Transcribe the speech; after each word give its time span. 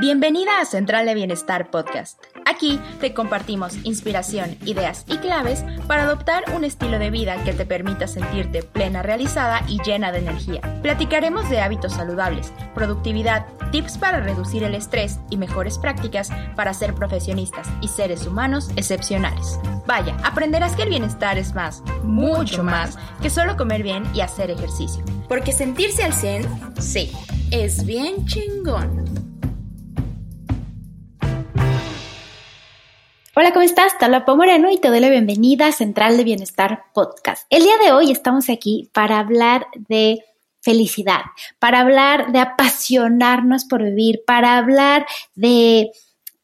Bienvenida 0.00 0.60
a 0.60 0.64
Central 0.64 1.06
de 1.06 1.14
Bienestar 1.14 1.70
Podcast. 1.70 2.20
Aquí 2.44 2.80
te 3.00 3.14
compartimos 3.14 3.76
inspiración, 3.84 4.58
ideas 4.64 5.04
y 5.06 5.18
claves 5.18 5.64
para 5.86 6.02
adoptar 6.02 6.42
un 6.56 6.64
estilo 6.64 6.98
de 6.98 7.10
vida 7.10 7.42
que 7.44 7.52
te 7.52 7.64
permita 7.64 8.08
sentirte 8.08 8.64
plena, 8.64 9.04
realizada 9.04 9.62
y 9.68 9.80
llena 9.84 10.10
de 10.10 10.18
energía. 10.18 10.60
Platicaremos 10.82 11.48
de 11.48 11.60
hábitos 11.60 11.92
saludables, 11.92 12.52
productividad, 12.74 13.46
tips 13.70 13.96
para 13.98 14.18
reducir 14.18 14.64
el 14.64 14.74
estrés 14.74 15.20
y 15.30 15.36
mejores 15.36 15.78
prácticas 15.78 16.30
para 16.56 16.74
ser 16.74 16.94
profesionistas 16.94 17.68
y 17.80 17.86
seres 17.86 18.26
humanos 18.26 18.70
excepcionales. 18.74 19.60
Vaya, 19.86 20.16
aprenderás 20.24 20.74
que 20.74 20.82
el 20.82 20.88
bienestar 20.88 21.38
es 21.38 21.54
más, 21.54 21.84
mucho 22.02 22.64
más, 22.64 22.98
que 23.22 23.30
solo 23.30 23.56
comer 23.56 23.84
bien 23.84 24.04
y 24.12 24.22
hacer 24.22 24.50
ejercicio. 24.50 25.04
Porque 25.28 25.52
sentirse 25.52 26.02
al 26.02 26.12
100, 26.12 26.82
sí, 26.82 27.12
es 27.52 27.86
bien 27.86 28.26
chingón. 28.26 29.03
Hola, 33.36 33.52
¿cómo 33.52 33.64
estás? 33.64 33.98
Talapo 33.98 34.36
Moreno 34.36 34.70
y 34.70 34.78
te 34.78 34.90
doy 34.90 35.00
la 35.00 35.08
bienvenida 35.08 35.66
a 35.66 35.72
Central 35.72 36.16
de 36.16 36.22
Bienestar 36.22 36.84
Podcast. 36.94 37.48
El 37.50 37.64
día 37.64 37.76
de 37.78 37.90
hoy 37.90 38.12
estamos 38.12 38.48
aquí 38.48 38.88
para 38.92 39.18
hablar 39.18 39.66
de 39.74 40.20
felicidad, 40.60 41.22
para 41.58 41.80
hablar 41.80 42.30
de 42.30 42.38
apasionarnos 42.38 43.64
por 43.64 43.82
vivir, 43.82 44.22
para 44.24 44.56
hablar 44.56 45.04
de 45.34 45.90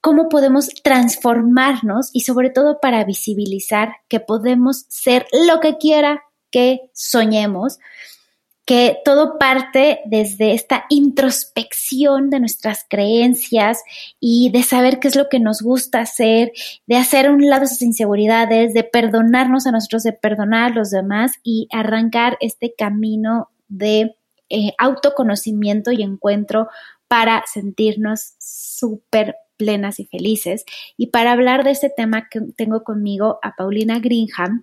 cómo 0.00 0.28
podemos 0.28 0.68
transformarnos 0.82 2.10
y 2.12 2.22
sobre 2.22 2.50
todo 2.50 2.80
para 2.80 3.04
visibilizar 3.04 3.92
que 4.08 4.18
podemos 4.18 4.86
ser 4.88 5.28
lo 5.46 5.60
que 5.60 5.78
quiera 5.78 6.24
que 6.50 6.80
soñemos 6.92 7.78
que 8.70 8.98
todo 9.04 9.36
parte 9.36 9.98
desde 10.04 10.52
esta 10.52 10.84
introspección 10.90 12.30
de 12.30 12.38
nuestras 12.38 12.86
creencias 12.88 13.82
y 14.20 14.52
de 14.52 14.62
saber 14.62 15.00
qué 15.00 15.08
es 15.08 15.16
lo 15.16 15.28
que 15.28 15.40
nos 15.40 15.60
gusta 15.60 15.98
hacer, 15.98 16.52
de 16.86 16.96
hacer 16.96 17.26
a 17.26 17.32
un 17.32 17.44
lado 17.50 17.64
esas 17.64 17.82
inseguridades, 17.82 18.72
de 18.72 18.84
perdonarnos 18.84 19.66
a 19.66 19.72
nosotros, 19.72 20.04
de 20.04 20.12
perdonar 20.12 20.70
a 20.70 20.74
los 20.76 20.90
demás 20.92 21.32
y 21.42 21.66
arrancar 21.72 22.38
este 22.40 22.72
camino 22.78 23.48
de 23.66 24.14
eh, 24.50 24.70
autoconocimiento 24.78 25.90
y 25.90 26.04
encuentro 26.04 26.68
para 27.08 27.42
sentirnos 27.52 28.34
súper 28.38 29.34
plenas 29.56 29.98
y 29.98 30.06
felices. 30.06 30.64
Y 30.96 31.08
para 31.08 31.32
hablar 31.32 31.64
de 31.64 31.72
este 31.72 31.90
tema 31.90 32.28
que 32.30 32.40
tengo 32.56 32.84
conmigo 32.84 33.40
a 33.42 33.56
Paulina 33.56 33.98
Greenham, 33.98 34.62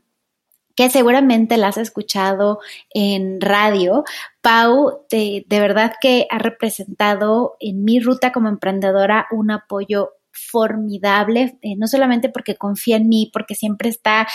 que 0.78 0.92
seguramente 0.92 1.58
la 1.58 1.70
has 1.70 1.78
escuchado 1.78 2.60
en 2.94 3.42
radio. 3.42 4.04
Pau, 4.42 5.06
de, 5.10 5.44
verdad 5.50 5.94
que 6.00 6.28
ha 6.30 6.38
representado 6.38 7.58
en 7.60 7.84
mi 7.84 8.00
ruta 8.00 8.32
como 8.32 8.48
emprendedora 8.48 9.28
un 9.32 9.50
apoyo 9.50 10.12
formidable, 10.32 11.58
eh, 11.64 11.76
no 11.78 11.88
solamente 11.88 12.30
porque 12.30 12.56
confía 12.56 12.98
en 12.98 13.10
mí, 13.10 13.32
porque 13.34 13.56
siempre 13.56 13.90
está 13.90 14.28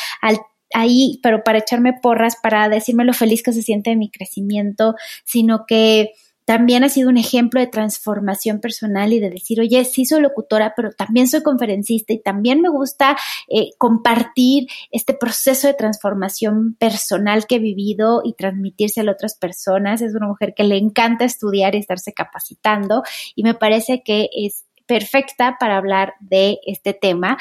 ahí, 0.75 1.20
pero 1.23 1.45
para 1.45 1.59
echarme 1.59 1.93
porras, 1.93 2.37
para 2.43 2.69
decirme 2.69 3.05
lo 3.05 3.13
feliz 3.13 3.45
que 3.45 3.53
se 3.53 3.63
siente 3.63 3.91
de 3.91 3.97
mi 3.97 4.11
crecimiento, 4.11 4.97
sino 5.25 5.65
que 5.65 6.11
también 6.45 6.85
ha 6.85 6.89
sido 6.89 7.09
un 7.09 7.17
ejemplo 7.17 7.61
de 7.61 7.67
transformación 7.67 8.61
personal 8.61 9.12
y 9.12 9.21
de 9.21 9.31
decir, 9.31 9.61
oye, 9.61 9.85
sí 9.85 10.05
soy 10.05 10.21
locutora, 10.21 10.75
pero 10.77 10.91
también 10.91 11.29
soy 11.29 11.43
conferencista 11.43 12.12
y 12.12 12.21
también 12.21 12.61
me 12.61 12.69
gusta 12.69 13.17
eh, 13.48 13.71
compartir 13.79 14.67
este 14.91 15.15
proceso 15.15 15.69
de 15.69 15.75
transformación 15.75 16.75
personal 16.79 17.47
que 17.47 17.57
he 17.57 17.61
vivido 17.61 18.23
y 18.25 18.35
transmitírselo 18.35 19.11
a 19.11 19.15
otras 19.15 19.37
personas. 19.37 20.03
Es 20.03 20.15
una 20.15 20.27
mujer 20.27 20.55
que 20.57 20.65
le 20.65 20.77
encanta 20.77 21.25
estudiar 21.25 21.75
y 21.75 21.79
estarse 21.79 22.13
capacitando 22.13 23.03
y 23.35 23.43
me 23.43 23.55
parece 23.55 24.03
que 24.03 24.29
es 24.33 24.65
perfecta 24.87 25.57
para 25.59 25.77
hablar 25.77 26.15
de 26.20 26.58
este 26.67 26.92
tema. 26.92 27.39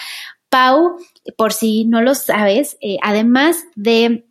Pau, 0.49 0.97
por 1.37 1.53
si 1.53 1.85
no 1.85 2.01
lo 2.01 2.13
sabes, 2.13 2.77
eh, 2.81 2.97
además 3.01 3.63
de 3.75 4.25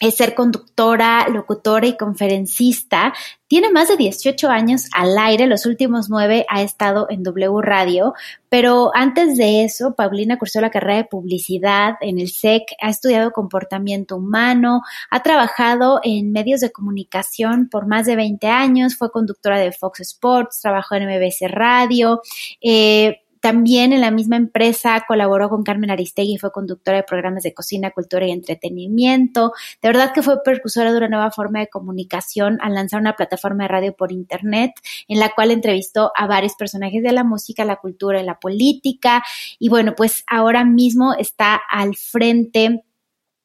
es 0.00 0.16
ser 0.16 0.34
conductora, 0.34 1.28
locutora 1.28 1.86
y 1.86 1.96
conferencista. 1.96 3.12
Tiene 3.46 3.70
más 3.70 3.88
de 3.88 3.96
18 3.96 4.48
años 4.48 4.86
al 4.92 5.18
aire, 5.18 5.46
los 5.46 5.66
últimos 5.66 6.08
nueve 6.08 6.46
ha 6.48 6.62
estado 6.62 7.06
en 7.10 7.22
W 7.22 7.60
Radio, 7.60 8.14
pero 8.48 8.90
antes 8.94 9.36
de 9.36 9.64
eso, 9.64 9.94
Paulina 9.94 10.38
cursó 10.38 10.60
la 10.60 10.70
carrera 10.70 10.96
de 10.96 11.04
publicidad 11.04 11.96
en 12.00 12.18
el 12.18 12.30
SEC, 12.30 12.62
ha 12.80 12.88
estudiado 12.88 13.32
comportamiento 13.32 14.16
humano, 14.16 14.82
ha 15.10 15.22
trabajado 15.22 16.00
en 16.02 16.32
medios 16.32 16.60
de 16.60 16.72
comunicación 16.72 17.68
por 17.68 17.86
más 17.86 18.06
de 18.06 18.16
20 18.16 18.46
años, 18.48 18.96
fue 18.96 19.10
conductora 19.10 19.58
de 19.58 19.72
Fox 19.72 20.00
Sports, 20.00 20.60
trabajó 20.62 20.94
en 20.94 21.08
MBC 21.08 21.48
Radio, 21.48 22.22
eh, 22.62 23.22
también 23.40 23.92
en 23.92 24.00
la 24.00 24.10
misma 24.10 24.36
empresa 24.36 25.02
colaboró 25.08 25.48
con 25.48 25.62
Carmen 25.62 25.90
Aristegui, 25.90 26.38
fue 26.38 26.52
conductora 26.52 26.98
de 26.98 27.02
programas 27.04 27.42
de 27.42 27.54
cocina, 27.54 27.90
cultura 27.90 28.26
y 28.26 28.30
entretenimiento. 28.30 29.52
De 29.80 29.88
verdad 29.88 30.12
que 30.12 30.22
fue 30.22 30.42
precursora 30.42 30.92
de 30.92 30.98
una 30.98 31.08
nueva 31.08 31.30
forma 31.30 31.60
de 31.60 31.68
comunicación 31.68 32.58
al 32.60 32.74
lanzar 32.74 33.00
una 33.00 33.16
plataforma 33.16 33.64
de 33.64 33.68
radio 33.68 33.96
por 33.96 34.12
internet 34.12 34.72
en 35.08 35.18
la 35.18 35.30
cual 35.30 35.50
entrevistó 35.50 36.12
a 36.14 36.26
varios 36.26 36.54
personajes 36.54 37.02
de 37.02 37.12
la 37.12 37.24
música, 37.24 37.64
la 37.64 37.76
cultura 37.76 38.20
y 38.20 38.24
la 38.24 38.38
política. 38.38 39.22
Y 39.58 39.68
bueno, 39.68 39.94
pues 39.96 40.24
ahora 40.26 40.64
mismo 40.64 41.14
está 41.14 41.54
al 41.54 41.96
frente 41.96 42.84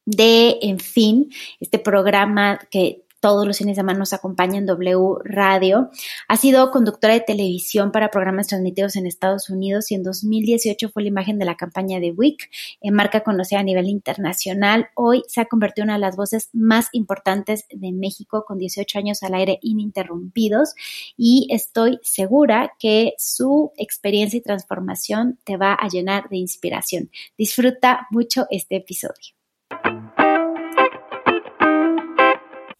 de, 0.05 0.59
en 0.61 0.79
fin, 0.79 1.31
este 1.59 1.79
programa 1.79 2.59
que 2.69 3.04
todos 3.25 3.47
los 3.47 3.57
fines 3.57 3.75
de 3.75 3.79
semana 3.79 3.97
nos 3.97 4.13
acompaña 4.13 4.59
en 4.59 4.67
W 4.67 5.15
Radio. 5.23 5.89
Ha 6.27 6.37
sido 6.37 6.69
conductora 6.69 7.15
de 7.15 7.21
televisión 7.21 7.91
para 7.91 8.11
programas 8.11 8.45
transmitidos 8.45 8.95
en 8.97 9.07
Estados 9.07 9.49
Unidos 9.49 9.89
y 9.89 9.95
en 9.95 10.03
2018 10.03 10.89
fue 10.89 11.01
la 11.01 11.09
imagen 11.09 11.39
de 11.39 11.45
la 11.45 11.57
campaña 11.57 11.99
de 11.99 12.11
WIC, 12.11 12.51
en 12.81 12.93
marca 12.93 13.21
conocida 13.21 13.61
a 13.61 13.63
nivel 13.63 13.89
internacional. 13.89 14.89
Hoy 14.93 15.23
se 15.27 15.41
ha 15.41 15.45
convertido 15.45 15.85
en 15.85 15.89
una 15.89 15.93
de 15.95 16.01
las 16.01 16.15
voces 16.15 16.49
más 16.53 16.89
importantes 16.91 17.65
de 17.71 17.91
México 17.93 18.45
con 18.47 18.59
18 18.59 18.99
años 18.99 19.23
al 19.23 19.33
aire 19.33 19.57
ininterrumpidos 19.63 20.75
y 21.17 21.47
estoy 21.49 21.97
segura 22.03 22.73
que 22.77 23.15
su 23.17 23.71
experiencia 23.75 24.37
y 24.37 24.41
transformación 24.41 25.39
te 25.43 25.57
va 25.57 25.73
a 25.73 25.87
llenar 25.87 26.29
de 26.29 26.37
inspiración. 26.37 27.09
Disfruta 27.35 28.05
mucho 28.11 28.45
este 28.51 28.75
episodio. 28.75 29.33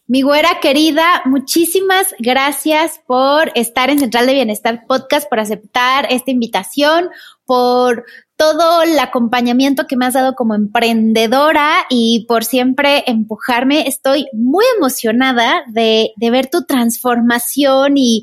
Mi 0.08 0.22
güera 0.22 0.60
querida, 0.62 1.22
muchísimas 1.24 2.14
gracias 2.20 3.00
por 3.08 3.50
estar 3.56 3.90
en 3.90 3.98
Central 3.98 4.26
de 4.26 4.34
Bienestar 4.34 4.86
Podcast, 4.86 5.28
por 5.28 5.40
aceptar 5.40 6.06
esta 6.10 6.30
invitación, 6.30 7.08
por 7.44 8.04
todo 8.36 8.82
el 8.82 8.96
acompañamiento 9.00 9.88
que 9.88 9.96
me 9.96 10.06
has 10.06 10.14
dado 10.14 10.36
como 10.36 10.54
emprendedora 10.54 11.86
y 11.90 12.24
por 12.28 12.44
siempre 12.44 13.02
empujarme. 13.08 13.88
Estoy 13.88 14.28
muy 14.32 14.64
emocionada 14.76 15.64
de, 15.66 16.12
ver 16.20 16.50
tu 16.50 16.64
transformación 16.66 17.94
y 17.96 18.22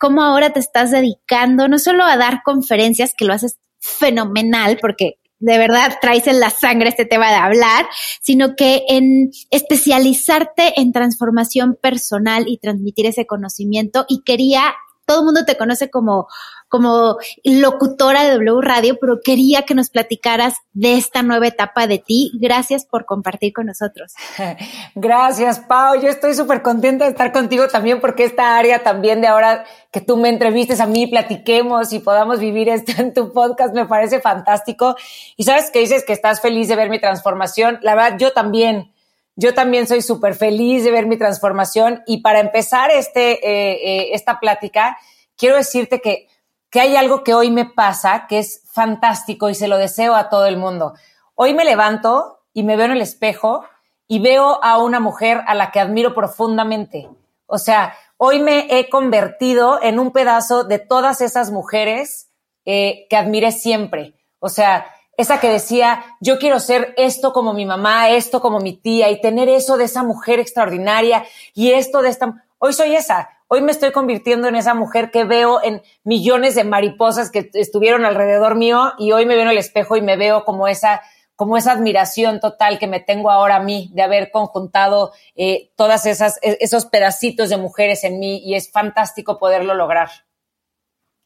cómo 0.00 0.24
ahora 0.24 0.52
te 0.52 0.58
estás 0.58 0.90
dedicando 0.90 1.68
no 1.68 1.78
solo 1.78 2.02
a 2.02 2.16
dar 2.16 2.42
conferencias, 2.44 3.14
que 3.16 3.26
lo 3.26 3.32
haces 3.32 3.58
fenomenal, 3.78 4.76
porque 4.80 5.18
de 5.42 5.58
verdad 5.58 5.98
traes 6.00 6.28
en 6.28 6.38
la 6.38 6.50
sangre 6.50 6.88
este 6.88 7.04
tema 7.04 7.28
de 7.28 7.34
hablar, 7.36 7.86
sino 8.20 8.54
que 8.54 8.84
en 8.88 9.30
especializarte 9.50 10.80
en 10.80 10.92
transformación 10.92 11.76
personal 11.80 12.44
y 12.46 12.58
transmitir 12.58 13.06
ese 13.06 13.26
conocimiento. 13.26 14.06
Y 14.08 14.22
quería, 14.22 14.72
todo 15.06 15.20
el 15.20 15.24
mundo 15.24 15.44
te 15.44 15.56
conoce 15.56 15.90
como 15.90 16.28
como 16.72 17.18
locutora 17.44 18.24
de 18.24 18.30
W 18.38 18.62
Radio, 18.62 18.96
pero 18.98 19.20
quería 19.22 19.60
que 19.66 19.74
nos 19.74 19.90
platicaras 19.90 20.54
de 20.72 20.96
esta 20.96 21.22
nueva 21.22 21.46
etapa 21.46 21.86
de 21.86 21.98
ti. 21.98 22.32
Gracias 22.40 22.86
por 22.86 23.04
compartir 23.04 23.52
con 23.52 23.66
nosotros. 23.66 24.14
Gracias, 24.94 25.60
Pau. 25.60 26.00
Yo 26.00 26.08
estoy 26.08 26.34
súper 26.34 26.62
contenta 26.62 27.04
de 27.04 27.10
estar 27.10 27.30
contigo 27.30 27.68
también 27.68 28.00
porque 28.00 28.24
esta 28.24 28.56
área 28.56 28.82
también 28.82 29.20
de 29.20 29.26
ahora 29.26 29.66
que 29.90 30.00
tú 30.00 30.16
me 30.16 30.30
entrevistes 30.30 30.80
a 30.80 30.86
mí, 30.86 31.06
platiquemos 31.06 31.92
y 31.92 31.98
podamos 31.98 32.38
vivir 32.38 32.70
esto 32.70 32.92
en 32.96 33.12
tu 33.12 33.34
podcast 33.34 33.74
me 33.74 33.84
parece 33.84 34.22
fantástico. 34.22 34.96
Y 35.36 35.44
sabes 35.44 35.70
que 35.70 35.80
dices 35.80 36.04
que 36.06 36.14
estás 36.14 36.40
feliz 36.40 36.68
de 36.68 36.76
ver 36.76 36.88
mi 36.88 36.98
transformación. 36.98 37.80
La 37.82 37.94
verdad, 37.94 38.16
yo 38.18 38.32
también. 38.32 38.91
Yo 39.36 39.54
también 39.54 39.86
soy 39.86 40.02
súper 40.02 40.34
feliz 40.34 40.84
de 40.84 40.90
ver 40.90 41.06
mi 41.06 41.16
transformación 41.16 42.02
y 42.06 42.20
para 42.20 42.40
empezar 42.40 42.90
este, 42.90 43.32
eh, 43.32 43.72
eh, 43.72 44.08
esta 44.12 44.40
plática, 44.40 44.98
quiero 45.36 45.56
decirte 45.56 46.00
que 46.00 46.28
que 46.72 46.80
hay 46.80 46.96
algo 46.96 47.22
que 47.22 47.34
hoy 47.34 47.50
me 47.50 47.66
pasa 47.66 48.26
que 48.26 48.38
es 48.38 48.62
fantástico 48.72 49.50
y 49.50 49.54
se 49.54 49.68
lo 49.68 49.76
deseo 49.76 50.14
a 50.14 50.30
todo 50.30 50.46
el 50.46 50.56
mundo. 50.56 50.94
Hoy 51.34 51.52
me 51.52 51.66
levanto 51.66 52.46
y 52.54 52.62
me 52.62 52.76
veo 52.76 52.86
en 52.86 52.92
el 52.92 53.02
espejo 53.02 53.66
y 54.08 54.20
veo 54.20 54.58
a 54.64 54.78
una 54.78 54.98
mujer 54.98 55.42
a 55.46 55.54
la 55.54 55.70
que 55.70 55.80
admiro 55.80 56.14
profundamente. 56.14 57.10
O 57.44 57.58
sea, 57.58 57.94
hoy 58.16 58.40
me 58.40 58.78
he 58.78 58.88
convertido 58.88 59.82
en 59.82 59.98
un 59.98 60.12
pedazo 60.12 60.64
de 60.64 60.78
todas 60.78 61.20
esas 61.20 61.50
mujeres 61.50 62.30
eh, 62.64 63.06
que 63.10 63.16
admiré 63.16 63.52
siempre. 63.52 64.14
O 64.38 64.48
sea, 64.48 64.86
esa 65.22 65.40
que 65.40 65.48
decía, 65.48 66.04
yo 66.20 66.38
quiero 66.38 66.60
ser 66.60 66.94
esto 66.96 67.32
como 67.32 67.54
mi 67.54 67.64
mamá, 67.64 68.10
esto 68.10 68.40
como 68.40 68.60
mi 68.60 68.76
tía 68.76 69.10
y 69.10 69.20
tener 69.20 69.48
eso 69.48 69.76
de 69.76 69.84
esa 69.84 70.02
mujer 70.02 70.38
extraordinaria 70.38 71.24
y 71.54 71.70
esto 71.70 72.02
de 72.02 72.10
esta... 72.10 72.44
Hoy 72.58 72.72
soy 72.72 72.94
esa. 72.94 73.30
hoy 73.48 73.60
me 73.60 73.72
estoy 73.72 73.92
convirtiendo 73.92 74.48
en 74.48 74.56
esa 74.56 74.74
mujer 74.74 75.10
que 75.10 75.24
veo 75.24 75.62
en 75.62 75.82
millones 76.04 76.54
de 76.54 76.64
mariposas 76.64 77.30
que 77.30 77.50
estuvieron 77.54 78.04
alrededor 78.04 78.54
mío 78.54 78.92
y 78.98 79.12
hoy 79.12 79.26
me 79.26 79.34
veo 79.34 79.44
en 79.44 79.50
el 79.50 79.58
espejo 79.58 79.96
y 79.96 80.02
me 80.02 80.16
veo 80.16 80.44
como 80.44 80.68
esa 80.68 81.00
como 81.34 81.56
esa 81.56 81.72
admiración 81.72 82.38
total 82.38 82.78
que 82.78 82.86
me 82.86 83.00
tengo 83.00 83.30
ahora 83.30 83.56
a 83.56 83.60
mí 83.60 83.90
de 83.94 84.02
haber 84.02 84.30
conjuntado 84.30 85.12
eh, 85.34 85.72
todas 85.76 86.06
esas 86.06 86.38
e-, 86.42 86.58
esos 86.60 86.86
pedacitos 86.86 87.48
de 87.48 87.56
mujeres 87.56 88.04
en 88.04 88.20
mí 88.20 88.40
y 88.44 88.54
es 88.54 88.70
fantástico 88.70 89.38
poderlo 89.38 89.74
lograr. 89.74 90.10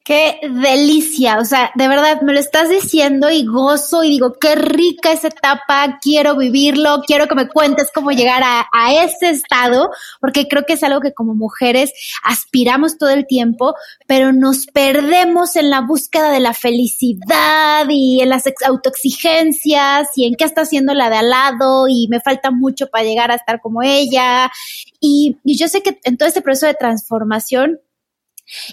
Qué 0.06 0.38
delicia, 0.48 1.40
o 1.40 1.44
sea, 1.44 1.72
de 1.74 1.88
verdad 1.88 2.20
me 2.20 2.32
lo 2.32 2.38
estás 2.38 2.68
diciendo 2.68 3.28
y 3.28 3.44
gozo 3.44 4.04
y 4.04 4.10
digo, 4.10 4.34
qué 4.34 4.54
rica 4.54 5.10
esa 5.10 5.26
etapa, 5.26 5.98
quiero 6.00 6.36
vivirlo, 6.36 7.02
quiero 7.04 7.26
que 7.26 7.34
me 7.34 7.48
cuentes 7.48 7.90
cómo 7.92 8.12
llegar 8.12 8.40
a, 8.44 8.66
ese 9.02 9.30
estado, 9.30 9.90
porque 10.20 10.46
creo 10.46 10.62
que 10.62 10.74
es 10.74 10.84
algo 10.84 11.00
que 11.00 11.12
como 11.12 11.34
mujeres 11.34 11.92
aspiramos 12.22 12.98
todo 12.98 13.10
el 13.10 13.26
tiempo, 13.26 13.74
pero 14.06 14.32
nos 14.32 14.66
perdemos 14.66 15.56
en 15.56 15.70
la 15.70 15.80
búsqueda 15.80 16.30
de 16.30 16.38
la 16.38 16.54
felicidad 16.54 17.86
y 17.88 18.20
en 18.20 18.28
las 18.28 18.44
autoexigencias 18.64 20.06
y 20.14 20.26
en 20.26 20.36
qué 20.36 20.44
está 20.44 20.60
haciendo 20.60 20.94
la 20.94 21.10
de 21.10 21.16
al 21.16 21.30
lado 21.30 21.88
y 21.88 22.06
me 22.06 22.20
falta 22.20 22.52
mucho 22.52 22.86
para 22.86 23.02
llegar 23.02 23.32
a 23.32 23.34
estar 23.34 23.60
como 23.60 23.82
ella. 23.82 24.52
Y, 25.00 25.38
y 25.42 25.58
yo 25.58 25.66
sé 25.66 25.82
que 25.82 25.98
en 26.04 26.16
todo 26.16 26.28
este 26.28 26.42
proceso 26.42 26.66
de 26.66 26.74
transformación, 26.74 27.80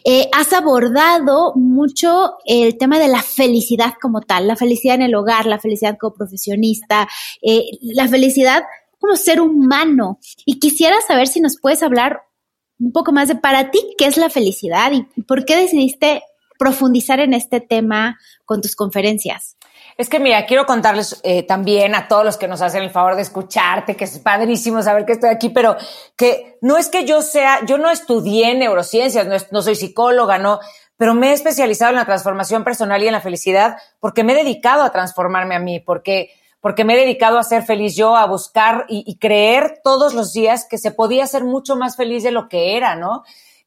eh, 0.04 0.30
has 0.34 0.54
abordado 0.54 1.54
mucho 1.56 2.38
el 2.46 2.78
tema 2.78 3.00
de 3.00 3.08
la 3.08 3.22
felicidad 3.22 3.94
como 4.02 4.22
tal, 4.22 4.48
la 4.48 4.56
felicidad 4.56 4.96
en 4.96 5.04
el 5.04 5.16
hogar, 5.16 5.46
la 5.46 5.60
felicidad 5.60 5.98
como 6.00 6.16
profesionista, 6.16 7.08
eh, 7.42 7.64
la 7.81 8.08
felicidad 8.08 8.64
como 9.00 9.16
ser 9.16 9.42
humano. 9.42 10.20
Y 10.46 10.60
quisiera 10.60 10.96
saber 11.02 11.28
si 11.28 11.42
nos 11.42 11.58
puedes 11.60 11.84
hablar 11.84 12.22
un 12.80 12.92
poco 12.92 13.12
más 13.12 13.28
de 13.28 13.36
para 13.36 13.72
ti 13.72 13.80
qué 13.98 14.06
es 14.06 14.18
la 14.18 14.30
felicidad 14.30 14.92
y 14.92 15.04
por 15.24 15.46
qué 15.46 15.56
decidiste 15.56 16.24
profundizar 16.58 17.20
en 17.20 17.34
este 17.34 17.60
tema 17.60 18.18
con 18.46 18.62
tus 18.62 18.75
conferencias. 18.75 19.58
Es 19.98 20.10
que 20.10 20.19
mira, 20.19 20.45
quiero 20.45 20.66
contarles 20.66 21.19
eh, 21.24 21.44
también 21.44 21.94
a 21.94 22.07
todos 22.07 22.25
los 22.25 22.38
que 22.38 22.48
nos 22.48 22.62
hacen 22.62 22.84
el 22.84 22.90
favor 22.90 23.16
de 23.16 23.22
escucharte, 23.22 23.95
que 23.95 24.06
es 24.06 24.19
padrísimo 24.19 24.81
saber 24.81 25.06
que 25.06 25.13
estoy 25.13 25.30
aquí, 25.30 25.50
pero 25.50 25.75
que 26.16 26.57
no 26.62 26.78
es 26.78 26.90
que 26.90 27.06
yo 27.06 27.22
sea, 27.22 27.63
yo 27.66 27.78
no 27.78 27.92
estudié 27.92 28.56
neurociencias, 28.56 29.51
no, 29.51 29.62
soy 29.62 29.75
psicóloga, 29.75 30.40
no, 30.40 30.60
pero 30.98 31.13
me 31.13 31.30
he 31.30 31.34
especializado 31.34 31.92
en 31.92 31.98
la 31.98 32.06
transformación 32.06 32.63
personal 32.63 33.04
y 33.04 33.07
en 33.07 33.13
la 33.13 33.22
felicidad 33.22 33.78
porque 34.00 34.24
me 34.24 34.34
he 34.34 34.38
dedicado 34.38 34.84
a 34.84 34.92
transformarme 34.92 35.56
a 35.56 35.60
mí, 35.60 35.80
porque, 35.80 36.31
porque 36.60 36.86
me 36.86 36.96
he 36.96 36.98
dedicado 37.00 37.38
a 37.38 37.44
ser 37.44 37.63
feliz 37.63 37.96
yo, 37.96 38.16
a 38.16 38.25
buscar 38.25 38.86
y, 38.89 39.04
y 39.06 39.19
creer 39.19 39.80
todos 39.84 40.16
los 40.16 40.34
días 40.34 40.66
que 40.68 40.80
se 40.80 40.92
podía 40.92 41.28
ser 41.28 41.44
mucho 41.44 41.75
más 41.75 41.96
feliz 41.98 42.24
de 42.24 42.31
lo 42.31 42.50
que 42.50 42.75
era, 42.78 42.96
¿no? 42.96 43.24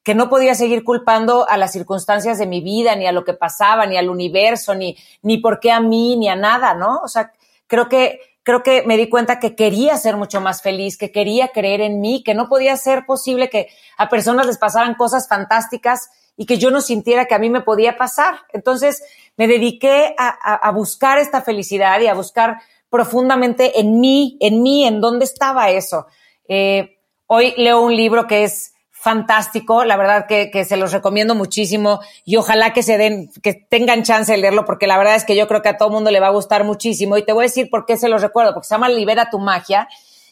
Que 0.06 0.14
no 0.14 0.28
podía 0.28 0.54
seguir 0.54 0.84
culpando 0.84 1.48
a 1.48 1.56
las 1.56 1.72
circunstancias 1.72 2.38
de 2.38 2.46
mi 2.46 2.60
vida, 2.60 2.94
ni 2.94 3.08
a 3.08 3.12
lo 3.12 3.24
que 3.24 3.34
pasaba, 3.34 3.86
ni 3.86 3.96
al 3.96 4.08
universo, 4.08 4.72
ni, 4.72 4.96
ni 5.22 5.38
por 5.38 5.58
qué 5.58 5.72
a 5.72 5.80
mí, 5.80 6.14
ni 6.14 6.28
a 6.28 6.36
nada, 6.36 6.74
¿no? 6.74 7.00
O 7.02 7.08
sea, 7.08 7.32
creo 7.66 7.88
que, 7.88 8.20
creo 8.44 8.62
que 8.62 8.84
me 8.84 8.96
di 8.96 9.08
cuenta 9.08 9.40
que 9.40 9.56
quería 9.56 9.96
ser 9.96 10.16
mucho 10.16 10.40
más 10.40 10.62
feliz, 10.62 10.96
que 10.96 11.10
quería 11.10 11.48
creer 11.48 11.80
en 11.80 12.00
mí, 12.00 12.22
que 12.22 12.34
no 12.34 12.48
podía 12.48 12.76
ser 12.76 13.04
posible 13.04 13.50
que 13.50 13.66
a 13.98 14.08
personas 14.08 14.46
les 14.46 14.58
pasaran 14.58 14.94
cosas 14.94 15.26
fantásticas 15.26 16.08
y 16.36 16.46
que 16.46 16.58
yo 16.58 16.70
no 16.70 16.82
sintiera 16.82 17.24
que 17.24 17.34
a 17.34 17.40
mí 17.40 17.50
me 17.50 17.62
podía 17.62 17.96
pasar. 17.96 18.36
Entonces 18.52 19.02
me 19.36 19.48
dediqué 19.48 20.14
a, 20.16 20.28
a, 20.28 20.54
a 20.54 20.70
buscar 20.70 21.18
esta 21.18 21.42
felicidad 21.42 21.98
y 22.00 22.06
a 22.06 22.14
buscar 22.14 22.58
profundamente 22.88 23.80
en 23.80 23.98
mí, 23.98 24.36
en 24.38 24.62
mí, 24.62 24.86
en 24.86 25.00
dónde 25.00 25.24
estaba 25.24 25.70
eso. 25.70 26.06
Eh, 26.46 26.96
hoy 27.26 27.54
leo 27.56 27.80
un 27.80 27.96
libro 27.96 28.28
que 28.28 28.44
es 28.44 28.72
fantástico, 29.06 29.84
la 29.84 29.96
verdad 29.96 30.26
que, 30.26 30.50
que, 30.50 30.64
se 30.64 30.76
los 30.76 30.90
recomiendo 30.90 31.36
muchísimo 31.36 32.00
y 32.24 32.38
ojalá 32.38 32.72
que 32.72 32.82
se 32.82 32.98
den, 32.98 33.30
que 33.40 33.54
tengan 33.54 34.02
chance 34.02 34.32
de 34.32 34.38
leerlo 34.38 34.64
porque 34.64 34.88
la 34.88 34.98
verdad 34.98 35.14
es 35.14 35.24
que 35.24 35.36
yo 35.36 35.46
creo 35.46 35.62
que 35.62 35.68
a 35.68 35.76
todo 35.76 35.90
mundo 35.90 36.10
le 36.10 36.18
va 36.18 36.26
a 36.26 36.30
gustar 36.30 36.64
muchísimo 36.64 37.16
y 37.16 37.22
te 37.22 37.32
voy 37.32 37.44
a 37.44 37.46
decir 37.46 37.70
por 37.70 37.86
qué 37.86 37.96
se 37.96 38.08
los 38.08 38.20
recuerdo, 38.20 38.52
porque 38.52 38.66
se 38.66 38.74
llama 38.74 38.88
Libera 38.88 39.30
tu 39.30 39.38
magia 39.38 39.86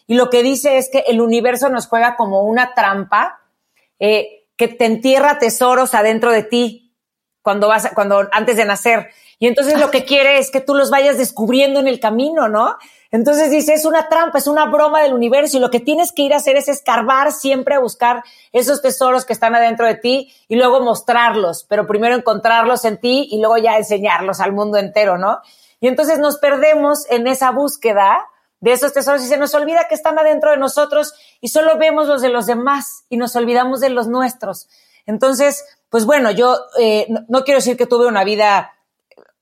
y 0.08 0.16
lo 0.16 0.28
que 0.28 0.42
dice 0.42 0.76
es 0.76 0.90
que 0.90 1.04
el 1.06 1.20
universo 1.20 1.68
nos 1.68 1.86
juega 1.86 2.16
como 2.16 2.42
una 2.42 2.74
trampa 2.74 3.42
eh, 4.00 4.48
que 4.56 4.66
te 4.66 4.86
entierra 4.86 5.38
tesoros 5.38 5.94
adentro 5.94 6.32
de 6.32 6.42
ti 6.42 6.96
cuando 7.42 7.68
vas, 7.68 7.92
cuando 7.94 8.28
antes 8.32 8.56
de 8.56 8.64
nacer 8.64 9.10
y 9.38 9.46
entonces 9.46 9.78
lo 9.78 9.92
que 9.92 10.04
quiere 10.04 10.38
es 10.38 10.50
que 10.50 10.60
tú 10.60 10.74
los 10.74 10.90
vayas 10.90 11.16
descubriendo 11.16 11.78
en 11.78 11.86
el 11.86 12.00
camino, 12.00 12.48
¿no? 12.48 12.76
Entonces 13.14 13.48
dice, 13.48 13.74
es 13.74 13.84
una 13.84 14.08
trampa, 14.08 14.38
es 14.38 14.48
una 14.48 14.64
broma 14.64 15.00
del 15.00 15.14
universo 15.14 15.56
y 15.56 15.60
lo 15.60 15.70
que 15.70 15.78
tienes 15.78 16.10
que 16.10 16.22
ir 16.22 16.34
a 16.34 16.38
hacer 16.38 16.56
es 16.56 16.66
escarbar 16.66 17.30
siempre 17.30 17.76
a 17.76 17.78
buscar 17.78 18.24
esos 18.50 18.82
tesoros 18.82 19.24
que 19.24 19.32
están 19.32 19.54
adentro 19.54 19.86
de 19.86 19.94
ti 19.94 20.34
y 20.48 20.56
luego 20.56 20.80
mostrarlos, 20.80 21.64
pero 21.68 21.86
primero 21.86 22.16
encontrarlos 22.16 22.84
en 22.84 22.98
ti 22.98 23.28
y 23.30 23.38
luego 23.38 23.56
ya 23.56 23.76
enseñarlos 23.76 24.40
al 24.40 24.52
mundo 24.52 24.78
entero, 24.78 25.16
¿no? 25.16 25.38
Y 25.78 25.86
entonces 25.86 26.18
nos 26.18 26.38
perdemos 26.38 27.08
en 27.08 27.28
esa 27.28 27.52
búsqueda 27.52 28.26
de 28.58 28.72
esos 28.72 28.92
tesoros 28.92 29.22
y 29.22 29.28
se 29.28 29.36
nos 29.36 29.54
olvida 29.54 29.86
que 29.88 29.94
están 29.94 30.18
adentro 30.18 30.50
de 30.50 30.56
nosotros 30.56 31.14
y 31.40 31.50
solo 31.50 31.78
vemos 31.78 32.08
los 32.08 32.20
de 32.20 32.30
los 32.30 32.46
demás 32.46 33.04
y 33.08 33.16
nos 33.16 33.36
olvidamos 33.36 33.78
de 33.78 33.90
los 33.90 34.08
nuestros. 34.08 34.68
Entonces, 35.06 35.64
pues 35.88 36.04
bueno, 36.04 36.32
yo 36.32 36.58
eh, 36.80 37.06
no, 37.08 37.20
no 37.28 37.44
quiero 37.44 37.58
decir 37.58 37.76
que 37.76 37.86
tuve 37.86 38.08
una 38.08 38.24
vida 38.24 38.73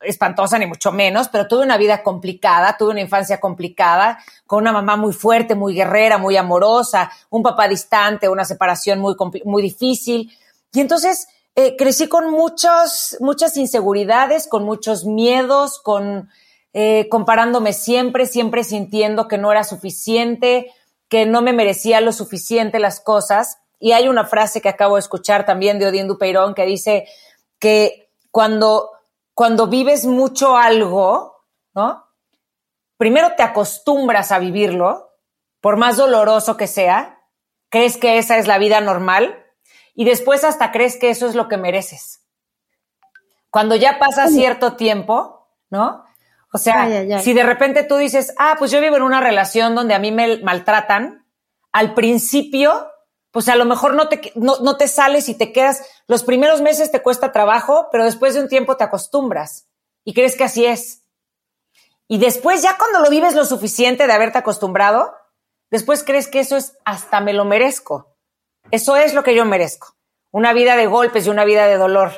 espantosa 0.05 0.59
ni 0.59 0.67
mucho 0.67 0.93
menos, 0.93 1.29
pero 1.29 1.47
tuve 1.49 1.65
una 1.65 1.77
vida 1.77 2.03
complicada, 2.03 2.77
tuve 2.79 2.91
una 2.91 3.01
infancia 3.01 3.41
complicada, 3.41 4.19
con 4.47 4.63
una 4.63 4.73
mamá 4.73 4.97
muy 4.97 5.13
fuerte, 5.13 5.55
muy 5.55 5.75
guerrera, 5.75 6.19
muy 6.19 6.37
amorosa, 6.37 7.11
un 7.31 7.43
papá 7.43 7.69
distante, 7.69 8.29
una 8.29 8.45
separación 8.45 8.99
muy, 8.99 9.15
muy 9.45 9.63
difícil. 9.63 10.33
Y 10.73 10.81
entonces 10.81 11.29
eh, 11.55 11.77
crecí 11.77 12.09
con 12.09 12.31
muchos, 12.31 13.17
muchas 13.21 13.57
inseguridades, 13.57 14.49
con 14.49 14.65
muchos 14.65 15.05
miedos, 15.05 15.79
con 15.79 16.31
eh, 16.75 17.09
comparándome 17.11 17.75
siempre, 17.75 18.25
siempre 18.25 18.65
sintiendo 18.65 19.29
que 19.29 19.37
no 19.37 19.53
era 19.53 19.63
suficiente, 19.63 20.73
que 21.09 21.27
no 21.27 21.43
me 21.43 21.53
merecía 21.53 22.01
lo 22.01 22.13
suficiente 22.13 22.79
las 22.79 23.01
cosas. 23.01 23.59
Y 23.79 23.93
hay 23.93 24.09
una 24.09 24.25
frase 24.25 24.63
que 24.63 24.71
acabo 24.71 24.95
de 24.95 25.01
escuchar 25.01 25.45
también 25.45 25.79
de 25.79 25.87
Odín 25.87 26.09
Dupeirón 26.09 26.55
que 26.55 26.65
dice 26.65 27.07
que 27.59 28.09
cuando 28.31 28.92
cuando 29.35 29.67
vives 29.67 30.05
mucho 30.05 30.57
algo, 30.57 31.47
¿no? 31.75 32.07
Primero 32.97 33.33
te 33.37 33.43
acostumbras 33.43 34.31
a 34.31 34.39
vivirlo, 34.39 35.11
por 35.61 35.77
más 35.77 35.97
doloroso 35.97 36.57
que 36.57 36.67
sea, 36.67 37.21
crees 37.69 37.97
que 37.97 38.19
esa 38.19 38.39
es 38.39 38.47
la 38.47 38.59
vida 38.59 38.81
normal 38.81 39.45
y 39.95 40.05
después 40.05 40.45
hasta 40.45 40.73
crees 40.73 40.97
que 40.97 41.11
eso 41.11 41.27
es 41.27 41.35
lo 41.35 41.49
que 41.49 41.57
mereces. 41.57 42.27
Cuando 43.51 43.75
ya 43.77 43.99
pasa 43.99 44.29
cierto 44.29 44.77
tiempo, 44.77 45.49
¿no? 45.71 46.05
O 46.53 46.59
sea, 46.59 46.83
ay, 46.83 46.93
ay, 46.93 47.13
ay. 47.13 47.23
si 47.23 47.33
de 47.33 47.43
repente 47.43 47.83
tú 47.83 47.97
dices, 47.97 48.35
ah, 48.39 48.57
pues 48.59 48.71
yo 48.71 48.81
vivo 48.81 48.97
en 48.97 49.03
una 49.03 49.21
relación 49.21 49.75
donde 49.75 49.95
a 49.95 49.99
mí 49.99 50.13
me 50.13 50.39
maltratan, 50.39 51.27
al 51.73 51.95
principio 51.95 52.92
pues 53.33 53.49
a 53.49 53.57
lo 53.57 53.65
mejor 53.65 53.95
no 53.95 54.09
te, 54.09 54.31
no, 54.37 54.59
no 54.59 54.77
te 54.77 54.87
sales 54.87 55.29
y 55.29 55.35
te 55.35 55.53
quedas, 55.53 55.83
los 56.07 56.23
primeros 56.23 56.61
meses 56.61 56.93
te 56.93 57.03
cuesta 57.03 57.33
trabajo, 57.33 57.89
pero 57.91 58.05
después 58.05 58.35
de 58.35 58.43
un 58.43 58.49
tiempo 58.49 58.77
te 58.77 58.85
acostumbras 58.85 59.67
y 60.05 60.15
crees 60.15 60.37
que 60.37 60.45
así 60.45 60.67
es. 60.67 61.03
Y 62.09 62.19
después 62.19 62.63
ya 62.63 62.77
cuando 62.77 63.01
lo 63.01 63.09
vives 63.09 63.35
lo 63.35 63.47
suficiente 63.47 64.07
de 64.07 64.13
haberte 64.13 64.39
acostumbrado, 64.39 65.15
después 65.71 66.05
crees 66.05 66.29
que 66.29 66.41
eso 66.41 66.59
es 66.59 66.77
hasta 66.85 67.21
me 67.21 67.33
lo 67.33 67.47
merezco. 67.47 68.15
Eso 68.71 68.97
es 68.97 69.15
lo 69.15 69.23
que 69.23 69.35
yo 69.35 69.47
merezco. 69.47 69.97
Una 70.31 70.53
vida 70.53 70.77
de 70.77 70.87
golpes 70.87 71.27
y 71.27 71.31
una 71.31 71.47
vida 71.47 71.67
de 71.67 71.79
dolor. 71.79 72.13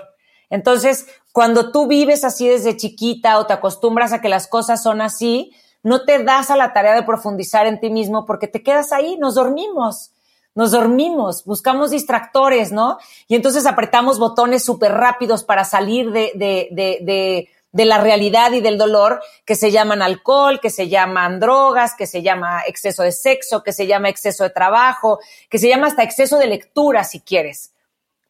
Entonces, 0.50 1.06
cuando 1.32 1.70
tú 1.70 1.86
vives 1.86 2.24
así 2.24 2.48
desde 2.48 2.76
chiquita 2.76 3.38
o 3.38 3.46
te 3.46 3.52
acostumbras 3.52 4.12
a 4.12 4.20
que 4.20 4.28
las 4.28 4.48
cosas 4.48 4.82
son 4.82 5.00
así, 5.00 5.52
no 5.84 6.04
te 6.04 6.24
das 6.24 6.50
a 6.50 6.56
la 6.56 6.72
tarea 6.72 6.94
de 6.94 7.02
profundizar 7.04 7.66
en 7.66 7.78
ti 7.78 7.90
mismo 7.90 8.26
porque 8.26 8.48
te 8.48 8.64
quedas 8.64 8.90
ahí, 8.90 9.16
nos 9.16 9.36
dormimos 9.36 10.13
nos 10.54 10.70
dormimos, 10.70 11.44
buscamos 11.44 11.90
distractores, 11.90 12.70
¿no? 12.70 12.98
Y 13.26 13.34
entonces 13.34 13.66
apretamos 13.66 14.18
botones 14.18 14.64
súper 14.64 14.92
rápidos 14.92 15.42
para 15.42 15.64
salir 15.64 16.12
de, 16.12 16.32
de, 16.34 16.68
de, 16.70 16.98
de, 17.02 17.48
de 17.72 17.84
la 17.84 17.98
realidad 17.98 18.52
y 18.52 18.60
del 18.60 18.78
dolor 18.78 19.20
que 19.44 19.56
se 19.56 19.72
llaman 19.72 20.00
alcohol, 20.00 20.60
que 20.60 20.70
se 20.70 20.88
llaman 20.88 21.40
drogas, 21.40 21.94
que 21.96 22.06
se 22.06 22.22
llama 22.22 22.62
exceso 22.68 23.02
de 23.02 23.10
sexo, 23.10 23.64
que 23.64 23.72
se 23.72 23.88
llama 23.88 24.08
exceso 24.08 24.44
de 24.44 24.50
trabajo, 24.50 25.18
que 25.50 25.58
se 25.58 25.68
llama 25.68 25.88
hasta 25.88 26.04
exceso 26.04 26.38
de 26.38 26.46
lectura, 26.46 27.02
si 27.02 27.20
quieres. 27.20 27.72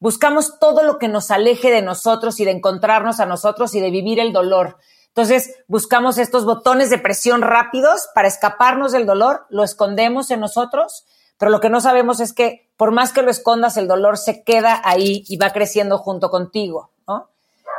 Buscamos 0.00 0.58
todo 0.58 0.82
lo 0.82 0.98
que 0.98 1.08
nos 1.08 1.30
aleje 1.30 1.70
de 1.70 1.82
nosotros 1.82 2.40
y 2.40 2.46
de 2.46 2.52
encontrarnos 2.52 3.20
a 3.20 3.26
nosotros 3.26 3.74
y 3.74 3.80
de 3.80 3.90
vivir 3.90 4.18
el 4.18 4.32
dolor. 4.32 4.78
Entonces, 5.08 5.54
buscamos 5.68 6.18
estos 6.18 6.44
botones 6.46 6.90
de 6.90 6.98
presión 6.98 7.42
rápidos 7.42 8.08
para 8.14 8.28
escaparnos 8.28 8.92
del 8.92 9.06
dolor, 9.06 9.46
lo 9.50 9.62
escondemos 9.62 10.30
en 10.30 10.40
nosotros 10.40 11.04
pero 11.38 11.50
lo 11.50 11.60
que 11.60 11.70
no 11.70 11.80
sabemos 11.80 12.20
es 12.20 12.32
que 12.32 12.70
por 12.76 12.90
más 12.90 13.12
que 13.12 13.22
lo 13.22 13.30
escondas, 13.30 13.76
el 13.76 13.88
dolor 13.88 14.18
se 14.18 14.42
queda 14.42 14.80
ahí 14.84 15.24
y 15.28 15.36
va 15.36 15.50
creciendo 15.50 15.98
junto 15.98 16.30
contigo, 16.30 16.90
¿no? 17.06 17.30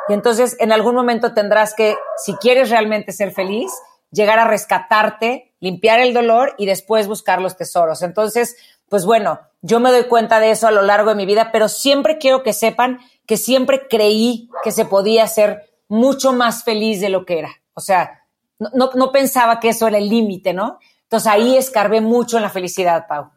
Y 0.07 0.13
entonces 0.13 0.55
en 0.59 0.71
algún 0.71 0.95
momento 0.95 1.33
tendrás 1.33 1.73
que, 1.73 1.95
si 2.17 2.35
quieres 2.35 2.69
realmente 2.69 3.11
ser 3.11 3.31
feliz, 3.31 3.71
llegar 4.11 4.39
a 4.39 4.45
rescatarte, 4.45 5.53
limpiar 5.59 5.99
el 5.99 6.13
dolor 6.13 6.55
y 6.57 6.65
después 6.65 7.07
buscar 7.07 7.41
los 7.41 7.57
tesoros. 7.57 8.01
Entonces, 8.01 8.55
pues 8.87 9.05
bueno, 9.05 9.39
yo 9.61 9.79
me 9.79 9.91
doy 9.91 10.03
cuenta 10.05 10.39
de 10.39 10.51
eso 10.51 10.67
a 10.67 10.71
lo 10.71 10.83
largo 10.83 11.09
de 11.09 11.15
mi 11.15 11.25
vida, 11.25 11.51
pero 11.51 11.67
siempre 11.67 12.17
quiero 12.17 12.43
que 12.43 12.53
sepan 12.53 12.99
que 13.25 13.37
siempre 13.37 13.87
creí 13.89 14.49
que 14.63 14.71
se 14.71 14.85
podía 14.85 15.27
ser 15.27 15.69
mucho 15.87 16.33
más 16.33 16.63
feliz 16.63 17.01
de 17.01 17.09
lo 17.09 17.25
que 17.25 17.39
era. 17.39 17.49
O 17.73 17.81
sea, 17.81 18.23
no, 18.59 18.91
no, 18.93 19.11
pensaba 19.11 19.59
que 19.59 19.69
eso 19.69 19.87
era 19.87 19.97
el 19.97 20.07
límite, 20.07 20.53
¿no? 20.53 20.79
Entonces 21.03 21.27
ahí 21.27 21.57
escarbé 21.57 21.99
mucho 21.99 22.37
en 22.37 22.43
la 22.43 22.49
felicidad, 22.49 23.05
Pau. 23.07 23.31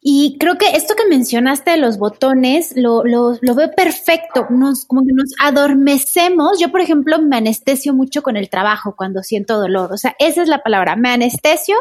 Y 0.00 0.36
creo 0.38 0.56
que 0.58 0.70
esto 0.70 0.94
que 0.94 1.08
mencionaste 1.08 1.72
de 1.72 1.76
los 1.76 1.98
botones 1.98 2.72
lo, 2.76 3.04
lo, 3.04 3.36
lo, 3.40 3.54
veo 3.54 3.70
perfecto. 3.72 4.46
Nos, 4.50 4.84
como 4.84 5.02
que 5.02 5.12
nos 5.12 5.32
adormecemos. 5.42 6.58
Yo, 6.60 6.70
por 6.70 6.80
ejemplo, 6.80 7.20
me 7.20 7.36
anestesio 7.36 7.92
mucho 7.94 8.22
con 8.22 8.36
el 8.36 8.48
trabajo 8.48 8.94
cuando 8.96 9.22
siento 9.22 9.58
dolor. 9.58 9.92
O 9.92 9.96
sea, 9.96 10.14
esa 10.18 10.42
es 10.42 10.48
la 10.48 10.62
palabra. 10.62 10.96
Me 10.96 11.10
anestesio 11.10 11.76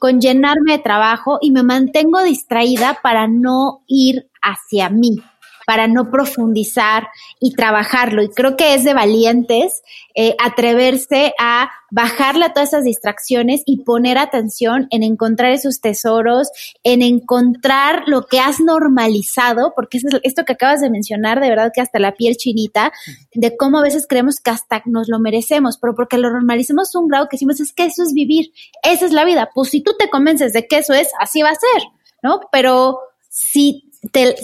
con 0.00 0.20
llenarme 0.20 0.72
de 0.72 0.82
trabajo 0.82 1.38
y 1.40 1.52
me 1.52 1.62
mantengo 1.62 2.22
distraída 2.22 2.98
para 3.02 3.28
no 3.28 3.84
ir 3.86 4.28
hacia 4.42 4.90
mí 4.90 5.22
para 5.66 5.86
no 5.86 6.10
profundizar 6.10 7.08
y 7.38 7.54
trabajarlo. 7.54 8.22
Y 8.22 8.28
creo 8.30 8.56
que 8.56 8.74
es 8.74 8.84
de 8.84 8.94
valientes 8.94 9.82
eh, 10.14 10.34
atreverse 10.42 11.34
a 11.38 11.70
bajarle 11.90 12.44
a 12.44 12.52
todas 12.52 12.70
esas 12.70 12.84
distracciones 12.84 13.62
y 13.66 13.84
poner 13.84 14.18
atención 14.18 14.86
en 14.90 15.02
encontrar 15.02 15.52
esos 15.52 15.80
tesoros, 15.80 16.48
en 16.84 17.02
encontrar 17.02 18.04
lo 18.06 18.26
que 18.26 18.38
has 18.38 18.60
normalizado, 18.60 19.72
porque 19.74 19.98
es 19.98 20.04
esto 20.22 20.44
que 20.44 20.52
acabas 20.52 20.80
de 20.80 20.90
mencionar, 20.90 21.40
de 21.40 21.48
verdad 21.48 21.72
que 21.74 21.80
hasta 21.80 21.98
la 21.98 22.12
piel 22.12 22.36
chinita, 22.36 22.92
de 23.34 23.56
cómo 23.56 23.78
a 23.78 23.82
veces 23.82 24.06
creemos 24.08 24.40
que 24.40 24.50
hasta 24.50 24.82
nos 24.86 25.08
lo 25.08 25.18
merecemos, 25.18 25.78
pero 25.78 25.94
porque 25.94 26.18
lo 26.18 26.30
normalicemos 26.30 26.94
un 26.94 27.08
grado 27.08 27.28
que 27.28 27.36
decimos 27.36 27.60
es 27.60 27.72
que 27.72 27.86
eso 27.86 28.02
es 28.02 28.12
vivir, 28.12 28.52
esa 28.82 29.06
es 29.06 29.12
la 29.12 29.24
vida. 29.24 29.50
Pues 29.54 29.70
si 29.70 29.80
tú 29.80 29.92
te 29.98 30.10
convences 30.10 30.52
de 30.52 30.66
que 30.66 30.78
eso 30.78 30.94
es, 30.94 31.08
así 31.18 31.42
va 31.42 31.50
a 31.50 31.54
ser, 31.54 31.82
¿no? 32.22 32.40
Pero 32.52 32.98
si 33.28 33.89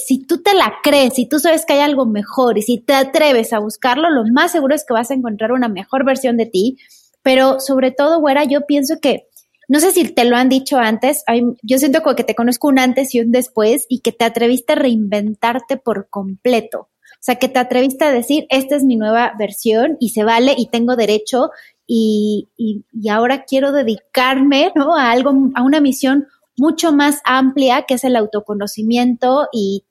si 0.06 0.26
tú 0.26 0.42
te 0.42 0.54
la 0.54 0.74
crees, 0.82 1.14
si 1.14 1.26
tú 1.26 1.38
sabes 1.38 1.64
que 1.64 1.74
hay 1.74 1.80
algo 1.80 2.06
mejor 2.06 2.58
y 2.58 2.62
si 2.62 2.78
te 2.78 2.94
atreves 2.94 3.52
a 3.52 3.58
buscarlo, 3.58 4.10
lo 4.10 4.24
más 4.30 4.52
seguro 4.52 4.74
es 4.74 4.84
que 4.84 4.94
vas 4.94 5.10
a 5.10 5.14
encontrar 5.14 5.52
una 5.52 5.68
mejor 5.68 6.04
versión 6.04 6.36
de 6.36 6.46
ti. 6.46 6.78
Pero 7.22 7.58
sobre 7.60 7.90
todo, 7.90 8.20
güera, 8.20 8.44
yo 8.44 8.66
pienso 8.66 9.00
que, 9.00 9.28
no 9.68 9.80
sé 9.80 9.90
si 9.90 10.08
te 10.12 10.24
lo 10.24 10.36
han 10.36 10.48
dicho 10.48 10.78
antes, 10.78 11.24
yo 11.62 11.78
siento 11.78 12.02
como 12.02 12.14
que 12.14 12.22
te 12.22 12.36
conozco 12.36 12.68
un 12.68 12.78
antes 12.78 13.14
y 13.14 13.20
un 13.20 13.32
después 13.32 13.86
y 13.88 14.00
que 14.00 14.12
te 14.12 14.24
atreviste 14.24 14.74
a 14.74 14.76
reinventarte 14.76 15.76
por 15.76 16.08
completo. 16.08 16.88
O 17.14 17.22
sea, 17.26 17.36
que 17.36 17.48
te 17.48 17.58
atreviste 17.58 18.04
a 18.04 18.12
decir, 18.12 18.46
esta 18.50 18.76
es 18.76 18.84
mi 18.84 18.94
nueva 18.94 19.32
versión 19.36 19.96
y 19.98 20.10
se 20.10 20.22
vale 20.22 20.54
y 20.56 20.68
tengo 20.68 20.94
derecho 20.94 21.50
y, 21.86 22.48
y, 22.56 22.84
ahora 23.08 23.44
quiero 23.44 23.72
dedicarme 23.72 24.72
¿no? 24.74 24.96
a 24.96 25.10
algo, 25.10 25.32
a 25.54 25.62
una 25.62 25.80
misión 25.80 26.26
mucho 26.56 26.92
más 26.92 27.20
amplia 27.24 27.82
que 27.82 27.94
es 27.94 28.04
el 28.04 28.16
autoconocimiento 28.16 29.48
y, 29.52 29.84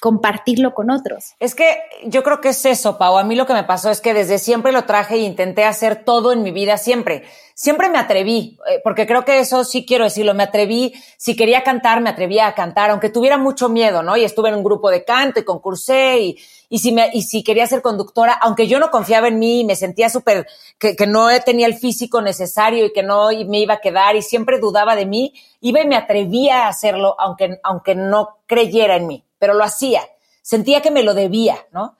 compartirlo 0.00 0.74
con 0.74 0.90
otros. 0.90 1.34
Es 1.40 1.54
que 1.54 1.78
yo 2.04 2.22
creo 2.22 2.40
que 2.42 2.50
es 2.50 2.66
eso, 2.66 2.98
Pau. 2.98 3.16
A 3.16 3.24
mí 3.24 3.34
lo 3.34 3.46
que 3.46 3.54
me 3.54 3.64
pasó 3.64 3.90
es 3.90 4.02
que 4.02 4.12
desde 4.12 4.38
siempre 4.38 4.72
lo 4.72 4.84
traje 4.84 5.14
e 5.14 5.20
intenté 5.20 5.64
hacer 5.64 6.04
todo 6.04 6.32
en 6.32 6.42
mi 6.42 6.50
vida, 6.50 6.76
siempre. 6.76 7.24
Siempre 7.54 7.88
me 7.88 7.98
atreví, 7.98 8.58
eh, 8.68 8.80
porque 8.84 9.06
creo 9.06 9.24
que 9.24 9.38
eso 9.38 9.64
sí 9.64 9.86
quiero 9.86 10.04
decirlo, 10.04 10.34
me 10.34 10.42
atreví, 10.42 10.92
si 11.16 11.36
quería 11.36 11.62
cantar, 11.62 12.00
me 12.02 12.10
atrevía 12.10 12.48
a 12.48 12.54
cantar, 12.54 12.90
aunque 12.90 13.08
tuviera 13.08 13.38
mucho 13.38 13.68
miedo, 13.68 14.02
¿no? 14.02 14.16
Y 14.16 14.24
estuve 14.24 14.50
en 14.50 14.56
un 14.56 14.64
grupo 14.64 14.90
de 14.90 15.04
canto 15.04 15.40
y 15.40 15.44
concursé 15.44 16.18
y, 16.18 16.36
y 16.68 16.80
si, 16.80 16.92
me, 16.92 17.08
y 17.12 17.22
si 17.22 17.44
quería 17.44 17.66
ser 17.66 17.80
conductora, 17.80 18.32
aunque 18.32 18.66
yo 18.66 18.80
no 18.80 18.90
confiaba 18.90 19.28
en 19.28 19.38
mí 19.38 19.60
y 19.60 19.64
me 19.64 19.76
sentía 19.76 20.10
súper, 20.10 20.46
que, 20.78 20.96
que, 20.96 21.06
no 21.06 21.28
tenía 21.44 21.66
el 21.66 21.74
físico 21.74 22.20
necesario 22.20 22.86
y 22.86 22.92
que 22.92 23.04
no 23.04 23.28
me 23.46 23.60
iba 23.60 23.74
a 23.74 23.80
quedar 23.80 24.16
y 24.16 24.22
siempre 24.22 24.58
dudaba 24.58 24.96
de 24.96 25.06
mí, 25.06 25.32
iba 25.60 25.80
y 25.80 25.86
me 25.86 25.96
atrevía 25.96 26.64
a 26.64 26.68
hacerlo, 26.68 27.14
aunque, 27.18 27.60
aunque 27.62 27.94
no 27.94 28.38
creyera 28.46 28.96
en 28.96 29.06
mí, 29.06 29.24
pero 29.44 29.52
lo 29.52 29.62
hacía. 29.62 30.00
Sentía 30.40 30.80
que 30.80 30.90
me 30.90 31.02
lo 31.02 31.12
debía, 31.12 31.58
¿no? 31.70 31.98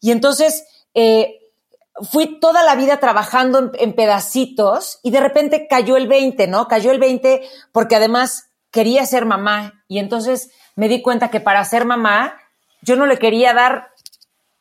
Y 0.00 0.12
entonces, 0.12 0.64
eh, 0.94 1.40
fui 2.10 2.40
toda 2.40 2.62
la 2.62 2.74
vida 2.74 3.00
trabajando 3.00 3.58
en, 3.58 3.70
en, 3.74 3.92
pedacitos 3.94 4.98
y 5.02 5.10
de 5.10 5.20
repente 5.20 5.66
cayó 5.68 5.98
el 5.98 6.08
20, 6.08 6.46
¿no? 6.46 6.68
Cayó 6.68 6.92
el 6.92 6.98
20 6.98 7.46
porque 7.70 7.96
además 7.96 8.48
quería 8.70 9.04
ser 9.04 9.26
mamá 9.26 9.84
y 9.88 9.98
entonces 9.98 10.50
me 10.74 10.88
di 10.88 11.02
cuenta 11.02 11.28
que 11.28 11.40
para 11.40 11.62
ser 11.66 11.84
mamá 11.84 12.38
yo 12.80 12.96
no 12.96 13.04
le 13.04 13.18
quería 13.18 13.52
dar 13.52 13.90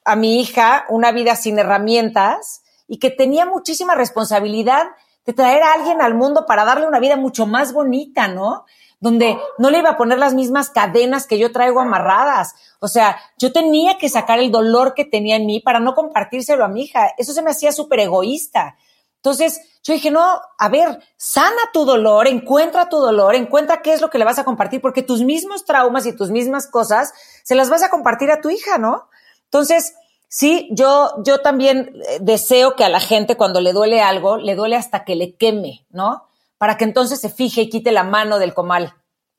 a 0.03 0.17
mi 0.17 0.41
hija 0.41 0.83
una 0.89 1.13
vida 1.13 1.37
sin 1.37 1.57
herramientas 1.57 2.63
y 2.85 2.99
que 2.99 3.11
tenía 3.11 3.45
muchísima 3.45 3.95
responsabilidad 3.95 4.87
de 5.25 5.31
traer 5.31 5.63
a 5.63 5.71
alguien 5.71 6.01
al 6.01 6.15
mundo 6.15 6.45
para 6.45 6.65
darle 6.65 6.85
una 6.85 6.99
vida 6.99 7.15
mucho 7.15 7.45
más 7.45 7.71
bonita, 7.71 8.27
¿no? 8.27 8.65
Donde 8.99 9.37
no 9.57 9.69
le 9.69 9.79
iba 9.79 9.91
a 9.91 9.97
poner 9.97 10.17
las 10.17 10.33
mismas 10.33 10.69
cadenas 10.69 11.27
que 11.27 11.37
yo 11.37 11.51
traigo 11.51 11.79
amarradas. 11.79 12.55
O 12.79 12.87
sea, 12.87 13.17
yo 13.37 13.51
tenía 13.51 13.97
que 13.97 14.09
sacar 14.09 14.39
el 14.39 14.51
dolor 14.51 14.93
que 14.93 15.05
tenía 15.05 15.35
en 15.35 15.45
mí 15.45 15.59
para 15.59 15.79
no 15.79 15.95
compartírselo 15.95 16.63
a 16.63 16.69
mi 16.69 16.83
hija. 16.83 17.11
Eso 17.17 17.33
se 17.33 17.41
me 17.41 17.51
hacía 17.51 17.71
súper 17.71 17.99
egoísta. 17.99 18.77
Entonces, 19.17 19.59
yo 19.83 19.93
dije, 19.93 20.11
no, 20.11 20.39
a 20.59 20.69
ver, 20.69 20.99
sana 21.17 21.61
tu 21.73 21.83
dolor, 21.83 22.27
encuentra 22.27 22.89
tu 22.89 22.97
dolor, 22.97 23.33
encuentra 23.33 23.81
qué 23.81 23.93
es 23.93 24.01
lo 24.01 24.11
que 24.11 24.19
le 24.19 24.25
vas 24.25 24.37
a 24.37 24.43
compartir, 24.43 24.81
porque 24.81 25.01
tus 25.01 25.23
mismos 25.23 25.65
traumas 25.65 26.05
y 26.05 26.15
tus 26.15 26.29
mismas 26.29 26.67
cosas 26.67 27.11
se 27.43 27.55
las 27.55 27.69
vas 27.69 27.81
a 27.81 27.89
compartir 27.89 28.29
a 28.29 28.39
tu 28.39 28.51
hija, 28.51 28.77
¿no? 28.77 29.09
Entonces, 29.45 29.95
sí, 30.27 30.69
yo, 30.71 31.11
yo 31.23 31.39
también 31.39 31.95
eh, 32.07 32.17
deseo 32.21 32.75
que 32.75 32.83
a 32.83 32.89
la 32.89 32.99
gente 32.99 33.35
cuando 33.35 33.61
le 33.61 33.73
duele 33.73 33.99
algo, 33.99 34.37
le 34.37 34.53
duele 34.53 34.75
hasta 34.75 35.03
que 35.03 35.15
le 35.15 35.35
queme, 35.35 35.85
¿no? 35.89 36.27
Para 36.57 36.77
que 36.77 36.83
entonces 36.83 37.19
se 37.19 37.29
fije 37.29 37.61
y 37.61 37.69
quite 37.69 37.91
la 37.91 38.03
mano 38.03 38.39
del 38.39 38.53
comal. 38.53 38.93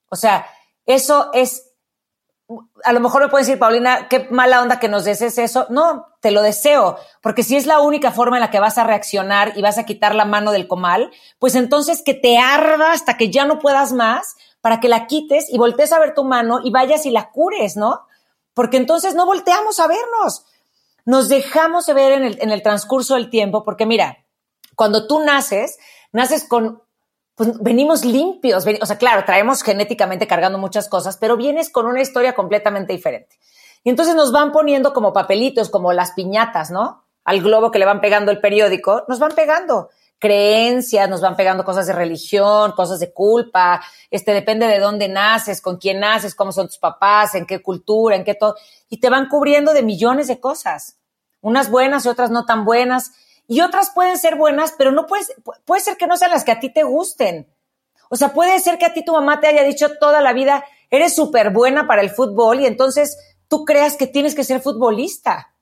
O 0.09 0.15
sea, 0.15 0.47
eso 0.85 1.29
es, 1.33 1.71
a 2.83 2.93
lo 2.93 2.99
mejor 2.99 3.21
me 3.21 3.29
pueden 3.29 3.45
decir, 3.45 3.59
Paulina, 3.59 4.07
qué 4.07 4.27
mala 4.29 4.61
onda 4.61 4.79
que 4.79 4.87
nos 4.87 5.03
desees 5.03 5.37
eso. 5.37 5.67
No, 5.69 6.05
te 6.21 6.31
lo 6.31 6.41
deseo, 6.41 6.97
porque 7.21 7.43
si 7.43 7.55
es 7.55 7.65
la 7.65 7.79
única 7.79 8.11
forma 8.11 8.37
en 8.37 8.41
la 8.41 8.51
que 8.51 8.59
vas 8.59 8.77
a 8.77 8.83
reaccionar 8.83 9.53
y 9.55 9.61
vas 9.61 9.77
a 9.77 9.85
quitar 9.85 10.15
la 10.15 10.25
mano 10.25 10.51
del 10.51 10.67
comal, 10.67 11.11
pues 11.39 11.55
entonces 11.55 12.01
que 12.03 12.13
te 12.13 12.37
arda 12.37 12.91
hasta 12.91 13.17
que 13.17 13.29
ya 13.29 13.45
no 13.45 13.59
puedas 13.59 13.93
más 13.93 14.35
para 14.61 14.79
que 14.79 14.89
la 14.89 15.07
quites 15.07 15.49
y 15.49 15.57
voltees 15.57 15.91
a 15.91 15.99
ver 15.99 16.13
tu 16.13 16.23
mano 16.23 16.59
y 16.63 16.71
vayas 16.71 17.05
y 17.05 17.11
la 17.11 17.31
cures, 17.31 17.77
¿no? 17.77 18.07
porque 18.57 18.77
entonces 18.77 19.13
no 19.13 19.27
volteamos 19.27 19.79
a 19.79 19.85
vernos. 19.85 20.43
Nos 21.05 21.29
dejamos 21.29 21.85
de 21.85 21.93
ver 21.93 22.23
en 22.23 22.49
el 22.49 22.63
transcurso 22.63 23.13
del 23.13 23.29
tiempo, 23.29 23.63
porque 23.63 23.85
mira, 23.85 24.25
cuando 24.75 25.05
tú 25.05 25.19
naces, 25.19 25.77
naces 26.11 26.43
con, 26.43 26.81
pues 27.37 27.61
venimos 27.61 28.03
limpios, 28.03 28.65
o 28.81 28.85
sea, 28.87 28.97
claro, 28.97 29.23
traemos 29.23 29.61
genéticamente 29.61 30.25
cargando 30.25 30.57
muchas 30.57 30.89
cosas, 30.89 31.17
pero 31.17 31.37
vienes 31.37 31.69
con 31.69 31.85
una 31.85 32.01
historia 32.01 32.33
completamente 32.33 32.93
diferente. 32.93 33.37
Y 33.83 33.91
entonces 33.91 34.15
nos 34.15 34.31
van 34.31 34.51
poniendo 34.51 34.91
como 34.91 35.13
papelitos, 35.13 35.69
como 35.69 35.93
las 35.93 36.13
piñatas, 36.13 36.71
¿no? 36.71 37.05
Al 37.23 37.43
globo 37.43 37.69
que 37.69 37.77
le 37.77 37.85
van 37.85 38.01
pegando 38.01 38.31
el 38.31 38.41
periódico, 38.41 39.03
nos 39.07 39.19
van 39.19 39.33
pegando 39.35 39.89
creencias, 40.17 41.07
nos 41.07 41.21
van 41.21 41.35
pegando 41.35 41.63
cosas 41.63 41.85
de 41.85 41.93
religión, 41.93 42.71
cosas 42.71 42.99
de 42.99 43.13
culpa, 43.13 43.83
este 44.09 44.33
depende 44.33 44.65
de 44.65 44.79
dónde 44.79 45.07
naces, 45.07 45.61
con 45.61 45.77
quién 45.77 45.99
naces, 45.99 46.33
cómo 46.33 46.51
son 46.51 46.65
tus 46.65 46.79
papás, 46.79 47.35
en 47.35 47.45
qué 47.45 47.61
cultura, 47.61 48.15
en 48.15 48.23
qué 48.23 48.33
todo, 48.33 48.55
y 48.89 48.99
te 48.99 49.11
van 49.11 49.29
cubriendo 49.29 49.73
de 49.73 49.83
millones 49.83 50.27
de 50.27 50.39
cosas, 50.39 50.97
unas 51.41 51.69
buenas 51.69 52.03
y 52.03 52.09
otras 52.09 52.31
no 52.31 52.45
tan 52.45 52.65
buenas, 52.65 53.11
y 53.47 53.61
otras 53.61 53.91
pueden 53.91 54.17
ser 54.17 54.35
buenas, 54.35 54.73
pero 54.77 54.91
no 54.91 55.07
puedes, 55.07 55.33
puede 55.65 55.81
ser 55.81 55.97
que 55.97 56.07
no 56.07 56.17
sean 56.17 56.31
las 56.31 56.43
que 56.43 56.51
a 56.51 56.59
ti 56.59 56.69
te 56.69 56.83
gusten. 56.83 57.47
O 58.09 58.15
sea, 58.15 58.33
puede 58.33 58.59
ser 58.59 58.77
que 58.77 58.85
a 58.85 58.93
ti 58.93 59.03
tu 59.03 59.13
mamá 59.13 59.39
te 59.39 59.47
haya 59.47 59.63
dicho 59.63 59.97
toda 59.97 60.21
la 60.21 60.33
vida, 60.33 60.63
eres 60.89 61.15
súper 61.15 61.51
buena 61.51 61.87
para 61.87 62.01
el 62.01 62.09
fútbol 62.09 62.59
y 62.59 62.65
entonces 62.65 63.17
tú 63.47 63.65
creas 63.65 63.95
que 63.95 64.07
tienes 64.07 64.35
que 64.35 64.43
ser 64.43 64.61
futbolista 64.61 65.53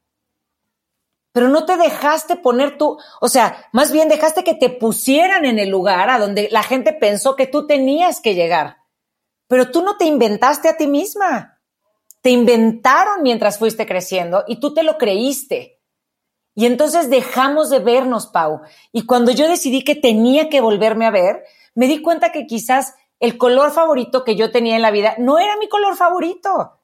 pero 1.36 1.50
no 1.50 1.66
te 1.66 1.76
dejaste 1.76 2.38
poner 2.38 2.78
tú, 2.78 2.98
o 3.20 3.28
sea, 3.28 3.68
más 3.74 3.92
bien 3.92 4.08
dejaste 4.08 4.46
que 4.46 4.54
te 4.54 4.70
pusieran 4.70 5.44
en 5.44 5.60
el 5.60 5.68
lugar 5.68 6.10
a 6.10 6.18
donde 6.18 6.48
la 6.50 6.64
gente 6.64 6.94
pensó 6.94 7.36
que 7.36 7.46
tú 7.46 7.68
tenías 7.68 8.22
que 8.22 8.36
llegar. 8.36 8.78
Pero 9.48 9.70
tú 9.70 9.84
no 9.84 9.98
te 9.98 10.06
inventaste 10.06 10.70
a 10.70 10.78
ti 10.78 10.88
misma. 10.88 11.60
Te 12.22 12.30
inventaron 12.30 13.22
mientras 13.22 13.60
fuiste 13.60 13.86
creciendo 13.86 14.46
y 14.48 14.62
tú 14.62 14.74
te 14.74 14.84
lo 14.84 14.98
creíste. 14.98 15.75
Y 16.56 16.66
entonces 16.66 17.10
dejamos 17.10 17.70
de 17.70 17.80
vernos, 17.80 18.28
Pau. 18.28 18.62
Y 18.94 19.06
cuando 19.06 19.32
yo 19.32 19.48
decidí 19.48 19.84
que 19.84 19.96
tenía 19.96 20.50
que 20.50 20.62
volverme 20.62 21.06
a 21.06 21.12
ver, 21.12 21.44
me 21.76 21.88
di 21.88 22.02
cuenta 22.02 22.32
que 22.32 22.48
quizás 22.48 22.96
el 23.20 23.38
color 23.38 23.72
favorito 23.72 24.24
que 24.24 24.36
yo 24.36 24.52
tenía 24.52 24.78
en 24.78 24.82
la 24.82 24.92
vida 24.92 25.16
no 25.18 25.38
era 25.38 25.58
mi 25.58 25.68
color 25.68 25.96
favorito, 25.98 26.80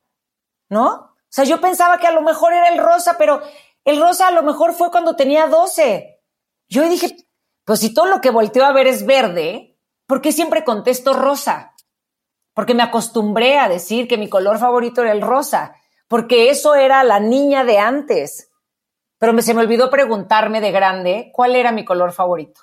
¿no? 0.70 0.88
O 0.90 1.34
sea, 1.34 1.46
yo 1.46 1.62
pensaba 1.62 1.98
que 1.98 2.08
a 2.08 2.12
lo 2.12 2.22
mejor 2.22 2.54
era 2.54 2.68
el 2.68 2.78
rosa, 2.78 3.16
pero 3.18 3.42
el 3.86 4.00
rosa 4.00 4.28
a 4.28 4.32
lo 4.32 4.44
mejor 4.44 4.74
fue 4.74 4.92
cuando 4.92 5.16
tenía 5.16 5.48
12. 5.48 6.22
Yo 6.68 6.88
dije, 6.90 7.16
pues 7.63 7.80
si 7.80 7.94
todo 7.94 8.08
lo 8.08 8.20
que 8.20 8.30
volteo 8.30 8.66
a 8.66 8.74
ver 8.74 8.88
es 8.88 9.06
verde, 9.06 9.78
¿por 10.06 10.22
qué 10.22 10.34
siempre 10.34 10.66
contesto 10.66 11.13
rosa? 11.13 11.74
Porque 12.54 12.74
me 12.74 12.84
acostumbré 12.84 13.58
a 13.58 13.70
decir 13.70 14.10
que 14.10 14.18
mi 14.18 14.28
color 14.28 14.60
favorito 14.60 15.01
era 15.01 15.13
el 15.13 15.22
rosa, 15.22 15.75
porque 16.10 16.50
eso 16.50 16.75
era 16.75 17.04
la 17.06 17.22
niña 17.22 17.63
de 17.63 17.80
antes. 17.80 18.50
Pero 19.22 19.40
se 19.44 19.54
me 19.54 19.62
olvidó 19.62 19.92
preguntarme 19.92 20.62
de 20.62 20.72
grande 20.72 21.30
cuál 21.32 21.56
era 21.56 21.72
mi 21.72 21.86
color 21.86 22.12
favorito. 22.12 22.62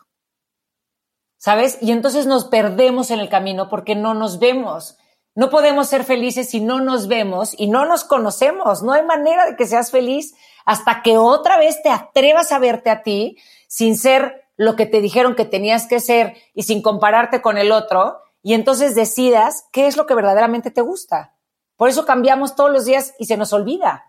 ¿Sabes? 1.37 1.79
Y 1.81 1.93
entonces 1.93 2.27
nos 2.27 2.47
perdemos 2.47 3.13
en 3.13 3.21
el 3.21 3.29
camino 3.29 3.69
porque 3.69 3.95
no 3.95 4.13
nos 4.13 4.41
vemos. 4.41 4.99
no 5.37 5.51
podemos 5.51 5.87
ser 5.87 6.03
felices 6.03 6.51
si 6.51 6.61
no 6.61 6.81
nos 6.81 7.07
vemos 7.07 7.55
y 7.57 7.69
no 7.69 7.87
nos 7.87 8.03
conocemos. 8.03 8.83
No 8.83 8.93
hay 8.93 9.05
manera 9.05 9.47
de 9.47 9.55
que 9.55 9.69
seas 9.69 9.93
feliz 9.93 10.35
hasta 10.65 11.03
que 11.03 11.17
otra 11.17 11.59
vez 11.59 11.81
te 11.81 11.91
atrevas 11.91 12.51
a 12.51 12.59
verte 12.59 12.91
a 12.91 13.05
ti 13.05 13.39
sin 13.69 13.97
ser 13.97 14.49
lo 14.57 14.75
que 14.75 14.87
te 14.87 15.01
dijeron 15.01 15.37
que 15.37 15.45
tenías 15.45 15.87
que 15.87 16.01
ser 16.01 16.35
y 16.55 16.65
sin 16.65 16.83
compararte 16.83 17.41
con 17.41 17.57
el 17.57 17.71
otro. 17.71 18.19
Y 18.43 18.55
entonces 18.55 18.97
decidas 18.97 19.69
qué 19.71 19.87
es 19.87 19.97
lo 19.97 20.07
que 20.07 20.17
verdaderamente 20.17 20.73
te 20.73 20.81
gusta. 20.81 21.37
Por 21.77 21.89
eso 21.89 22.05
cambiamos 22.05 22.57
todos 22.57 22.73
los 22.73 22.85
días 22.85 23.15
y 23.21 23.27
se 23.27 23.37
nos 23.37 23.53
olvida. 23.53 24.08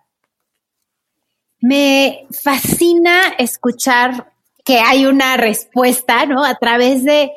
Me 1.62 2.28
fascina 2.32 3.22
escuchar 3.38 4.32
que 4.64 4.80
hay 4.80 5.06
una 5.06 5.38
respuesta, 5.38 6.26
¿no? 6.26 6.44
A 6.44 6.56
través 6.56 7.04
de 7.04 7.32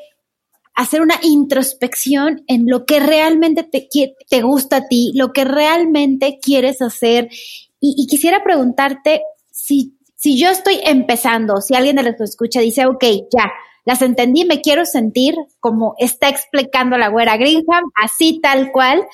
hacer 0.75 1.01
una 1.03 1.19
introspección 1.23 2.45
en 2.47 2.67
lo 2.67 2.87
que 2.87 3.01
realmente 3.01 3.63
te, 3.63 3.89
te 4.29 4.43
gusta 4.43 4.77
a 4.77 4.89
ti, 4.89 5.13
lo 5.15 5.33
que 5.33 5.45
realmente 5.45 6.39
quieres 6.41 6.81
hacer. 6.81 7.29
Y, 7.81 8.07
quisiera 8.07 8.45
preguntarte 8.45 9.23
si, 9.51 9.97
si 10.15 10.39
yo 10.39 10.51
estoy 10.51 10.81
empezando, 10.85 11.61
si 11.61 11.75
alguien 11.75 11.97
de 11.97 12.05
los 12.05 12.17
que 12.17 12.25
escucha 12.25 12.61
dice, 12.61 12.87
ok, 12.87 13.05
ya, 13.33 13.53
las 13.85 14.03
entendí, 14.03 14.45
me 14.45 14.61
quiero 14.61 14.87
sentir 14.87 15.35
como 15.59 15.95
está 15.99 16.29
explicando 16.29 16.97
la 16.97 17.09
güera 17.09 17.37
Greenham, 17.37 17.85
así 17.95 18.41
tal 18.41 18.71
cual. 18.71 19.05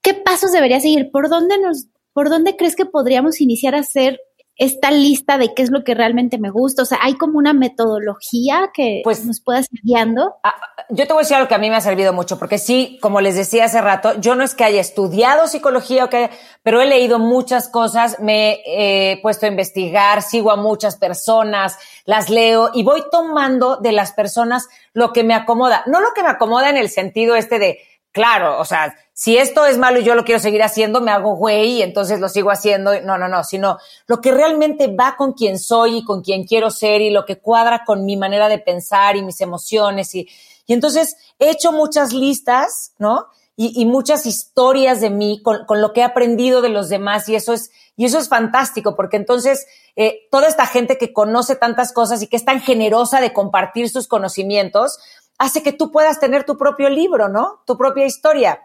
¿Qué 0.00 0.14
pasos 0.14 0.52
debería 0.52 0.80
seguir? 0.80 1.10
¿Por 1.10 1.28
dónde 1.28 1.58
nos, 1.58 1.86
por 2.12 2.28
dónde 2.28 2.56
crees 2.56 2.76
que 2.76 2.86
podríamos 2.86 3.40
iniciar 3.40 3.74
a 3.74 3.80
hacer 3.80 4.20
esta 4.56 4.90
lista 4.90 5.38
de 5.38 5.54
qué 5.54 5.62
es 5.62 5.70
lo 5.70 5.82
que 5.82 5.94
realmente 5.94 6.38
me 6.38 6.50
gusta? 6.50 6.82
O 6.82 6.84
sea, 6.84 6.98
¿hay 7.02 7.14
como 7.14 7.38
una 7.38 7.52
metodología 7.52 8.70
que 8.74 9.00
pues, 9.02 9.24
nos 9.24 9.40
pueda 9.40 9.62
seguir 9.62 9.80
guiando? 9.82 10.34
Ah, 10.44 10.54
yo 10.90 11.06
te 11.06 11.12
voy 11.12 11.20
a 11.20 11.24
decir 11.24 11.36
algo 11.36 11.48
que 11.48 11.54
a 11.54 11.58
mí 11.58 11.70
me 11.70 11.76
ha 11.76 11.80
servido 11.80 12.12
mucho, 12.12 12.38
porque 12.38 12.58
sí, 12.58 12.98
como 13.00 13.20
les 13.20 13.34
decía 13.34 13.64
hace 13.64 13.80
rato, 13.80 14.20
yo 14.20 14.34
no 14.34 14.44
es 14.44 14.54
que 14.54 14.64
haya 14.64 14.80
estudiado 14.80 15.46
psicología, 15.46 16.04
o 16.04 16.10
que 16.10 16.30
pero 16.62 16.80
he 16.80 16.86
leído 16.86 17.18
muchas 17.18 17.68
cosas, 17.68 18.20
me 18.20 18.60
he 18.66 19.20
puesto 19.22 19.46
a 19.46 19.48
investigar, 19.48 20.22
sigo 20.22 20.50
a 20.50 20.56
muchas 20.56 20.96
personas, 20.96 21.78
las 22.04 22.28
leo 22.28 22.70
y 22.74 22.82
voy 22.82 23.02
tomando 23.10 23.76
de 23.76 23.92
las 23.92 24.12
personas 24.12 24.68
lo 24.92 25.12
que 25.12 25.24
me 25.24 25.34
acomoda. 25.34 25.82
No 25.86 26.00
lo 26.00 26.12
que 26.14 26.22
me 26.22 26.28
acomoda 26.28 26.68
en 26.68 26.76
el 26.76 26.88
sentido 26.90 27.36
este 27.36 27.58
de, 27.58 27.78
claro, 28.12 28.60
o 28.60 28.64
sea, 28.64 28.94
si 29.14 29.36
esto 29.36 29.66
es 29.66 29.78
malo 29.78 30.00
y 30.00 30.04
yo 30.04 30.14
lo 30.14 30.24
quiero 30.24 30.40
seguir 30.40 30.62
haciendo, 30.62 31.00
me 31.00 31.10
hago 31.10 31.36
güey 31.36 31.78
y 31.78 31.82
entonces 31.82 32.20
lo 32.20 32.28
sigo 32.28 32.50
haciendo. 32.50 33.00
No, 33.02 33.18
no, 33.18 33.28
no, 33.28 33.44
sino 33.44 33.78
lo 34.06 34.20
que 34.20 34.32
realmente 34.32 34.88
va 34.88 35.16
con 35.16 35.32
quien 35.32 35.58
soy 35.58 35.98
y 35.98 36.04
con 36.04 36.22
quien 36.22 36.44
quiero 36.44 36.70
ser 36.70 37.00
y 37.00 37.10
lo 37.10 37.24
que 37.24 37.38
cuadra 37.38 37.84
con 37.84 38.04
mi 38.04 38.16
manera 38.16 38.48
de 38.48 38.58
pensar 38.58 39.16
y 39.16 39.22
mis 39.22 39.40
emociones. 39.40 40.14
Y, 40.14 40.28
y 40.66 40.72
entonces 40.72 41.16
he 41.38 41.50
hecho 41.50 41.72
muchas 41.72 42.12
listas, 42.12 42.94
¿no? 42.98 43.26
Y, 43.54 43.80
y 43.80 43.84
muchas 43.84 44.24
historias 44.24 45.00
de 45.00 45.10
mí 45.10 45.42
con, 45.42 45.66
con, 45.66 45.82
lo 45.82 45.92
que 45.92 46.00
he 46.00 46.04
aprendido 46.04 46.62
de 46.62 46.70
los 46.70 46.88
demás 46.88 47.28
y 47.28 47.34
eso 47.34 47.52
es, 47.52 47.70
y 47.96 48.06
eso 48.06 48.18
es 48.18 48.30
fantástico 48.30 48.96
porque 48.96 49.18
entonces 49.18 49.66
eh, 49.94 50.26
toda 50.30 50.48
esta 50.48 50.66
gente 50.66 50.96
que 50.96 51.12
conoce 51.12 51.54
tantas 51.54 51.92
cosas 51.92 52.22
y 52.22 52.28
que 52.28 52.36
es 52.36 52.46
tan 52.46 52.62
generosa 52.62 53.20
de 53.20 53.34
compartir 53.34 53.90
sus 53.90 54.08
conocimientos, 54.08 54.98
hace 55.42 55.62
que 55.64 55.72
tú 55.72 55.90
puedas 55.90 56.20
tener 56.20 56.44
tu 56.44 56.56
propio 56.56 56.88
libro, 56.88 57.28
¿no? 57.28 57.62
Tu 57.66 57.76
propia 57.76 58.06
historia. 58.06 58.60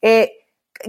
Eh, 0.00 0.32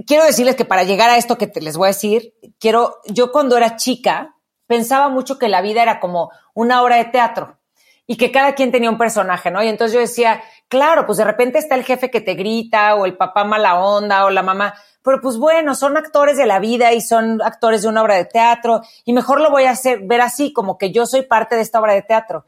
quiero 0.06 0.24
decirles 0.24 0.56
que 0.56 0.64
para 0.64 0.84
llegar 0.84 1.10
a 1.10 1.18
esto 1.18 1.36
que 1.36 1.46
te, 1.46 1.60
les 1.60 1.76
voy 1.76 1.86
a 1.86 1.88
decir, 1.88 2.34
quiero, 2.58 2.96
yo 3.08 3.30
cuando 3.30 3.54
era 3.58 3.76
chica 3.76 4.36
pensaba 4.66 5.10
mucho 5.10 5.38
que 5.38 5.50
la 5.50 5.60
vida 5.60 5.82
era 5.82 6.00
como 6.00 6.30
una 6.54 6.82
obra 6.82 6.96
de 6.96 7.04
teatro 7.04 7.58
y 8.06 8.16
que 8.16 8.32
cada 8.32 8.54
quien 8.54 8.72
tenía 8.72 8.88
un 8.88 8.96
personaje, 8.96 9.50
¿no? 9.50 9.62
Y 9.62 9.68
entonces 9.68 9.92
yo 9.92 10.00
decía, 10.00 10.42
claro, 10.68 11.04
pues 11.04 11.18
de 11.18 11.24
repente 11.24 11.58
está 11.58 11.74
el 11.74 11.84
jefe 11.84 12.10
que 12.10 12.22
te 12.22 12.32
grita 12.32 12.94
o 12.94 13.04
el 13.04 13.18
papá 13.18 13.44
mala 13.44 13.78
onda 13.78 14.24
o 14.24 14.30
la 14.30 14.42
mamá, 14.42 14.72
pero 15.02 15.20
pues 15.20 15.36
bueno, 15.36 15.74
son 15.74 15.98
actores 15.98 16.38
de 16.38 16.46
la 16.46 16.58
vida 16.58 16.94
y 16.94 17.02
son 17.02 17.42
actores 17.42 17.82
de 17.82 17.88
una 17.88 18.02
obra 18.02 18.14
de 18.14 18.24
teatro 18.24 18.80
y 19.04 19.12
mejor 19.12 19.42
lo 19.42 19.50
voy 19.50 19.64
a 19.64 19.72
hacer 19.72 20.00
ver 20.04 20.22
así, 20.22 20.54
como 20.54 20.78
que 20.78 20.90
yo 20.90 21.04
soy 21.04 21.20
parte 21.20 21.54
de 21.54 21.60
esta 21.60 21.80
obra 21.80 21.92
de 21.92 22.00
teatro. 22.00 22.46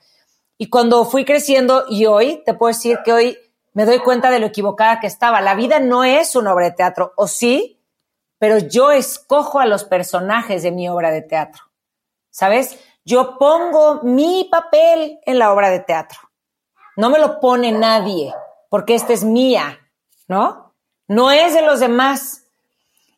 Y 0.59 0.71
cuando 0.71 1.05
fui 1.05 1.25
creciendo 1.25 1.85
y 1.88 2.07
hoy, 2.07 2.42
te 2.45 2.55
puedo 2.55 2.73
decir 2.73 2.99
que 3.05 3.12
hoy 3.12 3.38
me 3.75 3.85
doy 3.85 3.99
cuenta 3.99 4.31
de 4.31 4.38
lo 4.38 4.47
equivocada 4.47 5.01
que 5.01 5.07
estaba. 5.07 5.40
La 5.42 5.55
vida 5.55 5.81
no 5.81 6.03
es 6.03 6.35
una 6.35 6.55
obra 6.55 6.66
de 6.66 6.77
teatro, 6.77 7.12
o 7.16 7.27
sí, 7.27 7.83
pero 8.38 8.59
yo 8.59 8.90
escojo 8.90 9.61
a 9.61 9.66
los 9.66 9.85
personajes 9.85 10.62
de 10.62 10.71
mi 10.71 10.88
obra 10.88 11.11
de 11.11 11.23
teatro. 11.23 11.64
¿Sabes? 12.31 12.79
Yo 13.05 13.38
pongo 13.38 14.01
mi 14.03 14.49
papel 14.51 15.21
en 15.27 15.38
la 15.38 15.53
obra 15.53 15.71
de 15.71 15.81
teatro. 15.81 16.19
No 16.97 17.11
me 17.11 17.19
lo 17.19 17.38
pone 17.38 17.71
nadie, 17.73 18.35
porque 18.71 18.95
esta 18.95 19.12
es 19.12 19.25
mía, 19.25 19.79
¿no? 20.27 20.75
No 21.07 21.31
es 21.31 21.53
de 21.53 21.62
los 21.62 21.81
demás. 21.81 22.45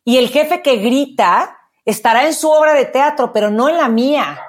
Y 0.03 0.17
el 0.17 0.27
jefe 0.27 0.61
que 0.61 0.77
grita 0.77 1.57
estará 1.85 2.25
en 2.25 2.33
su 2.33 2.49
obra 2.49 2.73
de 2.73 2.85
teatro, 2.85 3.31
pero 3.31 3.49
no 3.49 3.69
en 3.69 3.77
la 3.77 3.87
mía, 3.87 4.39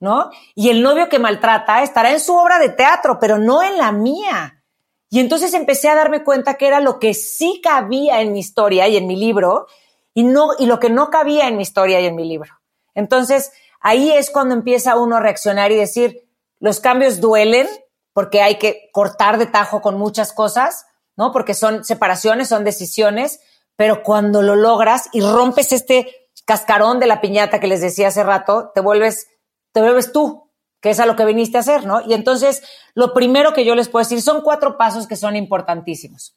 ¿no? 0.00 0.30
Y 0.54 0.70
el 0.70 0.82
novio 0.82 1.08
que 1.08 1.18
maltrata 1.18 1.82
estará 1.82 2.12
en 2.12 2.20
su 2.20 2.36
obra 2.36 2.58
de 2.58 2.70
teatro, 2.70 3.18
pero 3.20 3.38
no 3.38 3.62
en 3.62 3.78
la 3.78 3.92
mía. 3.92 4.62
Y 5.08 5.20
entonces 5.20 5.54
empecé 5.54 5.88
a 5.88 5.94
darme 5.94 6.24
cuenta 6.24 6.54
que 6.54 6.66
era 6.66 6.80
lo 6.80 6.98
que 6.98 7.14
sí 7.14 7.60
cabía 7.62 8.20
en 8.20 8.32
mi 8.32 8.40
historia 8.40 8.88
y 8.88 8.96
en 8.96 9.06
mi 9.06 9.16
libro 9.16 9.66
y 10.14 10.24
no 10.24 10.50
y 10.58 10.66
lo 10.66 10.80
que 10.80 10.90
no 10.90 11.10
cabía 11.10 11.48
en 11.48 11.56
mi 11.56 11.62
historia 11.62 12.00
y 12.00 12.06
en 12.06 12.16
mi 12.16 12.28
libro. 12.28 12.52
Entonces, 12.94 13.52
ahí 13.80 14.10
es 14.10 14.30
cuando 14.30 14.54
empieza 14.54 14.96
uno 14.96 15.16
a 15.16 15.20
reaccionar 15.20 15.70
y 15.70 15.76
decir, 15.76 16.28
los 16.58 16.80
cambios 16.80 17.20
duelen 17.20 17.68
porque 18.12 18.40
hay 18.40 18.56
que 18.56 18.88
cortar 18.92 19.38
de 19.38 19.46
tajo 19.46 19.82
con 19.82 19.98
muchas 19.98 20.32
cosas, 20.32 20.86
¿no? 21.16 21.32
Porque 21.32 21.54
son 21.54 21.84
separaciones, 21.84 22.48
son 22.48 22.64
decisiones, 22.64 23.40
pero 23.76 24.02
cuando 24.02 24.40
lo 24.40 24.56
logras 24.56 25.10
y 25.12 25.20
rompes 25.20 25.72
este 25.72 26.28
cascarón 26.46 26.98
de 26.98 27.06
la 27.06 27.20
piñata 27.20 27.60
que 27.60 27.66
les 27.66 27.82
decía 27.82 28.08
hace 28.08 28.24
rato, 28.24 28.72
te 28.74 28.80
vuelves 28.80 29.28
te 29.76 29.82
vuelves 29.82 30.10
tú, 30.10 30.50
que 30.80 30.88
es 30.88 31.00
a 31.00 31.04
lo 31.04 31.16
que 31.16 31.26
viniste 31.26 31.58
a 31.58 31.60
hacer, 31.60 31.84
¿no? 31.84 32.00
Y 32.00 32.14
entonces, 32.14 32.62
lo 32.94 33.12
primero 33.12 33.52
que 33.52 33.66
yo 33.66 33.74
les 33.74 33.90
puedo 33.90 34.02
decir 34.02 34.22
son 34.22 34.40
cuatro 34.40 34.78
pasos 34.78 35.06
que 35.06 35.16
son 35.16 35.36
importantísimos. 35.36 36.34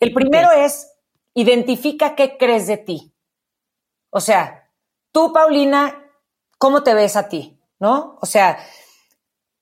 El 0.00 0.12
primero 0.12 0.50
es, 0.50 0.90
identifica 1.32 2.16
qué 2.16 2.36
crees 2.36 2.66
de 2.66 2.78
ti. 2.78 3.14
O 4.10 4.20
sea, 4.20 4.72
tú, 5.12 5.32
Paulina, 5.32 6.04
¿cómo 6.58 6.82
te 6.82 6.92
ves 6.92 7.14
a 7.14 7.28
ti? 7.28 7.60
¿No? 7.78 8.18
O 8.20 8.26
sea, 8.26 8.58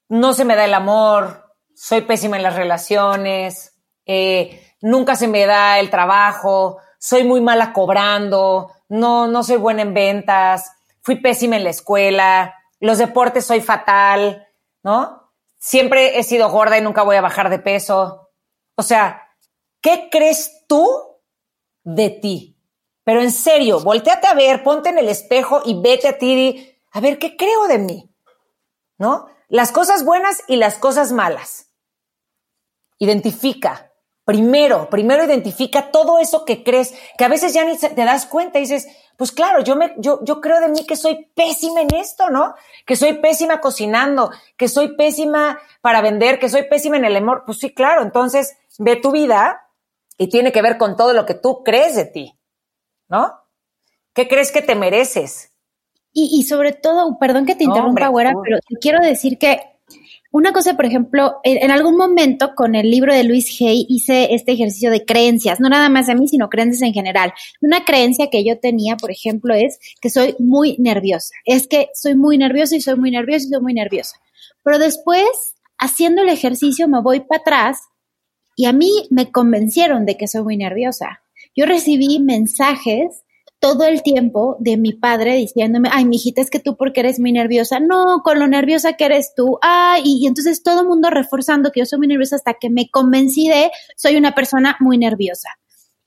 no 0.08 0.32
se 0.32 0.46
me 0.46 0.56
da 0.56 0.64
el 0.64 0.72
amor, 0.72 1.52
soy 1.74 2.00
pésima 2.00 2.38
en 2.38 2.44
las 2.44 2.56
relaciones, 2.56 3.78
eh, 4.06 4.72
nunca 4.80 5.16
se 5.16 5.28
me 5.28 5.44
da 5.44 5.80
el 5.80 5.90
trabajo, 5.90 6.78
soy 6.98 7.24
muy 7.24 7.42
mala 7.42 7.74
cobrando, 7.74 8.72
no, 8.88 9.26
no 9.26 9.42
soy 9.42 9.58
buena 9.58 9.82
en 9.82 9.92
ventas, 9.92 10.72
fui 11.02 11.16
pésima 11.16 11.56
en 11.56 11.64
la 11.64 11.70
escuela, 11.70 12.54
los 12.80 12.98
deportes 12.98 13.46
soy 13.46 13.60
fatal, 13.60 14.46
¿no? 14.82 15.32
Siempre 15.58 16.18
he 16.18 16.22
sido 16.22 16.50
gorda 16.50 16.78
y 16.78 16.82
nunca 16.82 17.02
voy 17.02 17.16
a 17.16 17.20
bajar 17.20 17.50
de 17.50 17.58
peso. 17.58 18.30
O 18.76 18.82
sea, 18.82 19.28
¿qué 19.80 20.08
crees 20.10 20.64
tú 20.68 20.88
de 21.82 22.10
ti? 22.10 22.56
Pero 23.04 23.22
en 23.22 23.32
serio, 23.32 23.80
volteate 23.80 24.26
a 24.26 24.34
ver, 24.34 24.62
ponte 24.62 24.90
en 24.90 24.98
el 24.98 25.08
espejo 25.08 25.62
y 25.64 25.80
vete 25.80 26.08
a 26.08 26.18
ti 26.18 26.76
a 26.92 27.00
ver 27.00 27.18
qué 27.18 27.36
creo 27.36 27.66
de 27.66 27.78
mí, 27.78 28.14
¿no? 28.98 29.28
Las 29.48 29.72
cosas 29.72 30.04
buenas 30.04 30.42
y 30.46 30.56
las 30.56 30.76
cosas 30.76 31.10
malas. 31.10 31.70
Identifica. 32.98 33.88
Primero, 34.28 34.90
primero 34.90 35.24
identifica 35.24 35.90
todo 35.90 36.18
eso 36.18 36.44
que 36.44 36.62
crees, 36.62 36.94
que 37.16 37.24
a 37.24 37.28
veces 37.28 37.54
ya 37.54 37.64
ni 37.64 37.78
te 37.78 37.94
das 37.94 38.26
cuenta 38.26 38.58
y 38.58 38.64
dices, 38.64 38.86
pues 39.16 39.32
claro, 39.32 39.64
yo, 39.64 39.74
me, 39.74 39.94
yo, 39.96 40.22
yo 40.22 40.42
creo 40.42 40.60
de 40.60 40.68
mí 40.68 40.84
que 40.84 40.96
soy 40.96 41.30
pésima 41.34 41.80
en 41.80 41.94
esto, 41.94 42.28
¿no? 42.28 42.54
Que 42.84 42.94
soy 42.94 43.14
pésima 43.14 43.62
cocinando, 43.62 44.30
que 44.58 44.68
soy 44.68 44.96
pésima 44.96 45.58
para 45.80 46.02
vender, 46.02 46.38
que 46.38 46.50
soy 46.50 46.64
pésima 46.64 46.98
en 46.98 47.06
el 47.06 47.16
amor. 47.16 47.44
Pues 47.46 47.56
sí, 47.56 47.72
claro, 47.72 48.02
entonces 48.02 48.58
ve 48.78 48.96
tu 48.96 49.12
vida 49.12 49.66
y 50.18 50.28
tiene 50.28 50.52
que 50.52 50.60
ver 50.60 50.76
con 50.76 50.94
todo 50.94 51.14
lo 51.14 51.24
que 51.24 51.32
tú 51.32 51.64
crees 51.64 51.96
de 51.96 52.04
ti, 52.04 52.38
¿no? 53.08 53.32
¿Qué 54.12 54.28
crees 54.28 54.52
que 54.52 54.60
te 54.60 54.74
mereces? 54.74 55.54
Y, 56.12 56.38
y 56.38 56.42
sobre 56.42 56.74
todo, 56.74 57.18
perdón 57.18 57.46
que 57.46 57.54
te 57.54 57.64
interrumpa, 57.64 58.08
güera, 58.08 58.34
pero 58.44 58.58
quiero 58.78 59.00
decir 59.00 59.38
que 59.38 59.77
una 60.30 60.52
cosa, 60.52 60.74
por 60.74 60.84
ejemplo, 60.84 61.36
en, 61.42 61.70
algún 61.70 61.96
momento 61.96 62.54
con 62.54 62.74
el 62.74 62.90
libro 62.90 63.14
de 63.14 63.24
Luis 63.24 63.60
Hay 63.62 63.86
hice 63.88 64.34
este 64.34 64.52
ejercicio 64.52 64.90
de 64.90 65.06
creencias, 65.06 65.58
no 65.58 65.70
nada 65.70 65.88
más 65.88 66.10
a 66.10 66.14
mí, 66.14 66.28
sino 66.28 66.50
creencias 66.50 66.82
en 66.82 66.92
general. 66.92 67.32
Una 67.62 67.84
creencia 67.84 68.28
que 68.30 68.44
yo 68.44 68.58
tenía, 68.58 68.96
por 68.96 69.10
ejemplo, 69.10 69.54
es 69.54 69.78
que 70.02 70.10
soy 70.10 70.36
muy 70.38 70.76
nerviosa. 70.78 71.34
Es 71.46 71.66
que 71.66 71.88
soy 71.94 72.14
muy 72.14 72.36
nerviosa 72.36 72.76
y 72.76 72.82
soy 72.82 72.96
muy 72.96 73.10
nerviosa 73.10 73.46
y 73.46 73.50
soy 73.50 73.62
muy 73.62 73.72
nerviosa. 73.72 74.16
Pero 74.62 74.78
después, 74.78 75.28
haciendo 75.78 76.22
el 76.22 76.28
ejercicio, 76.28 76.88
me 76.88 77.00
voy 77.00 77.20
para 77.20 77.40
atrás 77.40 77.80
y 78.54 78.66
a 78.66 78.74
mí 78.74 79.08
me 79.10 79.32
convencieron 79.32 80.04
de 80.04 80.18
que 80.18 80.28
soy 80.28 80.42
muy 80.42 80.56
nerviosa. 80.58 81.22
Yo 81.56 81.64
recibí 81.64 82.18
mensajes 82.20 83.22
todo 83.60 83.84
el 83.84 84.02
tiempo 84.02 84.56
de 84.60 84.76
mi 84.76 84.92
padre 84.92 85.34
diciéndome, 85.34 85.88
ay, 85.92 86.04
mijita, 86.04 86.40
es 86.40 86.50
que 86.50 86.60
tú 86.60 86.76
porque 86.76 87.00
eres 87.00 87.18
muy 87.18 87.32
nerviosa, 87.32 87.80
no, 87.80 88.22
con 88.22 88.38
lo 88.38 88.46
nerviosa 88.46 88.94
que 88.94 89.04
eres 89.04 89.32
tú, 89.34 89.58
ay, 89.62 90.02
y, 90.04 90.26
entonces 90.26 90.62
todo 90.62 90.82
el 90.82 90.86
mundo 90.86 91.10
reforzando 91.10 91.70
que 91.72 91.80
yo 91.80 91.86
soy 91.86 91.98
muy 91.98 92.08
nerviosa 92.08 92.36
hasta 92.36 92.54
que 92.54 92.70
me 92.70 92.88
convencí 92.88 93.48
de, 93.48 93.70
soy 93.96 94.16
una 94.16 94.34
persona 94.34 94.76
muy 94.80 94.98
nerviosa. 94.98 95.48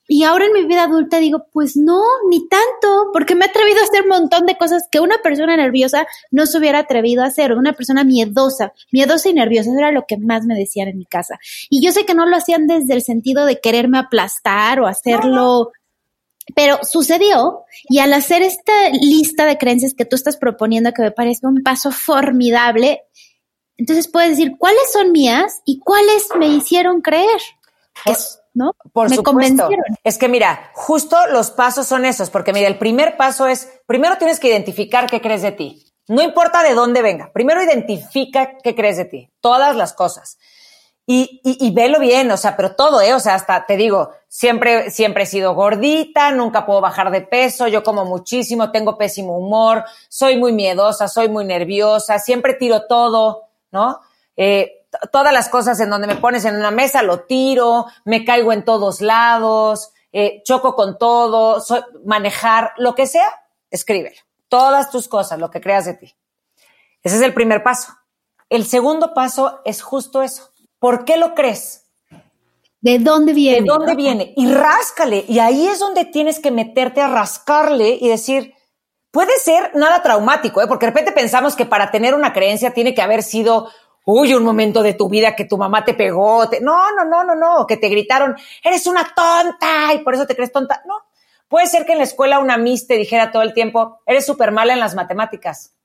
Y 0.08 0.24
ahora 0.24 0.46
en 0.46 0.52
mi 0.52 0.64
vida 0.64 0.82
adulta 0.82 1.20
digo, 1.20 1.46
pues 1.52 1.76
no, 1.76 2.02
ni 2.28 2.46
tanto, 2.48 3.10
porque 3.12 3.34
me 3.34 3.46
he 3.46 3.48
atrevido 3.48 3.80
a 3.80 3.84
hacer 3.84 4.02
un 4.02 4.08
montón 4.08 4.46
de 4.46 4.58
cosas 4.58 4.82
que 4.90 5.00
una 5.00 5.18
persona 5.22 5.56
nerviosa 5.56 6.06
no 6.30 6.46
se 6.46 6.58
hubiera 6.58 6.80
atrevido 6.80 7.22
a 7.22 7.28
hacer, 7.28 7.52
una 7.52 7.72
persona 7.72 8.02
miedosa, 8.02 8.72
miedosa 8.90 9.30
y 9.30 9.34
nerviosa, 9.34 9.70
eso 9.70 9.78
era 9.78 9.92
lo 9.92 10.04
que 10.06 10.18
más 10.18 10.44
me 10.44 10.56
decían 10.56 10.88
en 10.88 10.98
mi 10.98 11.06
casa. 11.06 11.38
Y 11.70 11.82
yo 11.84 11.92
sé 11.92 12.04
que 12.04 12.14
no 12.14 12.26
lo 12.26 12.36
hacían 12.36 12.66
desde 12.66 12.94
el 12.94 13.02
sentido 13.02 13.46
de 13.46 13.60
quererme 13.60 13.98
aplastar 13.98 14.80
o 14.80 14.86
hacerlo, 14.86 15.70
pero 16.54 16.78
sucedió 16.82 17.64
y 17.88 17.98
al 17.98 18.12
hacer 18.12 18.42
esta 18.42 18.90
lista 18.90 19.46
de 19.46 19.58
creencias 19.58 19.94
que 19.94 20.04
tú 20.04 20.16
estás 20.16 20.36
proponiendo, 20.36 20.92
que 20.92 21.02
me 21.02 21.10
parece 21.10 21.46
un 21.46 21.62
paso 21.62 21.90
formidable, 21.90 23.02
entonces 23.76 24.08
puedes 24.08 24.30
decir 24.30 24.56
cuáles 24.58 24.92
son 24.92 25.12
mías 25.12 25.60
y 25.64 25.78
cuáles 25.80 26.28
me 26.36 26.48
hicieron 26.48 27.00
creer. 27.00 27.40
¿no? 28.54 28.74
Por 28.92 29.10
supuesto. 29.10 29.68
Es 30.04 30.18
que 30.18 30.28
mira, 30.28 30.70
justo 30.74 31.16
los 31.28 31.50
pasos 31.50 31.86
son 31.86 32.04
esos, 32.04 32.30
porque 32.30 32.52
mira, 32.52 32.68
el 32.68 32.78
primer 32.78 33.16
paso 33.16 33.46
es, 33.46 33.68
primero 33.86 34.18
tienes 34.18 34.40
que 34.40 34.48
identificar 34.48 35.08
qué 35.08 35.20
crees 35.20 35.42
de 35.42 35.52
ti. 35.52 35.86
No 36.08 36.22
importa 36.22 36.62
de 36.62 36.74
dónde 36.74 37.00
venga, 37.00 37.30
primero 37.32 37.62
identifica 37.62 38.58
qué 38.62 38.74
crees 38.74 38.96
de 38.96 39.04
ti, 39.04 39.30
todas 39.40 39.76
las 39.76 39.92
cosas. 39.92 40.38
Y, 41.14 41.70
velo 41.74 41.98
bien, 41.98 42.30
o 42.30 42.38
sea, 42.38 42.56
pero 42.56 42.74
todo, 42.74 43.02
¿eh? 43.02 43.12
O 43.12 43.20
sea, 43.20 43.34
hasta 43.34 43.66
te 43.66 43.76
digo, 43.76 44.12
siempre, 44.28 44.90
siempre 44.90 45.24
he 45.24 45.26
sido 45.26 45.54
gordita, 45.54 46.32
nunca 46.32 46.64
puedo 46.64 46.80
bajar 46.80 47.10
de 47.10 47.20
peso, 47.20 47.68
yo 47.68 47.82
como 47.82 48.06
muchísimo, 48.06 48.70
tengo 48.70 48.96
pésimo 48.96 49.36
humor, 49.36 49.84
soy 50.08 50.38
muy 50.38 50.54
miedosa, 50.54 51.08
soy 51.08 51.28
muy 51.28 51.44
nerviosa, 51.44 52.18
siempre 52.18 52.54
tiro 52.54 52.86
todo, 52.86 53.48
¿no? 53.72 54.00
Eh, 54.38 54.86
todas 55.12 55.34
las 55.34 55.50
cosas 55.50 55.78
en 55.80 55.90
donde 55.90 56.06
me 56.06 56.16
pones 56.16 56.46
en 56.46 56.56
una 56.56 56.70
mesa 56.70 57.02
lo 57.02 57.24
tiro, 57.24 57.84
me 58.06 58.24
caigo 58.24 58.50
en 58.54 58.64
todos 58.64 59.02
lados, 59.02 59.92
eh, 60.12 60.42
choco 60.46 60.74
con 60.74 60.96
todo, 60.96 61.62
manejar, 62.06 62.72
lo 62.78 62.94
que 62.94 63.06
sea, 63.06 63.28
escríbelo. 63.70 64.16
Todas 64.48 64.90
tus 64.90 65.08
cosas, 65.08 65.38
lo 65.38 65.50
que 65.50 65.60
creas 65.60 65.84
de 65.84 65.92
ti. 65.92 66.16
Ese 67.02 67.16
es 67.16 67.22
el 67.22 67.34
primer 67.34 67.62
paso. 67.62 67.92
El 68.48 68.64
segundo 68.64 69.12
paso 69.12 69.60
es 69.66 69.82
justo 69.82 70.22
eso. 70.22 70.51
¿Por 70.82 71.04
qué 71.04 71.16
lo 71.16 71.36
crees? 71.36 71.86
¿De 72.80 72.98
dónde 72.98 73.32
viene? 73.32 73.60
¿De 73.60 73.66
dónde 73.68 73.94
viene? 73.94 74.34
Y 74.36 74.52
ráscale. 74.52 75.24
Y 75.28 75.38
ahí 75.38 75.68
es 75.68 75.78
donde 75.78 76.04
tienes 76.06 76.40
que 76.40 76.50
meterte 76.50 77.00
a 77.00 77.06
rascarle 77.06 77.96
y 78.00 78.08
decir, 78.08 78.52
puede 79.12 79.38
ser 79.38 79.70
nada 79.76 80.02
traumático, 80.02 80.60
¿eh? 80.60 80.66
porque 80.66 80.86
de 80.86 80.90
repente 80.90 81.12
pensamos 81.12 81.54
que 81.54 81.66
para 81.66 81.92
tener 81.92 82.14
una 82.14 82.32
creencia 82.32 82.74
tiene 82.74 82.94
que 82.94 83.00
haber 83.00 83.22
sido 83.22 83.68
uy, 84.04 84.34
un 84.34 84.42
momento 84.42 84.82
de 84.82 84.94
tu 84.94 85.08
vida 85.08 85.36
que 85.36 85.44
tu 85.44 85.56
mamá 85.56 85.84
te 85.84 85.94
pegó, 85.94 86.46
no, 86.60 86.90
no, 86.96 87.04
no, 87.04 87.22
no, 87.22 87.36
no, 87.36 87.64
que 87.64 87.76
te 87.76 87.88
gritaron, 87.88 88.34
eres 88.64 88.84
una 88.88 89.04
tonta 89.14 89.94
y 89.94 90.00
por 90.00 90.14
eso 90.14 90.26
te 90.26 90.34
crees 90.34 90.50
tonta. 90.50 90.82
No, 90.84 90.96
puede 91.46 91.68
ser 91.68 91.86
que 91.86 91.92
en 91.92 91.98
la 91.98 92.04
escuela 92.04 92.40
una 92.40 92.58
miss 92.58 92.88
te 92.88 92.96
dijera 92.96 93.30
todo 93.30 93.42
el 93.42 93.54
tiempo, 93.54 94.00
eres 94.04 94.26
súper 94.26 94.50
mala 94.50 94.72
en 94.72 94.80
las 94.80 94.96
matemáticas. 94.96 95.76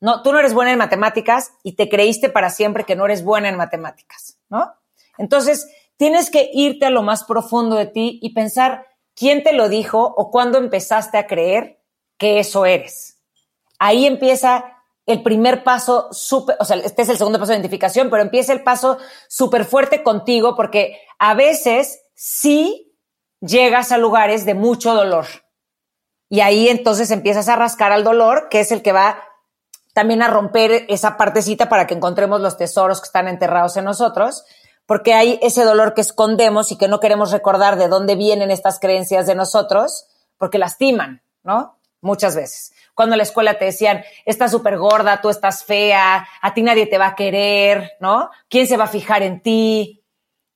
No, 0.00 0.22
tú 0.22 0.32
no 0.32 0.38
eres 0.38 0.54
buena 0.54 0.72
en 0.72 0.78
matemáticas 0.78 1.52
y 1.62 1.72
te 1.72 1.88
creíste 1.88 2.28
para 2.28 2.50
siempre 2.50 2.84
que 2.84 2.96
no 2.96 3.04
eres 3.04 3.24
buena 3.24 3.48
en 3.48 3.56
matemáticas, 3.56 4.38
¿no? 4.48 4.72
Entonces, 5.16 5.68
tienes 5.96 6.30
que 6.30 6.50
irte 6.52 6.86
a 6.86 6.90
lo 6.90 7.02
más 7.02 7.24
profundo 7.24 7.76
de 7.76 7.86
ti 7.86 8.18
y 8.22 8.32
pensar 8.32 8.86
quién 9.14 9.42
te 9.42 9.52
lo 9.52 9.68
dijo 9.68 10.02
o 10.16 10.30
cuándo 10.30 10.58
empezaste 10.58 11.18
a 11.18 11.26
creer 11.26 11.82
que 12.16 12.38
eso 12.38 12.64
eres. 12.64 13.18
Ahí 13.78 14.06
empieza 14.06 14.64
el 15.06 15.22
primer 15.22 15.64
paso 15.64 16.12
súper, 16.12 16.56
o 16.60 16.64
sea, 16.64 16.76
este 16.76 17.02
es 17.02 17.08
el 17.08 17.16
segundo 17.16 17.38
paso 17.38 17.50
de 17.50 17.56
identificación, 17.56 18.10
pero 18.10 18.22
empieza 18.22 18.52
el 18.52 18.62
paso 18.62 18.98
súper 19.28 19.64
fuerte 19.64 20.02
contigo 20.02 20.54
porque 20.54 21.00
a 21.18 21.34
veces 21.34 22.02
sí 22.14 22.94
llegas 23.40 23.90
a 23.90 23.98
lugares 23.98 24.44
de 24.44 24.54
mucho 24.54 24.94
dolor. 24.94 25.26
Y 26.28 26.40
ahí 26.40 26.68
entonces 26.68 27.10
empiezas 27.10 27.48
a 27.48 27.56
rascar 27.56 27.90
al 27.90 28.04
dolor, 28.04 28.48
que 28.50 28.60
es 28.60 28.70
el 28.70 28.82
que 28.82 28.92
va 28.92 29.22
también 29.98 30.22
a 30.22 30.28
romper 30.28 30.86
esa 30.88 31.16
partecita 31.16 31.68
para 31.68 31.88
que 31.88 31.94
encontremos 31.94 32.40
los 32.40 32.56
tesoros 32.56 33.00
que 33.00 33.06
están 33.06 33.26
enterrados 33.26 33.76
en 33.76 33.84
nosotros, 33.84 34.44
porque 34.86 35.12
hay 35.12 35.40
ese 35.42 35.64
dolor 35.64 35.92
que 35.92 36.02
escondemos 36.02 36.70
y 36.70 36.78
que 36.78 36.86
no 36.86 37.00
queremos 37.00 37.32
recordar 37.32 37.74
de 37.74 37.88
dónde 37.88 38.14
vienen 38.14 38.52
estas 38.52 38.78
creencias 38.78 39.26
de 39.26 39.34
nosotros, 39.34 40.06
porque 40.36 40.58
lastiman, 40.58 41.20
¿no? 41.42 41.80
Muchas 42.00 42.36
veces 42.36 42.72
cuando 42.94 43.14
en 43.14 43.18
la 43.18 43.24
escuela 43.24 43.58
te 43.58 43.64
decían, 43.64 44.04
estás 44.24 44.52
súper 44.52 44.78
gorda, 44.78 45.20
tú 45.20 45.30
estás 45.30 45.64
fea, 45.64 46.28
a 46.40 46.54
ti 46.54 46.62
nadie 46.62 46.86
te 46.86 46.98
va 46.98 47.08
a 47.08 47.14
querer, 47.16 47.92
¿no? 47.98 48.30
¿Quién 48.48 48.68
se 48.68 48.76
va 48.76 48.84
a 48.84 48.88
fijar 48.88 49.24
en 49.24 49.40
ti? 49.40 50.04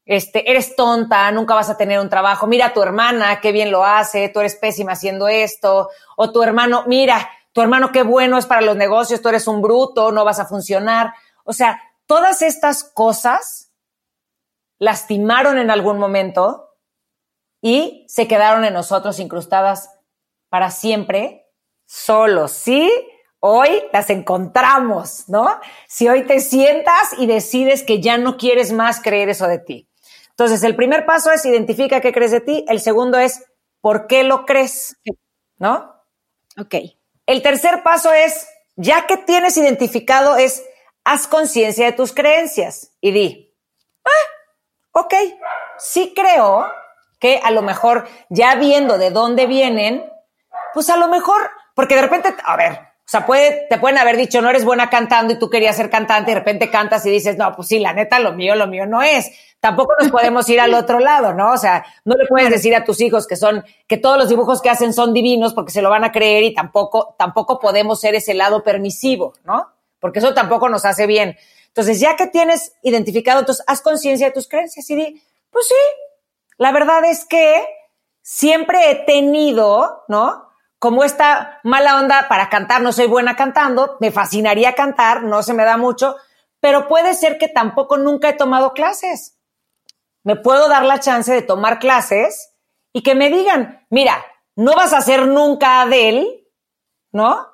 Este, 0.05 0.49
eres 0.49 0.77
tonta, 0.77 1.31
nunca 1.33 1.55
vas 1.55 1.71
a 1.71 1.77
tener 1.77 1.99
un 1.99 2.09
trabajo. 2.09 2.47
Mira 2.47 2.67
a 2.67 2.73
tu 2.73 2.83
hermana, 2.83 3.41
qué 3.41 3.51
bien 3.51 3.73
lo 3.73 3.85
hace, 3.85 4.29
tú 4.29 4.41
eres 4.41 4.57
pésima 4.57 4.93
haciendo 4.93 5.27
esto. 5.27 5.91
O 6.17 6.33
tu 6.33 6.43
hermano, 6.43 6.85
mira, 6.87 7.29
tu 7.53 7.61
hermano 7.61 7.93
qué 7.93 8.03
bueno 8.03 8.39
es 8.39 8.47
para 8.47 8.63
los 8.63 8.77
negocios, 8.77 9.21
tú 9.21 9.29
eres 9.29 9.47
un 9.47 9.63
bruto, 9.63 10.11
no 10.11 10.25
vas 10.25 10.39
a 10.39 10.47
funcionar. 10.47 11.15
O 11.45 11.53
sea, 11.53 11.81
todas 12.07 12.43
estas 12.43 12.85
cosas 12.85 13.73
lastimaron 14.79 15.59
en 15.59 15.71
algún 15.71 15.99
momento 15.99 16.77
y 17.61 18.05
se 18.09 18.27
quedaron 18.27 18.65
en 18.65 18.75
nosotros 18.75 19.19
incrustadas 19.21 19.91
para 20.49 20.71
siempre 20.71 21.47
solo, 21.87 22.49
¿sí? 22.49 22.91
Hoy 23.39 23.83
las 23.93 24.09
encontramos, 24.11 25.29
¿no? 25.29 25.61
Si 25.89 26.09
hoy 26.09 26.27
te 26.27 26.41
sientas 26.41 27.13
y 27.19 27.27
decides 27.27 27.83
que 27.83 28.01
ya 28.01 28.19
no 28.19 28.37
quieres 28.37 28.73
más 28.73 29.01
creer 29.01 29.29
eso 29.29 29.47
de 29.47 29.59
ti. 29.59 29.89
Entonces, 30.31 30.63
el 30.65 30.75
primer 30.75 31.05
paso 31.07 31.31
es 31.31 31.45
identifica 31.45 32.01
qué 32.01 32.13
crees 32.13 32.31
de 32.31 32.41
ti. 32.41 32.65
El 32.69 32.81
segundo 32.81 33.19
es 33.19 33.45
por 33.81 34.07
qué 34.07 34.25
lo 34.25 34.47
crees, 34.47 34.97
¿no? 35.59 35.93
Ok. 36.59 36.75
El 37.27 37.43
tercer 37.43 37.83
paso 37.83 38.13
es, 38.13 38.49
ya 38.77 39.07
que 39.07 39.17
tienes 39.17 39.57
identificado, 39.57 40.37
es 40.37 40.65
haz 41.05 41.27
conciencia 41.27 41.87
de 41.87 41.93
tus 41.93 42.13
creencias 42.13 42.93
y 43.01 43.13
di, 43.13 43.55
ah, 44.05 45.01
ok, 45.01 45.15
sí 45.79 46.13
creo 46.15 46.71
que 47.19 47.41
a 47.43 47.51
lo 47.51 47.63
mejor 47.63 48.09
ya 48.29 48.55
viendo 48.57 48.99
de 48.99 49.11
dónde 49.11 49.47
vienen, 49.47 50.05
pues 50.75 50.91
a 50.91 50.97
lo 50.97 51.09
mejor 51.09 51.51
porque 51.75 51.95
de 51.95 52.03
repente, 52.03 52.35
a 52.45 52.57
ver, 52.57 52.92
sea, 53.13 53.27
puede, 53.27 53.67
te 53.69 53.77
pueden 53.77 53.99
haber 53.99 54.17
dicho, 54.17 54.41
no 54.41 54.49
eres 54.49 54.65
buena 54.65 54.89
cantando 54.89 55.35
y 55.35 55.39
tú 55.39 55.51
querías 55.51 55.77
ser 55.77 55.91
cantante 55.91 56.31
y 56.31 56.35
de 56.35 56.41
repente 56.41 56.71
cantas 56.71 57.05
y 57.05 57.11
dices, 57.11 57.37
no, 57.37 57.55
pues 57.55 57.69
sí, 57.69 57.79
la 57.79 57.93
neta, 57.93 58.19
lo 58.19 58.33
mío, 58.33 58.55
lo 58.55 58.67
mío 58.67 58.87
no 58.87 59.03
es. 59.03 59.31
Tampoco 59.61 59.93
nos 60.01 60.11
podemos 60.11 60.49
ir 60.49 60.59
al 60.61 60.73
otro 60.73 60.99
lado, 60.99 61.35
¿no? 61.35 61.53
O 61.53 61.59
sea, 61.59 61.85
no 62.07 62.15
le 62.15 62.27
puedes 62.27 62.49
decir 62.49 62.75
a 62.75 62.85
tus 62.85 63.03
hijos 63.03 63.27
que 63.27 63.37
son, 63.37 63.65
que 63.87 63.99
todos 63.99 64.17
los 64.17 64.31
dibujos 64.31 64.63
que 64.63 64.71
hacen 64.71 64.95
son 64.95 65.13
divinos 65.13 65.53
porque 65.53 65.73
se 65.73 65.83
lo 65.83 65.91
van 65.91 66.05
a 66.05 66.11
creer 66.11 66.43
y 66.43 66.55
tampoco, 66.55 67.15
tampoco 67.19 67.59
podemos 67.59 68.01
ser 68.01 68.15
ese 68.15 68.33
lado 68.33 68.63
permisivo, 68.63 69.35
¿no? 69.45 69.69
Porque 70.01 70.21
eso 70.21 70.33
tampoco 70.33 70.71
nos 70.71 70.87
hace 70.87 71.07
bien. 71.07 71.37
Entonces, 71.69 72.01
ya 72.01 72.17
que 72.17 72.29
tienes 72.29 72.73
identificado, 72.83 73.41
entonces 73.41 73.63
haz 73.67 73.83
conciencia 73.83 74.29
de 74.29 74.33
tus 74.33 74.49
creencias 74.49 74.89
y 74.89 74.95
di, 74.95 75.23
pues 75.51 75.69
sí, 75.69 75.75
la 76.57 76.73
verdad 76.73 77.05
es 77.05 77.27
que 77.27 77.63
siempre 78.23 78.91
he 78.91 78.95
tenido, 78.95 80.05
¿no? 80.09 80.52
Como 80.83 81.05
esta 81.05 81.61
mala 81.63 82.01
onda 82.01 82.27
para 82.29 82.49
cantar, 82.49 82.83
no 82.83 82.93
soy 82.93 83.07
buena 83.07 83.37
cantando, 83.37 83.99
me 84.01 84.11
fascinaría 84.11 84.75
cantar, 84.75 85.23
no 85.23 85.45
se 85.45 85.55
me 85.55 85.65
da 85.65 85.77
mucho, 85.77 86.17
pero 86.59 86.89
puede 86.89 87.15
ser 87.15 87.39
que 87.39 87.47
tampoco 87.47 87.99
nunca 87.99 88.29
he 88.29 88.33
tomado 88.33 88.73
clases. 88.73 89.39
Me 90.25 90.35
puedo 90.35 90.69
dar 90.69 90.83
la 90.85 90.99
chance 90.99 91.33
de 91.33 91.43
tomar 91.43 91.79
clases 91.79 92.57
y 92.93 93.05
que 93.05 93.15
me 93.15 93.31
digan, 93.31 93.87
mira, 93.91 94.27
no 94.57 94.75
vas 94.75 94.93
a 94.93 95.03
ser 95.03 95.29
nunca 95.29 95.83
Adele, 95.83 96.49
¿no? 97.13 97.47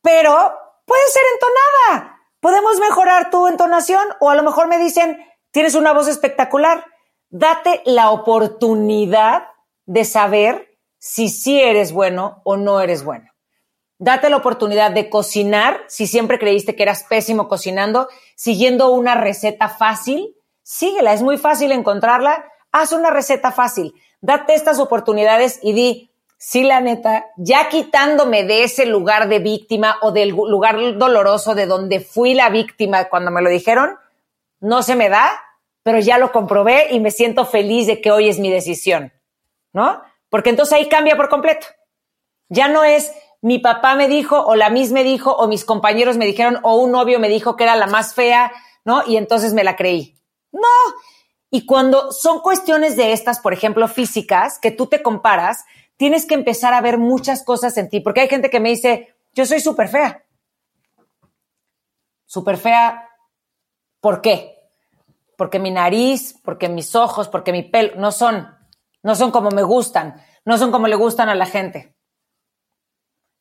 Pero 0.00 0.56
puede 0.84 1.08
ser 1.08 1.22
entonada. 1.34 2.20
Podemos 2.38 2.78
mejorar 2.78 3.30
tu 3.30 3.48
entonación 3.48 4.04
o 4.20 4.30
a 4.30 4.36
lo 4.36 4.44
mejor 4.44 4.68
me 4.68 4.78
dicen, 4.78 5.18
tienes 5.50 5.74
una 5.74 5.92
voz 5.92 6.06
espectacular. 6.06 6.84
Date 7.30 7.82
la 7.84 8.10
oportunidad 8.10 9.48
de 9.86 10.04
saber 10.04 10.69
si 11.00 11.30
sí 11.30 11.60
eres 11.60 11.92
bueno 11.92 12.42
o 12.44 12.56
no 12.56 12.80
eres 12.80 13.02
bueno. 13.02 13.28
Date 13.98 14.30
la 14.30 14.36
oportunidad 14.36 14.92
de 14.92 15.10
cocinar, 15.10 15.80
si 15.88 16.06
siempre 16.06 16.38
creíste 16.38 16.76
que 16.76 16.84
eras 16.84 17.04
pésimo 17.04 17.48
cocinando, 17.48 18.08
siguiendo 18.36 18.90
una 18.90 19.14
receta 19.14 19.68
fácil, 19.68 20.36
síguela, 20.62 21.12
es 21.12 21.22
muy 21.22 21.38
fácil 21.38 21.72
encontrarla, 21.72 22.44
haz 22.70 22.92
una 22.92 23.10
receta 23.10 23.50
fácil, 23.50 23.94
date 24.20 24.54
estas 24.54 24.78
oportunidades 24.78 25.58
y 25.62 25.72
di, 25.72 26.10
sí, 26.36 26.64
la 26.64 26.80
neta, 26.80 27.26
ya 27.36 27.68
quitándome 27.68 28.44
de 28.44 28.62
ese 28.64 28.86
lugar 28.86 29.28
de 29.28 29.38
víctima 29.38 29.96
o 30.02 30.12
del 30.12 30.30
lugar 30.30 30.76
doloroso 30.96 31.54
de 31.54 31.66
donde 31.66 32.00
fui 32.00 32.34
la 32.34 32.50
víctima 32.50 33.08
cuando 33.08 33.30
me 33.30 33.42
lo 33.42 33.48
dijeron, 33.48 33.96
no 34.60 34.82
se 34.82 34.96
me 34.96 35.08
da, 35.08 35.30
pero 35.82 35.98
ya 35.98 36.18
lo 36.18 36.30
comprobé 36.30 36.88
y 36.90 37.00
me 37.00 37.10
siento 37.10 37.46
feliz 37.46 37.86
de 37.86 38.02
que 38.02 38.10
hoy 38.10 38.28
es 38.28 38.38
mi 38.38 38.50
decisión, 38.50 39.12
¿no? 39.72 40.02
Porque 40.30 40.50
entonces 40.50 40.72
ahí 40.72 40.88
cambia 40.88 41.16
por 41.16 41.28
completo. 41.28 41.66
Ya 42.48 42.68
no 42.68 42.82
es 42.84 43.12
mi 43.42 43.58
papá 43.58 43.94
me 43.94 44.08
dijo 44.08 44.38
o 44.40 44.54
la 44.54 44.70
mis 44.70 44.92
me 44.92 45.04
dijo 45.04 45.32
o 45.32 45.46
mis 45.46 45.64
compañeros 45.64 46.16
me 46.16 46.26
dijeron 46.26 46.58
o 46.62 46.76
un 46.76 46.92
novio 46.92 47.18
me 47.18 47.28
dijo 47.28 47.56
que 47.56 47.64
era 47.64 47.76
la 47.76 47.86
más 47.86 48.14
fea, 48.14 48.52
¿no? 48.84 49.02
Y 49.06 49.16
entonces 49.16 49.54
me 49.54 49.64
la 49.64 49.76
creí. 49.76 50.16
No, 50.52 50.68
Y 51.52 51.66
cuando 51.66 52.12
son 52.12 52.40
cuestiones 52.40 52.96
de 52.96 53.12
estas, 53.12 53.40
por 53.40 53.52
ejemplo, 53.52 53.88
físicas, 53.88 54.58
que 54.60 54.70
tú 54.70 54.86
te 54.86 55.02
comparas, 55.02 55.64
tienes 55.96 56.24
que 56.24 56.34
empezar 56.34 56.74
a 56.74 56.80
ver 56.80 56.96
muchas 56.96 57.44
cosas 57.44 57.76
en 57.76 57.88
ti, 57.88 58.00
porque 58.00 58.20
hay 58.20 58.28
gente 58.28 58.50
que 58.50 58.60
me 58.60 58.70
dice, 58.70 59.16
yo 59.32 59.44
soy 59.46 59.60
súper 59.60 59.88
fea. 59.88 60.24
Súper 62.24 62.56
fea, 62.56 63.08
¿por 64.00 64.22
qué? 64.22 64.60
Porque 65.36 65.58
mi 65.58 65.72
nariz, 65.72 66.36
porque 66.44 66.68
mis 66.68 66.94
ojos, 66.94 67.28
porque 67.28 67.50
mi 67.50 67.64
pelo, 67.64 67.96
no 67.96 68.12
son, 68.12 68.48
no 69.02 69.14
son 69.14 69.30
como 69.30 69.50
me 69.50 69.62
gustan, 69.62 70.22
no 70.44 70.58
son 70.58 70.70
como 70.70 70.86
le 70.86 70.96
gustan 70.96 71.28
a 71.28 71.34
la 71.34 71.46
gente. 71.46 71.94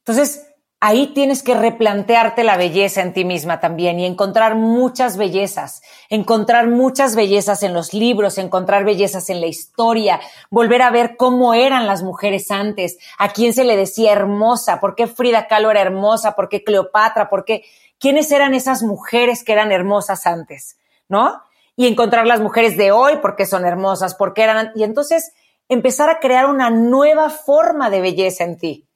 Entonces, 0.05 0.49
ahí 0.81 1.07
tienes 1.07 1.43
que 1.43 1.55
replantearte 1.55 2.43
la 2.43 2.55
belleza 2.55 3.01
en 3.01 3.13
ti 3.13 3.25
misma 3.25 3.59
también 3.59 3.99
y 3.99 4.05
encontrar 4.05 4.55
muchas 4.55 5.17
bellezas, 5.17 5.81
encontrar 6.09 6.67
muchas 6.67 7.15
bellezas 7.15 7.63
en 7.63 7.73
los 7.73 7.93
libros, 7.93 8.37
encontrar 8.37 8.85
bellezas 8.85 9.29
en 9.29 9.41
la 9.41 9.47
historia, 9.47 10.21
volver 10.49 10.81
a 10.81 10.91
ver 10.91 11.17
cómo 11.17 11.53
eran 11.53 11.85
las 11.85 12.01
mujeres 12.01 12.49
antes, 12.49 12.97
a 13.17 13.29
quién 13.29 13.53
se 13.53 13.65
le 13.65 13.75
decía 13.75 14.13
hermosa, 14.13 14.79
por 14.79 14.95
qué 14.95 15.07
Frida 15.07 15.47
Kahlo 15.47 15.69
era 15.69 15.81
hermosa, 15.81 16.35
por 16.35 16.47
qué 16.47 16.63
Cleopatra, 16.63 17.29
por 17.29 17.43
qué, 17.43 17.65
quiénes 17.99 18.31
eran 18.31 18.53
esas 18.53 18.81
mujeres 18.81 19.43
que 19.43 19.51
eran 19.51 19.71
hermosas 19.73 20.25
antes, 20.25 20.77
¿no? 21.09 21.41
Y 21.75 21.87
encontrar 21.87 22.25
las 22.25 22.39
mujeres 22.39 22.77
de 22.77 22.91
hoy, 22.91 23.17
porque 23.21 23.45
son 23.45 23.65
hermosas, 23.65 24.15
porque 24.15 24.43
eran, 24.43 24.71
y 24.75 24.83
entonces 24.83 25.33
empezar 25.69 26.09
a 26.09 26.19
crear 26.19 26.47
una 26.47 26.69
nueva 26.69 27.29
forma 27.29 27.89
de 27.89 28.01
belleza 28.01 28.43
en 28.43 28.57
ti 28.57 28.89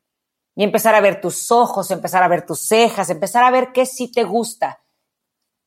y 0.56 0.64
empezar 0.64 0.96
a 0.96 1.02
ver 1.02 1.22
tus 1.22 1.52
ojos, 1.52 1.90
empezar 1.92 2.24
a 2.24 2.28
ver 2.28 2.46
tus 2.46 2.60
cejas, 2.60 3.10
empezar 3.10 3.44
a 3.44 3.52
ver 3.52 3.72
qué 3.72 3.86
sí 3.86 4.12
te 4.12 4.24
gusta. 4.24 4.84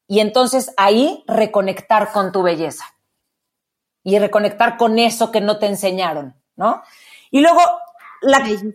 Y 0.09 0.21
entonces 0.21 0.73
ahí 0.77 1.25
reconectar 1.27 2.12
con 2.12 2.33
tu 2.33 2.42
belleza 2.42 2.85
y 4.03 4.19
reconectar 4.19 4.77
con 4.77 4.99
eso 4.99 5.33
que 5.33 5.40
no 5.40 5.59
te 5.59 5.66
enseñaron, 5.66 6.40
¿no? 6.55 6.83
Y 7.31 7.40
luego 7.40 7.61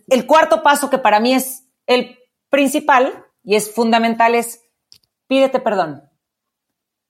el 0.07 0.27
cuarto 0.27 0.63
paso 0.63 0.89
que 0.89 0.97
para 0.97 1.19
mí 1.19 1.33
es 1.33 1.67
el 1.85 2.17
principal 2.49 3.25
y 3.43 3.55
es 3.55 3.73
fundamental 3.73 4.35
es 4.35 4.63
pídete 5.27 5.59
perdón, 5.59 6.09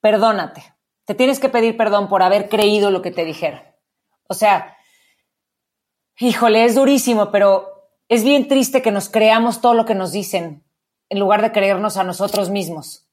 perdónate. 0.00 0.74
Te 1.04 1.14
tienes 1.14 1.40
que 1.40 1.48
pedir 1.48 1.76
perdón 1.76 2.08
por 2.08 2.22
haber 2.22 2.48
creído 2.48 2.92
lo 2.92 3.02
que 3.02 3.10
te 3.10 3.24
dijeron. 3.24 3.60
O 4.28 4.34
sea, 4.34 4.76
híjole, 6.22 6.64
es 6.64 6.74
durísimo, 6.74 7.30
pero 7.30 7.88
es 8.08 8.24
bien 8.24 8.48
triste 8.48 8.82
que 8.82 8.90
nos 8.90 9.08
creamos 9.08 9.60
todo 9.60 9.74
lo 9.74 9.84
que 9.84 9.94
nos 9.94 10.12
dicen 10.12 10.62
en 11.08 11.18
lugar 11.18 11.42
de 11.42 11.52
creernos 11.52 11.96
a 11.96 12.04
nosotros 12.04 12.50
mismos. 12.50 13.06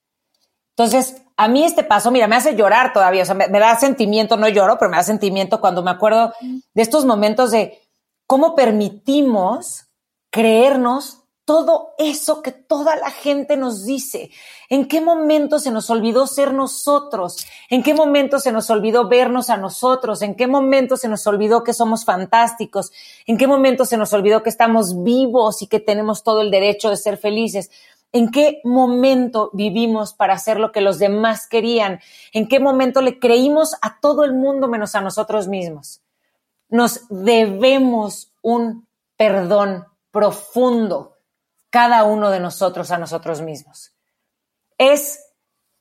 Entonces, 0.72 1.22
a 1.36 1.48
mí 1.48 1.64
este 1.64 1.84
paso, 1.84 2.12
mira, 2.12 2.28
me 2.28 2.36
hace 2.36 2.56
llorar 2.56 2.94
todavía, 2.94 3.24
o 3.24 3.26
sea, 3.26 3.36
me, 3.36 3.48
me, 3.48 3.60
da 3.60 3.76
sentimiento, 3.78 4.38
no 4.38 4.48
lloro, 4.48 4.78
pero 4.78 4.92
me 4.92 4.98
da 4.98 5.04
sentimiento 5.04 5.60
cuando 5.60 5.84
me 5.84 5.92
acuerdo 5.92 6.34
de 6.42 6.82
estos 6.82 7.06
momentos 7.06 7.52
de 7.52 7.80
cómo 8.28 8.56
permitimos 8.56 9.88
creernos 10.30 11.19
todo 11.50 11.96
eso 11.98 12.44
que 12.44 12.52
toda 12.52 12.96
la 12.96 13.10
gente 13.10 13.58
nos 13.58 13.84
dice. 13.84 14.30
¿En 14.70 14.88
qué 14.88 15.02
momento 15.02 15.58
se 15.58 15.72
nos 15.72 15.90
olvidó 15.90 16.28
ser 16.28 16.54
nosotros? 16.54 17.44
¿En 17.72 17.82
qué 17.82 17.96
momento 17.96 18.38
se 18.38 18.52
nos 18.52 18.70
olvidó 18.70 19.08
vernos 19.08 19.50
a 19.50 19.58
nosotros? 19.58 20.22
¿En 20.22 20.36
qué 20.36 20.46
momento 20.46 20.96
se 20.96 21.08
nos 21.08 21.26
olvidó 21.26 21.64
que 21.64 21.74
somos 21.74 22.06
fantásticos? 22.06 22.92
¿En 23.26 23.36
qué 23.36 23.48
momento 23.48 23.86
se 23.86 23.98
nos 23.98 24.14
olvidó 24.14 24.44
que 24.44 24.52
estamos 24.52 25.02
vivos 25.02 25.64
y 25.64 25.68
que 25.68 25.80
tenemos 25.80 26.22
todo 26.22 26.42
el 26.42 26.52
derecho 26.52 26.92
de 26.92 26.98
ser 26.98 27.18
felices? 27.18 27.72
¿En 28.12 28.30
qué 28.30 28.62
momento 28.64 29.50
vivimos 29.52 30.14
para 30.14 30.36
hacer 30.36 30.60
lo 30.60 30.72
que 30.72 30.82
los 30.82 31.00
demás 31.00 31.48
querían? 31.48 32.00
¿En 32.32 32.48
qué 32.48 32.60
momento 32.60 33.02
le 33.02 33.18
creímos 33.18 33.74
a 33.82 34.00
todo 34.00 34.24
el 34.24 34.36
mundo 34.36 34.68
menos 34.68 34.94
a 34.94 35.02
nosotros 35.02 35.48
mismos? 35.48 36.04
Nos 36.70 37.08
debemos 37.10 38.34
un 38.44 38.88
perdón 39.18 39.86
profundo 40.12 41.16
cada 41.70 42.04
uno 42.04 42.30
de 42.32 42.40
nosotros 42.40 42.92
a 42.92 42.98
nosotros 42.98 43.42
mismos. 43.42 43.94
Es, 44.78 45.24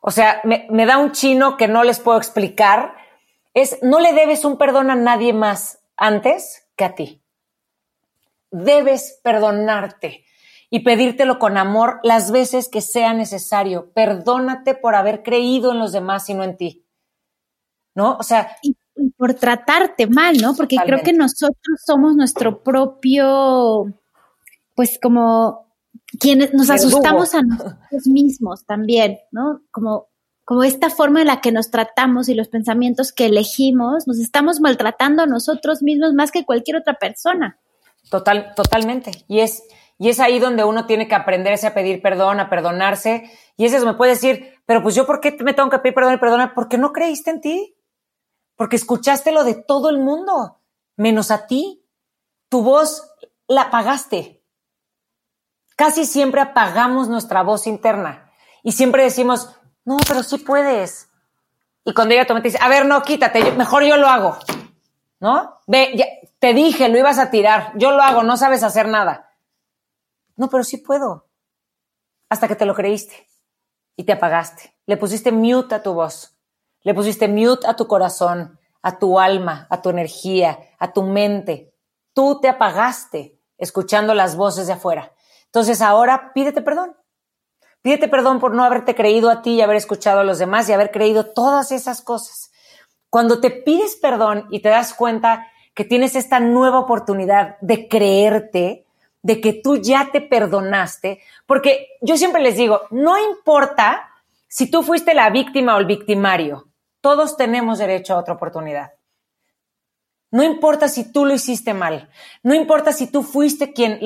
o 0.01 0.11
sea, 0.11 0.41
me, 0.45 0.87
da 0.87 0.99
un 0.99 1.13
chino 1.13 1.57
que 1.57 1.69
no 1.69 1.85
les 1.85 2.01
puedo 2.01 2.19
explicar, 2.19 2.95
es, 3.55 3.79
no 3.83 4.01
le 4.01 4.13
debes 4.13 4.45
un 4.45 4.59
perdón 4.59 4.91
a 4.91 4.95
nadie 4.95 5.33
más 5.33 5.81
antes 5.97 6.67
que 6.77 6.85
a 6.85 6.95
ti. 6.95 7.23
Debes 8.51 9.21
perdonarte 9.23 10.25
y 10.71 10.81
pedírtelo 10.81 11.39
con 11.39 11.57
amor 11.57 12.01
las 12.03 12.31
veces 12.31 12.69
que 12.69 12.81
sea 12.81 13.15
necesario. 13.15 13.91
Perdónate 13.93 14.75
por 14.75 14.95
haber 14.95 15.23
creído 15.23 15.73
en 15.73 15.79
los 15.79 15.93
demás 15.93 16.29
y 16.29 16.35
no 16.35 16.45
en 16.45 16.57
ti. 16.57 16.87
¿No? 17.95 18.17
O 18.17 18.23
sea. 18.23 18.57
Y, 18.63 18.77
por 19.17 19.35
tratarte 19.35 20.09
mal, 20.09 20.39
¿no? 20.39 20.55
Porque 20.57 20.77
creo 20.85 21.03
que 21.03 21.13
nosotros 21.13 21.81
somos 21.85 22.17
nuestro 22.17 22.65
propio, 22.65 23.95
pues 24.75 24.99
como 25.01 25.68
quienes 26.19 26.55
nos 26.55 26.71
asustamos 26.71 27.35
a 27.35 27.43
nosotros 27.43 28.07
mismos 28.07 28.65
también, 28.65 29.19
¿no? 29.31 29.63
Como, 29.71 30.09
como 30.45 30.65
esta 30.65 30.91
forma 30.91 31.21
en 31.21 31.27
la 31.27 31.41
que 31.41 31.53
nos 31.53 31.71
tratamos 31.71 32.29
y 32.29 32.35
los 32.35 32.49
pensamientos 32.49 33.13
que 33.13 33.27
elegimos, 33.27 34.07
nos 34.07 34.19
estamos 34.19 34.61
maltratando 34.61 35.23
a 35.23 35.27
nosotros 35.27 35.83
mismos 35.83 36.15
más 36.15 36.31
que 36.31 36.45
cualquier 36.45 36.79
otra 36.79 36.95
persona. 36.95 37.59
Total, 38.11 38.55
totalmente. 38.55 39.11
Y 39.29 39.41
es, 39.41 39.63
y 39.99 40.09
es 40.09 40.21
ahí 40.21 40.39
donde 40.39 40.65
uno 40.65 40.87
tiene 40.87 41.09
que 41.09 41.15
aprenderse 41.15 41.67
a 41.67 41.75
pedir 41.75 42.01
perdón, 42.01 42.41
a 42.41 42.49
perdonarse. 42.49 43.31
Y 43.57 43.67
eso 43.67 43.85
me 43.85 43.95
puede 43.95 44.13
decir, 44.13 44.55
pero 44.65 44.83
pues 44.83 44.95
yo, 44.95 45.07
¿por 45.07 45.21
qué 45.21 45.37
me 45.41 45.53
tengo 45.53 45.69
que 45.69 45.79
pedir 45.79 45.95
perdón 45.95 46.15
y 46.15 46.19
perdonar? 46.19 46.55
Porque 46.55 46.79
no 46.79 46.93
creíste 46.93 47.31
en 47.31 47.41
ti. 47.41 47.75
Porque 48.57 48.77
escuchaste 48.77 49.31
lo 49.31 49.45
de 49.45 49.55
todo 49.55 49.89
el 49.89 49.99
mundo, 49.99 50.61
menos 50.97 51.31
a 51.31 51.47
ti. 51.47 51.85
Tu 52.49 52.63
voz 52.63 53.15
la 53.47 53.63
apagaste 53.63 54.38
casi 55.79 56.07
siempre 56.07 56.41
apagamos 56.41 57.09
nuestra 57.09 57.45
voz 57.45 57.69
interna 57.69 58.33
y 58.65 58.73
siempre 58.73 59.05
decimos, 59.05 59.55
no, 59.85 59.97
pero 60.09 60.25
sí 60.25 60.39
puedes. 60.39 61.09
Y 61.85 61.95
cuando 61.95 62.15
ella 62.15 62.27
te 62.27 62.35
dice, 62.41 62.59
a 62.61 62.69
ver, 62.69 62.85
no, 62.85 63.01
quítate, 63.03 63.53
mejor 63.53 63.85
yo 63.85 63.97
lo 63.97 64.09
hago, 64.09 64.37
¿no? 65.21 65.61
Ve, 65.69 66.27
te 66.41 66.53
dije, 66.53 66.89
lo 66.89 66.99
ibas 66.99 67.21
a 67.21 67.31
tirar, 67.31 67.71
yo 67.77 67.93
lo 67.93 68.03
hago, 68.03 68.25
no 68.25 68.37
sabes 68.37 68.65
hacer 68.65 68.89
nada. 68.89 69.31
No, 70.35 70.49
pero 70.49 70.65
sí 70.65 70.79
puedo. 70.79 71.29
Hasta 72.29 72.49
que 72.49 72.57
te 72.57 72.67
lo 72.67 72.75
creíste 72.75 73.29
y 73.95 74.03
te 74.03 74.13
apagaste. 74.13 74.75
Le 74.85 74.97
pusiste 74.97 75.31
mute 75.31 75.77
a 75.77 75.83
tu 75.85 75.95
voz, 75.95 76.37
le 76.83 76.93
pusiste 76.93 77.29
mute 77.29 77.69
a 77.69 77.77
tu 77.77 77.87
corazón, 77.87 78.59
a 78.83 78.99
tu 78.99 79.21
alma, 79.21 79.69
a 79.71 79.81
tu 79.81 79.91
energía, 79.91 80.59
a 80.81 80.93
tu 80.93 81.05
mente. 81.05 81.73
Tú 82.15 82.41
te 82.41 82.49
apagaste 82.49 83.39
escuchando 83.59 84.13
las 84.13 84.35
voces 84.35 84.67
de 84.67 84.73
afuera. 84.73 85.13
Entonces 85.49 85.81
ahora 85.83 86.33
pídete 86.35 86.63
perdón. 86.63 86.97
Pídete 87.83 88.09
perdón 88.09 88.41
por 88.41 88.55
no 88.55 88.65
haberte 88.65 88.95
creído 88.95 89.31
a 89.31 89.43
ti 89.43 89.55
y 89.55 89.61
haber 89.63 89.77
escuchado 89.77 90.21
a 90.21 90.25
los 90.25 90.39
demás 90.39 90.69
y 90.69 90.73
haber 90.73 90.91
creído 90.91 91.33
todas 91.33 91.73
esas 91.73 92.03
cosas. 92.03 92.51
Cuando 93.11 93.41
te 93.41 93.51
pides 93.51 93.97
perdón 93.97 94.47
y 94.51 94.61
te 94.61 94.69
das 94.69 94.93
cuenta 94.95 95.47
que 95.75 95.85
tienes 95.85 96.17
esta 96.17 96.41
nueva 96.41 96.81
oportunidad 96.81 97.57
de 97.61 97.89
creerte, 97.89 98.87
de 99.23 99.41
que 99.41 99.53
tú 99.53 99.77
ya 99.77 100.11
te 100.13 100.21
perdonaste, 100.21 101.21
porque 101.47 101.87
yo 102.01 102.17
siempre 102.17 102.43
les 102.43 102.57
digo, 102.57 102.83
no 102.91 103.17
importa 103.19 104.09
si 104.49 104.71
tú 104.71 104.83
fuiste 104.83 105.15
la 105.15 105.31
víctima 105.31 105.77
o 105.77 105.79
el 105.79 105.87
victimario, 105.87 106.69
todos 107.01 107.37
tenemos 107.37 107.79
derecho 107.79 108.15
a 108.15 108.19
otra 108.19 108.35
oportunidad. 108.35 108.98
No 110.31 110.43
importa 110.43 110.89
si 110.89 111.11
tú 111.11 111.25
lo 111.25 111.33
hiciste 111.33 111.73
mal, 111.73 112.11
no 112.43 112.55
importa 112.55 112.93
si 112.93 113.07
tú 113.07 113.23
fuiste 113.23 113.73
quien, 113.73 114.01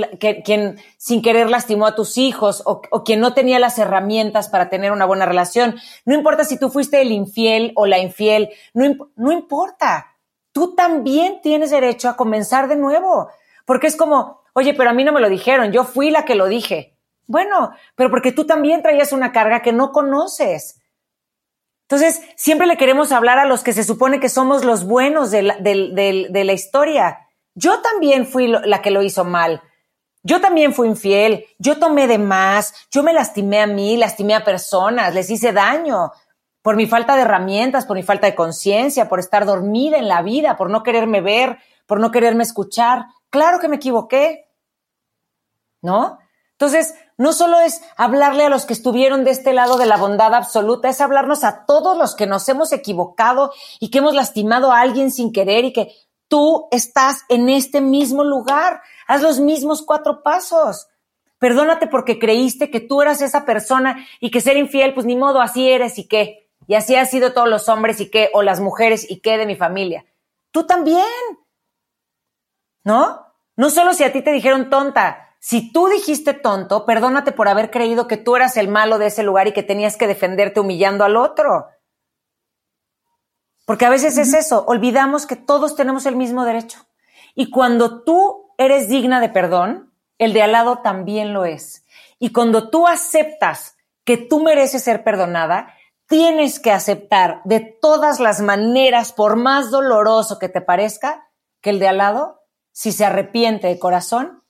quien 0.45 0.79
sin 0.97 1.21
querer 1.21 1.51
lastimó 1.51 1.85
a 1.87 1.97
tus 1.97 2.17
hijos 2.17 2.63
o, 2.65 2.81
quien 3.05 3.19
no 3.19 3.35
tenía 3.35 3.59
las 3.59 3.77
herramientas 3.79 4.49
para 4.49 4.69
tener 4.69 4.93
una 4.93 5.05
buena 5.05 5.27
relación, 5.27 5.75
no 6.05 6.15
importa 6.15 6.45
si 6.45 6.59
tú 6.59 6.71
fuiste 6.71 7.03
el 7.03 7.11
infiel 7.11 7.73
o 7.75 7.87
la 7.87 7.99
infiel, 7.99 8.51
no, 8.73 9.11
no 9.17 9.33
importa, 9.33 10.17
tú 10.53 10.77
también 10.77 11.41
tienes 11.43 11.71
derecho 11.71 12.09
a 12.09 12.17
comenzar 12.17 12.69
de 12.69 12.77
nuevo, 12.77 13.29
porque 13.67 13.89
es 13.89 13.97
como, 13.97 14.43
oye, 14.53 14.75
pero 14.75 14.91
a 14.91 14.93
mí 14.93 15.03
no 15.03 15.13
me 15.13 15.21
lo 15.21 15.29
dijeron, 15.29 15.73
yo 15.73 15.83
fui 15.83 16.11
la 16.11 16.25
que 16.25 16.37
lo 16.37 16.47
dije. 16.47 16.97
Bueno, 17.27 17.73
pero 17.97 18.11
porque 18.11 18.33
tú 18.33 18.47
también 18.47 18.83
traías 18.83 19.13
una 19.13 19.33
carga 19.33 19.63
que 19.63 19.73
no 19.73 19.91
conoces. 19.91 20.82
Entonces, 21.92 22.22
siempre 22.37 22.66
le 22.66 22.78
queremos 22.78 23.12
hablar 23.12 23.38
a 23.38 23.44
los 23.44 23.62
que 23.62 23.74
se 23.74 23.85
supone 23.85 24.18
que 24.18 24.31
somos 24.31 24.64
los 24.64 24.87
buenos 24.87 25.31
de 25.31 25.42
la, 25.42 26.52
historia. 26.55 27.28
Yo 27.55 27.83
también 27.83 28.24
fui 28.26 28.46
la 28.46 28.81
que 28.81 28.90
lo 28.90 29.02
hizo 29.02 29.26
mal. 29.26 29.61
Yo 30.22 30.40
también 30.40 30.72
fui 30.72 30.88
infiel. 30.88 31.44
Yo 31.59 31.78
tomé 31.78 32.07
de 32.07 32.16
más. 32.16 32.72
Yo 32.90 33.02
me 33.02 33.12
lastimé 33.12 33.61
a 33.61 33.66
mí, 33.66 33.98
lastimé 33.98 34.35
a 34.35 34.42
personas, 34.42 35.14
les 35.14 35.28
hice 35.28 35.52
daño 35.52 36.12
por 36.62 36.76
mi 36.76 36.87
falta 36.87 37.14
de 37.14 37.22
herramientas, 37.22 37.85
por 37.85 37.98
mi 37.98 38.02
falta 38.02 38.26
de 38.26 38.35
conciencia, 38.35 39.11
por 39.11 39.18
estar 39.18 39.44
dormida 39.44 39.98
en 39.98 40.09
la 40.09 40.22
vida, 40.22 40.57
por 40.57 40.70
no 40.70 40.83
quererme 40.83 41.20
ver, 41.20 41.59
por 41.85 42.00
no 42.00 42.11
quererme 42.11 42.42
escuchar. 42.42 43.05
Claro 43.28 43.59
que 43.61 43.68
me 43.68 43.76
equivoqué. 43.76 44.48
¿No? 45.83 46.18
Entonces, 46.52 46.94
no 47.18 47.33
solo 47.33 47.61
es 47.61 47.83
hablarle 47.96 48.44
a 48.44 48.48
los 48.48 48.64
que 48.64 48.72
estuvieron 48.72 49.25
de 49.25 49.31
este 49.31 49.53
lado 49.53 49.77
de 49.77 49.87
la 49.87 49.96
bondad 49.96 50.35
absoluta, 50.35 50.88
es 50.88 51.01
hablarnos 51.01 51.44
a 51.44 51.66
todos 51.66 51.96
los 51.96 52.14
que 52.14 52.27
nos 52.27 52.48
hemos 52.48 52.72
equivocado 52.72 53.53
y 53.81 53.90
que 53.90 53.98
hemos 53.98 54.14
lastimado 54.14 54.72
a 54.72 54.81
alguien 54.81 55.11
sin 55.11 55.33
querer 55.33 55.64
y 55.64 55.72
que 55.72 55.92
tú 56.29 56.68
estás 56.70 57.22
en 57.29 57.48
este 57.48 57.81
mismo 57.81 58.25
lugar. 58.25 58.81
Haz 59.07 59.22
los 59.22 59.40
mismos 59.40 59.83
cuatro 59.83 60.22
pasos. 60.22 60.88
Perdónate 61.38 61.88
porque 61.88 62.18
creíste 62.18 62.70
que 62.70 62.81
tú 62.81 63.03
eras 63.03 63.20
esa 63.20 63.44
persona 63.44 64.07
y 64.20 64.31
que 64.31 64.40
ser 64.40 64.57
infiel, 64.57 64.94
pues 64.94 65.07
ni 65.07 65.16
modo, 65.16 65.40
así 65.40 65.68
eres 65.68 65.98
y 65.98 66.07
qué. 66.07 66.48
Y 66.66 66.75
así 66.75 66.94
han 66.94 67.07
sido 67.07 67.33
todos 67.33 67.48
los 67.48 67.68
hombres 67.68 68.01
y 68.01 68.11
qué, 68.11 68.31
o 68.33 68.42
las 68.42 68.61
mujeres 68.61 69.11
y 69.11 69.20
qué 69.20 69.37
de 69.37 69.46
mi 69.46 69.57
familia. 69.57 70.07
Tú 70.53 70.66
también. 70.66 71.05
¿No? 72.85 73.27
No 73.57 73.70
solo 73.70 73.92
si 73.92 74.05
a 74.05 74.12
ti 74.12 74.22
te 74.22 74.33
dijeron 74.33 74.70
tonta, 74.70 75.32
si 75.44 75.72
tú 75.72 75.88
dijiste 75.88 76.35
tonto, 76.35 76.87
perdónate 76.87 77.33
por 77.33 77.48
haber 77.48 77.72
creído 77.72 78.07
que 78.07 78.16
tú 78.16 78.37
eras 78.37 78.57
el 78.57 78.68
malo 78.68 78.98
de 78.98 79.09
ese 79.09 79.24
lugar 79.24 79.48
y 79.48 79.52
que 79.52 79.64
tenías 79.64 79.96
que 79.96 80.07
defenderte 80.07 80.61
humillando 80.61 81.02
al 81.02 81.16
otro. 81.16 81.66
Porque 83.66 83.85
a 83.85 83.90
veces 83.90 84.18
es 84.18 84.35
eso, 84.35 84.64
olvidamos 84.68 85.26
que 85.26 85.35
todos 85.35 85.74
tenemos 85.74 86.07
el 86.07 86.14
mismo 86.14 86.44
derecho. 86.44 86.87
Y 87.35 87.50
cuando 87.50 88.05
tú 88.05 88.55
eres 88.57 88.88
digna 88.88 89.18
de 89.18 89.31
perdón, 89.31 89.92
el 90.16 90.33
de 90.33 90.42
al 90.42 90.52
lado 90.52 90.78
también 90.78 91.33
lo 91.33 91.44
es. 91.44 91.85
Y 92.20 92.31
cuando 92.31 92.70
tú 92.70 92.87
aceptas 92.87 93.76
que 94.05 94.16
tú 94.16 94.44
mereces 94.44 94.85
ser 94.85 95.02
perdonada, 95.02 95.74
tienes 96.07 96.61
que 96.61 96.70
aceptar 96.70 97.40
de 97.44 97.59
todas 97.59 98.20
las 98.20 98.40
maneras, 98.40 99.12
por 99.12 99.35
más 99.35 99.72
doloroso 99.72 100.38
que 100.38 100.48
te 100.48 100.61
parezca, 100.61 101.28
que 101.61 101.70
el 101.70 101.81
de 101.81 101.88
al 101.88 101.98
lado, 101.98 102.44
si 102.70 102.92
se 102.92 103.05
arrepiente 103.05 103.66
de 103.66 103.81
corazón, 103.81 104.41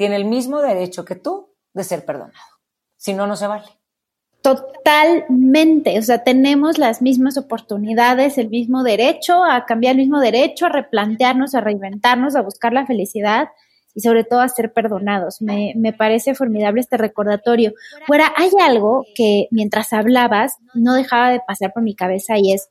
tiene 0.00 0.16
el 0.16 0.24
mismo 0.24 0.62
derecho 0.62 1.04
que 1.04 1.14
tú 1.14 1.50
de 1.74 1.84
ser 1.84 2.06
perdonado. 2.06 2.32
Si 2.96 3.12
no, 3.12 3.26
no 3.26 3.36
se 3.36 3.46
vale. 3.46 3.66
Totalmente, 4.40 5.98
o 5.98 6.02
sea, 6.02 6.24
tenemos 6.24 6.78
las 6.78 7.02
mismas 7.02 7.36
oportunidades, 7.36 8.38
el 8.38 8.48
mismo 8.48 8.82
derecho 8.82 9.44
a 9.44 9.66
cambiar 9.66 9.96
el 9.96 9.98
mismo 9.98 10.18
derecho, 10.18 10.64
a 10.64 10.70
replantearnos, 10.70 11.54
a 11.54 11.60
reinventarnos, 11.60 12.34
a 12.34 12.40
buscar 12.40 12.72
la 12.72 12.86
felicidad 12.86 13.48
y 13.94 14.00
sobre 14.00 14.24
todo 14.24 14.40
a 14.40 14.48
ser 14.48 14.72
perdonados. 14.72 15.42
Me, 15.42 15.74
me 15.76 15.92
parece 15.92 16.34
formidable 16.34 16.80
este 16.80 16.96
recordatorio. 16.96 17.74
Fuera, 18.06 18.32
hay 18.36 18.48
algo 18.62 19.04
que 19.14 19.48
mientras 19.50 19.92
hablabas 19.92 20.56
no 20.72 20.94
dejaba 20.94 21.28
de 21.28 21.42
pasar 21.46 21.74
por 21.74 21.82
mi 21.82 21.94
cabeza 21.94 22.38
y 22.38 22.54
es, 22.54 22.70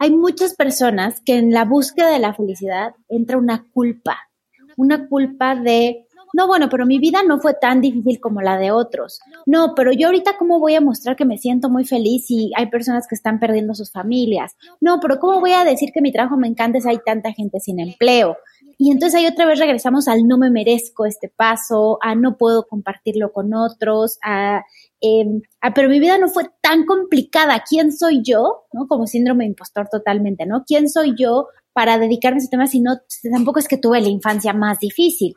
hay 0.00 0.10
muchas 0.10 0.54
personas 0.54 1.20
que 1.20 1.36
en 1.36 1.52
la 1.52 1.66
búsqueda 1.66 2.08
de 2.08 2.18
la 2.18 2.32
felicidad 2.32 2.94
entra 3.10 3.36
una 3.36 3.66
culpa 3.74 4.31
una 4.76 5.08
culpa 5.08 5.54
de, 5.54 6.06
no, 6.32 6.46
bueno, 6.46 6.68
pero 6.70 6.86
mi 6.86 6.98
vida 6.98 7.22
no 7.22 7.38
fue 7.38 7.54
tan 7.54 7.80
difícil 7.80 8.18
como 8.18 8.40
la 8.40 8.56
de 8.56 8.70
otros. 8.70 9.20
No, 9.44 9.74
pero 9.74 9.92
yo 9.92 10.06
ahorita 10.08 10.38
cómo 10.38 10.60
voy 10.60 10.74
a 10.74 10.80
mostrar 10.80 11.14
que 11.14 11.26
me 11.26 11.36
siento 11.36 11.68
muy 11.68 11.84
feliz 11.84 12.26
si 12.26 12.50
hay 12.56 12.66
personas 12.70 13.06
que 13.06 13.14
están 13.14 13.38
perdiendo 13.38 13.74
sus 13.74 13.92
familias. 13.92 14.56
No, 14.80 14.98
pero 15.00 15.18
cómo 15.18 15.40
voy 15.40 15.52
a 15.52 15.64
decir 15.64 15.90
que 15.92 16.00
mi 16.00 16.10
trabajo 16.10 16.38
me 16.38 16.48
encanta 16.48 16.80
si 16.80 16.88
hay 16.88 16.98
tanta 17.04 17.32
gente 17.32 17.60
sin 17.60 17.80
empleo. 17.80 18.36
Y 18.78 18.90
entonces 18.90 19.18
ahí 19.18 19.26
otra 19.26 19.44
vez 19.44 19.58
regresamos 19.58 20.08
al 20.08 20.26
no 20.26 20.38
me 20.38 20.50
merezco 20.50 21.04
este 21.04 21.28
paso, 21.28 21.98
a 22.00 22.14
no 22.14 22.38
puedo 22.38 22.66
compartirlo 22.66 23.30
con 23.32 23.52
otros, 23.54 24.18
a, 24.24 24.64
em, 25.00 25.42
a, 25.60 25.74
pero 25.74 25.90
mi 25.90 26.00
vida 26.00 26.16
no 26.16 26.28
fue 26.28 26.44
tan 26.62 26.86
complicada. 26.86 27.62
¿Quién 27.68 27.92
soy 27.92 28.22
yo? 28.24 28.64
¿No? 28.72 28.88
Como 28.88 29.06
síndrome 29.06 29.44
impostor 29.44 29.88
totalmente, 29.88 30.46
¿no? 30.46 30.64
¿Quién 30.66 30.88
soy 30.88 31.14
yo 31.16 31.48
para 31.72 31.98
dedicarme 31.98 32.36
a 32.36 32.40
ese 32.40 32.48
tema, 32.48 32.66
sino 32.66 33.00
tampoco 33.32 33.58
es 33.58 33.68
que 33.68 33.76
tuve 33.76 34.00
la 34.00 34.08
infancia 34.08 34.52
más 34.52 34.78
difícil. 34.78 35.34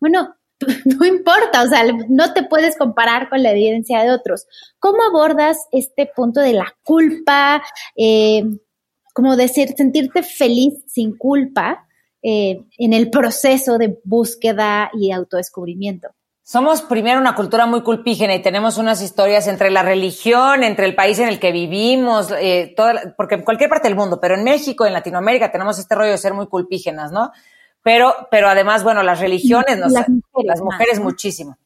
Bueno, 0.00 0.36
no 0.84 1.04
importa, 1.04 1.62
o 1.62 1.66
sea, 1.66 1.84
no 2.08 2.32
te 2.32 2.44
puedes 2.44 2.76
comparar 2.76 3.28
con 3.28 3.42
la 3.42 3.50
evidencia 3.50 4.02
de 4.02 4.10
otros. 4.10 4.46
¿Cómo 4.78 4.98
abordas 5.02 5.58
este 5.72 6.10
punto 6.14 6.40
de 6.40 6.52
la 6.52 6.74
culpa, 6.82 7.62
eh, 7.96 8.44
como 9.14 9.36
decir, 9.36 9.74
sentirte 9.76 10.22
feliz 10.22 10.74
sin 10.86 11.16
culpa 11.16 11.86
eh, 12.22 12.64
en 12.78 12.92
el 12.92 13.10
proceso 13.10 13.78
de 13.78 13.98
búsqueda 14.04 14.90
y 14.94 15.10
autodescubrimiento? 15.10 16.08
Somos 16.44 16.82
primero 16.82 17.20
una 17.20 17.36
cultura 17.36 17.66
muy 17.66 17.82
culpígena 17.82 18.34
y 18.34 18.42
tenemos 18.42 18.76
unas 18.76 19.00
historias 19.00 19.46
entre 19.46 19.70
la 19.70 19.82
religión, 19.82 20.64
entre 20.64 20.86
el 20.86 20.96
país 20.96 21.20
en 21.20 21.28
el 21.28 21.38
que 21.38 21.52
vivimos, 21.52 22.32
eh, 22.36 22.74
toda, 22.76 23.14
porque 23.16 23.36
en 23.36 23.42
cualquier 23.42 23.70
parte 23.70 23.86
del 23.86 23.96
mundo, 23.96 24.20
pero 24.20 24.34
en 24.34 24.42
México, 24.42 24.84
en 24.84 24.92
Latinoamérica, 24.92 25.52
tenemos 25.52 25.78
este 25.78 25.94
rollo 25.94 26.10
de 26.10 26.18
ser 26.18 26.34
muy 26.34 26.48
culpígenas, 26.48 27.12
¿no? 27.12 27.30
Pero, 27.82 28.28
pero 28.30 28.48
además, 28.48 28.82
bueno, 28.82 29.04
las 29.04 29.20
religiones, 29.20 29.78
nos, 29.78 29.92
las 29.92 30.08
mujeres, 30.08 30.46
las 30.46 30.60
mujeres 30.60 31.00
muchísimo. 31.00 31.58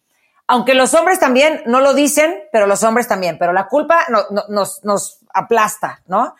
Aunque 0.46 0.74
los 0.74 0.92
hombres 0.92 1.18
también 1.18 1.62
no 1.66 1.80
lo 1.80 1.94
dicen, 1.94 2.34
pero 2.52 2.66
los 2.66 2.82
hombres 2.82 3.08
también, 3.08 3.38
pero 3.38 3.54
la 3.54 3.68
culpa 3.68 4.06
nos, 4.48 4.84
nos 4.84 5.20
aplasta, 5.32 6.02
¿no? 6.06 6.34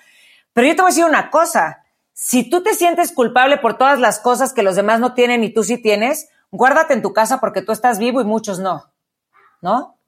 Pero 0.53 0.68
yo 0.68 0.77
te 0.77 0.83
voy 0.83 0.90
a 0.90 0.92
decir 0.92 1.05
una 1.07 1.31
cosa, 1.31 1.85
si 2.12 2.49
tú 2.49 2.62
te 2.62 2.75
sientes 2.75 3.12
culpable 3.12 3.57
por 3.59 3.79
todas 3.79 3.99
las 3.99 4.20
cosas 4.20 4.53
que 4.53 4.62
los 4.62 4.77
demás 4.77 5.01
no 5.01 5.14
tienen 5.14 5.42
y 5.42 5.53
tú 5.53 5.64
sí 5.64 5.79
tienes, 5.79 6.29
guárdate 6.50 6.94
en 6.94 7.02
tu 7.02 7.12
casa 7.12 7.40
porque 7.40 7.62
tú 7.62 7.72
estás 7.72 7.98
vivo 7.98 8.20
y 8.20 8.24
muchos 8.24 8.59
no, 8.59 8.92
¿no? 9.61 9.98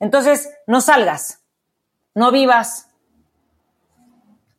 Entonces, 0.00 0.50
no 0.66 0.80
salgas, 0.80 1.42
no 2.14 2.32
vivas, 2.32 2.88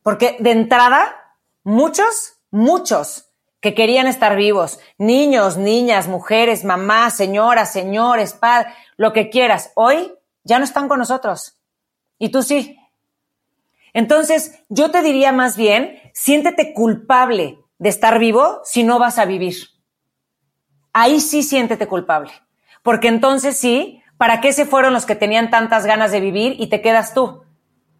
porque 0.02 0.36
de 0.40 0.52
entrada, 0.52 1.36
muchos, 1.62 2.38
muchos 2.50 3.30
que 3.60 3.74
querían 3.74 4.06
estar 4.06 4.36
vivos, 4.36 4.78
niños, 4.98 5.56
niñas, 5.56 6.08
mujeres, 6.08 6.64
mamás, 6.64 7.16
señoras, 7.16 7.72
señores, 7.72 8.34
padres, 8.34 8.72
lo 8.96 9.12
que 9.12 9.30
quieras, 9.30 9.72
hoy 9.74 10.12
ya 10.44 10.58
no 10.58 10.64
están 10.64 10.88
con 10.88 10.98
nosotros. 10.98 11.58
Y 12.18 12.28
tú 12.28 12.42
sí. 12.42 12.78
Entonces, 13.92 14.60
yo 14.68 14.90
te 14.90 15.02
diría 15.02 15.32
más 15.32 15.56
bien, 15.56 15.98
siéntete 16.12 16.74
culpable 16.74 17.58
de 17.78 17.88
estar 17.88 18.18
vivo 18.18 18.60
si 18.64 18.82
no 18.82 18.98
vas 18.98 19.18
a 19.18 19.24
vivir 19.24 19.73
ahí 20.94 21.20
sí 21.20 21.42
siéntete 21.42 21.86
culpable. 21.86 22.32
Porque 22.82 23.08
entonces 23.08 23.58
sí, 23.58 24.02
¿para 24.16 24.40
qué 24.40 24.54
se 24.54 24.64
fueron 24.64 24.94
los 24.94 25.04
que 25.04 25.14
tenían 25.14 25.50
tantas 25.50 25.84
ganas 25.84 26.10
de 26.12 26.20
vivir 26.20 26.56
y 26.58 26.68
te 26.68 26.80
quedas 26.80 27.12
tú? 27.12 27.42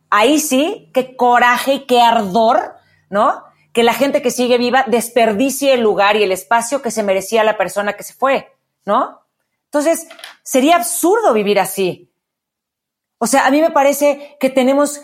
Ahí 0.09 0.41
sí, 0.41 0.91
qué 0.95 1.17
coraje 1.17 1.75
y 1.75 1.87
qué 1.87 2.01
ardor, 2.01 2.77
¿no? 3.11 3.43
Que 3.73 3.83
la 3.83 3.93
gente 3.93 4.23
que 4.23 4.31
sigue 4.31 4.57
viva 4.57 4.85
desperdicie 4.87 5.75
el 5.75 5.81
lugar 5.81 6.17
y 6.17 6.23
el 6.23 6.33
espacio 6.33 6.81
que 6.81 6.91
se 6.91 7.03
merecía 7.03 7.45
la 7.45 7.59
persona 7.59 7.95
que 7.95 8.05
se 8.05 8.15
fue, 8.15 8.53
¿no? 8.87 9.21
Entonces, 9.65 10.07
sería 10.43 10.77
absurdo 10.77 11.33
vivir 11.33 11.59
así. 11.59 12.13
O 13.19 13.27
sea, 13.27 13.47
a 13.47 13.51
mí 13.51 13.61
me 13.61 13.71
parece 13.71 14.37
que 14.39 14.51
tenemos 14.51 15.01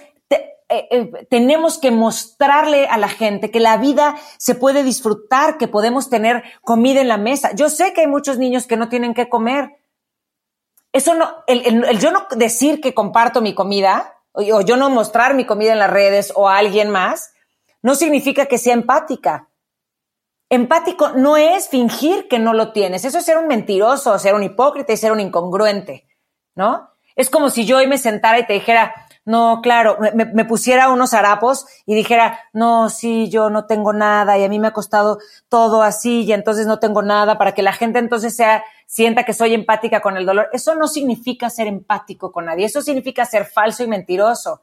eh, 0.70 0.86
eh, 0.92 1.26
tenemos 1.28 1.78
que 1.78 1.90
mostrarle 1.90 2.86
a 2.86 2.96
la 2.96 3.08
gente 3.08 3.50
que 3.50 3.58
la 3.58 3.76
vida 3.76 4.16
se 4.38 4.54
puede 4.54 4.84
disfrutar, 4.84 5.58
que 5.58 5.66
podemos 5.66 6.08
tener 6.08 6.44
comida 6.62 7.00
en 7.00 7.08
la 7.08 7.16
mesa. 7.16 7.52
Yo 7.56 7.68
sé 7.68 7.92
que 7.92 8.02
hay 8.02 8.06
muchos 8.06 8.38
niños 8.38 8.68
que 8.68 8.76
no 8.76 8.88
tienen 8.88 9.12
que 9.12 9.28
comer. 9.28 9.80
Eso 10.92 11.14
no, 11.14 11.28
el, 11.48 11.98
yo 11.98 12.12
no 12.12 12.28
decir 12.36 12.80
que 12.80 12.94
comparto 12.94 13.40
mi 13.40 13.52
comida 13.52 14.14
o, 14.30 14.60
yo 14.60 14.76
no 14.76 14.90
mostrar 14.90 15.34
mi 15.34 15.44
comida 15.44 15.72
en 15.72 15.80
las 15.80 15.90
redes 15.90 16.32
o 16.36 16.48
a 16.48 16.58
alguien 16.58 16.88
más, 16.88 17.34
no 17.82 17.96
significa 17.96 18.46
que 18.46 18.58
sea 18.58 18.74
empática. 18.74 19.48
Empático 20.50 21.10
no 21.10 21.36
es 21.36 21.68
fingir 21.68 22.28
que 22.28 22.38
no 22.38 22.54
lo 22.54 22.70
tienes. 22.70 23.04
Eso 23.04 23.18
es 23.18 23.24
ser 23.24 23.38
un 23.38 23.48
mentiroso, 23.48 24.16
ser 24.20 24.34
un 24.34 24.44
hipócrita 24.44 24.92
y 24.92 24.96
ser 24.96 25.10
un 25.10 25.18
incongruente, 25.18 26.06
¿no? 26.54 26.90
Es 27.16 27.28
como 27.28 27.50
si 27.50 27.66
yo 27.66 27.78
hoy 27.78 27.88
me 27.88 27.98
sentara 27.98 28.38
y 28.38 28.46
te 28.46 28.52
dijera, 28.52 28.94
no, 29.26 29.60
claro, 29.62 29.98
me, 30.14 30.44
pusiera 30.46 30.90
unos 30.90 31.12
harapos 31.12 31.66
y 31.84 31.94
dijera, 31.94 32.40
no, 32.54 32.88
sí, 32.88 33.28
yo 33.28 33.50
no 33.50 33.66
tengo 33.66 33.92
nada 33.92 34.38
y 34.38 34.44
a 34.44 34.48
mí 34.48 34.58
me 34.58 34.68
ha 34.68 34.72
costado 34.72 35.18
todo 35.48 35.82
así 35.82 36.22
y 36.22 36.32
entonces 36.32 36.66
no 36.66 36.78
tengo 36.78 37.02
nada 37.02 37.36
para 37.36 37.52
que 37.52 37.62
la 37.62 37.72
gente 37.72 37.98
entonces 37.98 38.34
sea, 38.34 38.64
sienta 38.86 39.24
que 39.24 39.34
soy 39.34 39.52
empática 39.52 40.00
con 40.00 40.16
el 40.16 40.24
dolor. 40.24 40.48
Eso 40.52 40.74
no 40.74 40.88
significa 40.88 41.50
ser 41.50 41.66
empático 41.66 42.32
con 42.32 42.46
nadie, 42.46 42.64
eso 42.64 42.80
significa 42.80 43.26
ser 43.26 43.44
falso 43.44 43.84
y 43.84 43.88
mentiroso. 43.88 44.62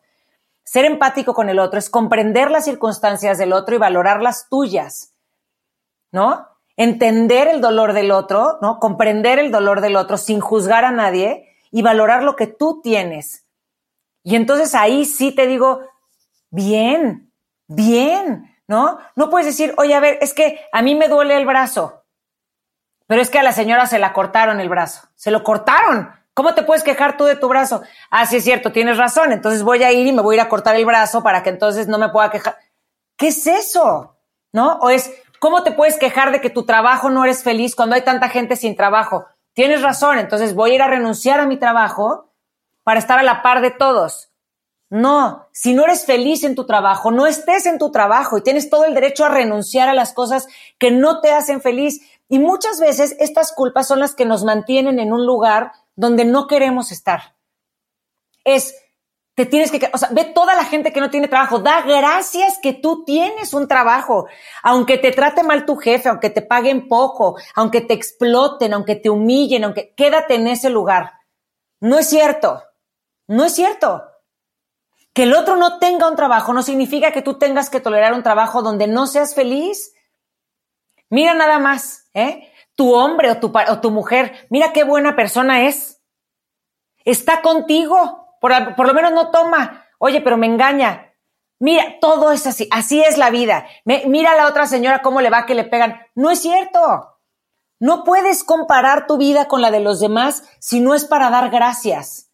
Ser 0.63 0.85
empático 0.85 1.33
con 1.33 1.49
el 1.49 1.59
otro 1.59 1.79
es 1.79 1.89
comprender 1.89 2.51
las 2.51 2.65
circunstancias 2.65 3.37
del 3.37 3.53
otro 3.53 3.75
y 3.75 3.79
valorar 3.79 4.21
las 4.21 4.49
tuyas, 4.49 5.13
¿no? 6.11 6.47
Entender 6.75 7.47
el 7.47 7.61
dolor 7.61 7.93
del 7.93 8.11
otro, 8.11 8.57
¿no? 8.61 8.79
Comprender 8.79 9.39
el 9.39 9.51
dolor 9.51 9.81
del 9.81 9.95
otro 9.95 10.17
sin 10.17 10.41
juzgar 10.41 10.83
a 10.83 10.91
nadie 10.91 11.47
y 11.71 11.83
valorar 11.83 12.23
lo 12.23 12.35
que 12.35 12.47
tú 12.47 12.81
tienes 12.81 13.46
y 14.27 14.35
entonces 14.35 14.75
ahí 14.75 15.05
sí 15.05 15.31
te 15.31 15.47
digo, 15.47 15.79
bien, 16.49 17.31
bien, 17.65 18.53
¿no? 18.67 18.99
No 19.15 19.29
puedes 19.29 19.47
decir, 19.47 19.73
oye, 19.77 19.95
a 19.95 20.01
ver, 20.01 20.17
es 20.19 20.33
que 20.33 20.59
a 20.73 20.81
mí 20.81 20.95
me 20.95 21.07
duele 21.07 21.37
el 21.37 21.45
brazo, 21.45 22.03
pero 23.07 23.21
es 23.21 23.29
que 23.29 23.39
a 23.39 23.43
la 23.43 23.53
señora 23.53 23.85
se 23.85 23.99
la 23.99 24.11
cortaron 24.11 24.59
el 24.59 24.67
brazo, 24.67 25.07
se 25.15 25.31
lo 25.31 25.43
cortaron. 25.43 26.11
¿Cómo 26.33 26.53
te 26.53 26.63
puedes 26.63 26.83
quejar 26.83 27.15
tú 27.15 27.23
de 27.23 27.37
tu 27.37 27.47
brazo? 27.47 27.83
Ah, 28.09 28.25
sí 28.25 28.35
es 28.35 28.43
cierto, 28.43 28.73
tienes 28.73 28.97
razón, 28.97 29.31
entonces 29.31 29.63
voy 29.63 29.81
a 29.83 29.93
ir 29.93 30.05
y 30.05 30.11
me 30.11 30.21
voy 30.21 30.35
a 30.35 30.41
ir 30.41 30.45
a 30.45 30.49
cortar 30.49 30.75
el 30.75 30.85
brazo 30.85 31.23
para 31.23 31.41
que 31.41 31.49
entonces 31.51 31.87
no 31.87 31.97
me 31.97 32.09
pueda 32.09 32.29
quejar. 32.29 32.57
¿Qué 33.15 33.29
es 33.29 33.47
eso? 33.47 34.17
¿No? 34.51 34.73
O 34.81 34.89
es, 34.89 35.09
¿cómo 35.39 35.63
te 35.63 35.71
puedes 35.71 35.97
quejar 35.97 36.33
de 36.33 36.41
que 36.41 36.49
tu 36.49 36.65
trabajo 36.65 37.09
no 37.09 37.23
eres 37.23 37.43
feliz 37.43 37.77
cuando 37.77 37.95
hay 37.95 38.01
tanta 38.01 38.27
gente 38.27 38.57
sin 38.57 38.75
trabajo? 38.75 39.25
tienes 39.57 39.81
razón, 39.81 40.19
entonces 40.19 40.53
voy 40.53 40.69
a 40.69 40.75
ir 40.75 40.81
a 40.83 40.87
renunciar 40.87 41.39
a 41.39 41.47
mi 41.47 41.57
trabajo 41.57 42.26
para 42.87 43.01
estar 43.01 43.19
a 43.19 43.23
la 43.23 43.41
par 43.41 43.59
de 43.59 43.69
todos. 43.69 44.29
No, 44.89 45.49
si 45.51 45.73
no 45.73 45.83
eres 45.83 46.05
feliz 46.05 46.45
en 46.45 46.55
tu 46.55 46.65
trabajo, 46.65 47.11
no 47.11 47.27
estés 47.27 47.65
en 47.65 47.79
tu 47.79 47.91
trabajo 47.91 48.37
y 48.37 48.43
tienes 48.43 48.69
todo 48.69 48.85
el 48.85 48.93
derecho 48.93 49.25
a 49.25 49.27
renunciar 49.27 49.89
a 49.89 49.93
las 49.93 50.13
cosas 50.13 50.47
que 50.79 50.89
no 50.89 51.19
te 51.19 51.33
hacen 51.33 51.59
feliz. 51.59 51.99
Y 52.29 52.39
muchas 52.39 52.79
veces 52.79 53.13
estas 53.19 53.51
culpas 53.51 53.89
son 53.89 53.99
las 53.99 54.15
que 54.15 54.23
nos 54.23 54.45
mantienen 54.45 54.99
en 54.99 55.11
un 55.11 55.25
lugar 55.25 55.73
donde 55.97 56.23
no 56.23 56.47
queremos 56.47 56.93
estar. 56.93 57.35
Es, 58.45 58.73
te 59.35 59.45
tienes 59.45 59.69
que, 59.69 59.89
o 59.93 59.97
sea, 59.97 60.07
ve 60.13 60.23
toda 60.23 60.55
la 60.55 60.63
gente 60.63 60.93
que 60.93 61.01
no 61.01 61.09
tiene 61.09 61.27
trabajo, 61.27 61.59
da 61.59 61.81
gracias 61.81 62.57
que 62.63 62.71
tú 62.71 63.03
tienes 63.03 63.53
un 63.53 63.67
trabajo, 63.67 64.27
aunque 64.63 64.97
te 64.97 65.11
trate 65.11 65.43
mal 65.43 65.65
tu 65.65 65.75
jefe, 65.75 66.07
aunque 66.07 66.29
te 66.29 66.41
paguen 66.41 66.87
poco, 66.87 67.35
aunque 67.53 67.81
te 67.81 67.95
exploten, 67.95 68.73
aunque 68.73 68.95
te 68.95 69.09
humillen, 69.09 69.65
aunque 69.65 69.93
quédate 69.93 70.35
en 70.35 70.47
ese 70.47 70.69
lugar. 70.69 71.11
No 71.81 71.99
es 71.99 72.07
cierto, 72.09 72.63
no 73.27 73.45
es 73.45 73.53
cierto. 73.53 74.03
Que 75.13 75.23
el 75.23 75.33
otro 75.33 75.55
no 75.55 75.79
tenga 75.79 76.07
un 76.07 76.15
trabajo 76.15 76.53
no 76.53 76.63
significa 76.63 77.11
que 77.11 77.21
tú 77.21 77.37
tengas 77.37 77.69
que 77.69 77.79
tolerar 77.79 78.13
un 78.13 78.23
trabajo 78.23 78.61
donde 78.61 78.87
no 78.87 79.07
seas 79.07 79.35
feliz. 79.35 79.93
Mira 81.09 81.33
nada 81.33 81.59
más, 81.59 82.09
¿eh? 82.13 82.51
Tu 82.75 82.93
hombre 82.93 83.31
o 83.31 83.39
tu, 83.39 83.51
o 83.69 83.81
tu 83.81 83.91
mujer, 83.91 84.47
mira 84.49 84.73
qué 84.73 84.83
buena 84.83 85.15
persona 85.15 85.63
es. 85.65 86.01
Está 87.03 87.41
contigo, 87.41 88.35
por, 88.39 88.75
por 88.75 88.87
lo 88.87 88.93
menos 88.93 89.11
no 89.11 89.31
toma. 89.31 89.85
Oye, 89.97 90.21
pero 90.21 90.37
me 90.37 90.45
engaña. 90.45 91.13
Mira, 91.59 91.95
todo 91.99 92.31
es 92.31 92.45
así, 92.45 92.67
así 92.71 93.01
es 93.01 93.17
la 93.17 93.31
vida. 93.31 93.65
mira 93.85 94.33
a 94.33 94.35
la 94.35 94.47
otra 94.47 94.67
señora 94.67 95.01
cómo 95.01 95.21
le 95.21 95.31
va 95.31 95.47
que 95.47 95.55
le 95.55 95.63
pegan. 95.63 95.99
No 96.13 96.29
es 96.29 96.41
cierto. 96.41 97.17
No 97.79 98.03
puedes 98.03 98.43
comparar 98.43 99.07
tu 99.07 99.17
vida 99.17 99.47
con 99.47 99.61
la 99.61 99.71
de 99.71 99.79
los 99.79 99.99
demás 99.99 100.43
si 100.59 100.79
no 100.79 100.93
es 100.93 101.05
para 101.05 101.31
dar 101.31 101.49
gracias 101.49 102.26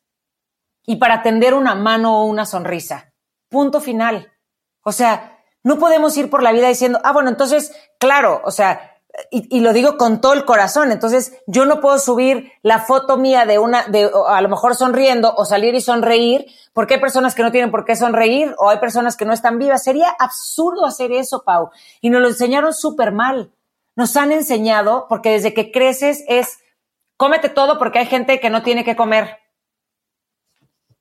y 0.86 0.98
para 0.98 1.22
tender 1.22 1.54
una 1.54 1.76
mano 1.76 2.22
o 2.22 2.26
una 2.26 2.46
sonrisa. 2.46 3.12
Punto 3.50 3.82
final. 3.82 4.32
O 4.84 4.92
sea, 4.92 5.40
no 5.64 5.80
podemos 5.80 6.16
ir 6.18 6.30
por 6.30 6.44
la 6.44 6.52
vida 6.52 6.68
diciendo, 6.68 7.00
ah, 7.04 7.14
bueno, 7.14 7.30
entonces, 7.30 7.72
claro, 8.00 8.42
o 8.44 8.52
sea, 8.52 8.94
y, 9.30 9.60
lo 9.60 9.74
digo 9.74 9.98
con 9.98 10.22
todo 10.22 10.34
el 10.34 10.44
corazón, 10.44 10.92
entonces 10.92 11.40
yo 11.46 11.66
no 11.66 11.80
puedo 11.82 12.00
subir 12.00 12.52
la 12.64 12.80
foto 12.80 13.16
mía 13.16 13.46
de 13.46 13.60
una, 13.60 13.84
de 13.84 14.10
a 14.28 14.42
lo 14.42 14.50
mejor 14.50 14.76
sonriendo 14.76 15.34
o 15.36 15.46
salir 15.46 15.76
y 15.76 15.82
sonreír, 15.82 16.48
porque 16.74 16.96
hay 16.96 17.00
personas 17.00 17.36
que 17.36 17.44
no 17.44 17.52
tienen 17.52 17.70
por 17.70 17.86
qué 17.86 17.96
sonreír 17.96 18.56
o 18.58 18.70
hay 18.70 18.80
personas 18.80 19.16
que 19.16 19.26
no 19.26 19.34
están 19.34 19.60
vivas. 19.60 19.84
Sería 19.84 20.10
absurdo 20.18 20.86
hacer 20.88 21.12
eso, 21.12 21.44
Pau. 21.44 21.70
Y 22.02 22.10
nos 22.10 22.22
lo 22.22 22.28
enseñaron 22.30 22.74
súper 22.74 23.12
mal. 23.12 23.54
Nos 23.96 24.18
han 24.18 24.32
enseñado, 24.32 25.06
porque 25.08 25.30
desde 25.30 25.54
que 25.54 25.72
creces 25.72 26.24
es, 26.28 26.58
cómete 27.16 27.50
todo 27.50 27.78
porque 27.78 28.00
hay 28.00 28.08
gente 28.08 28.40
que 28.40 28.50
no 28.50 28.64
tiene 28.64 28.84
que 28.84 28.96
comer. 28.96 29.43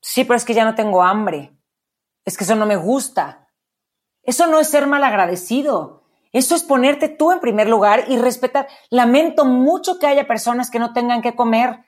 Sí, 0.03 0.25
pero 0.25 0.35
es 0.35 0.43
que 0.43 0.53
ya 0.53 0.65
no 0.65 0.75
tengo 0.75 1.01
hambre. 1.01 1.57
Es 2.25 2.37
que 2.37 2.43
eso 2.43 2.55
no 2.55 2.65
me 2.65 2.75
gusta. 2.75 3.47
Eso 4.21 4.47
no 4.47 4.59
es 4.59 4.67
ser 4.67 4.85
mal 4.85 5.01
agradecido. 5.05 6.03
Eso 6.33 6.55
es 6.55 6.63
ponerte 6.63 7.07
tú 7.07 7.31
en 7.31 7.39
primer 7.39 7.69
lugar 7.69 8.03
y 8.09 8.17
respetar. 8.17 8.67
Lamento 8.89 9.45
mucho 9.45 9.99
que 9.99 10.07
haya 10.07 10.27
personas 10.27 10.69
que 10.69 10.77
no 10.77 10.91
tengan 10.91 11.21
que 11.21 11.37
comer. 11.37 11.85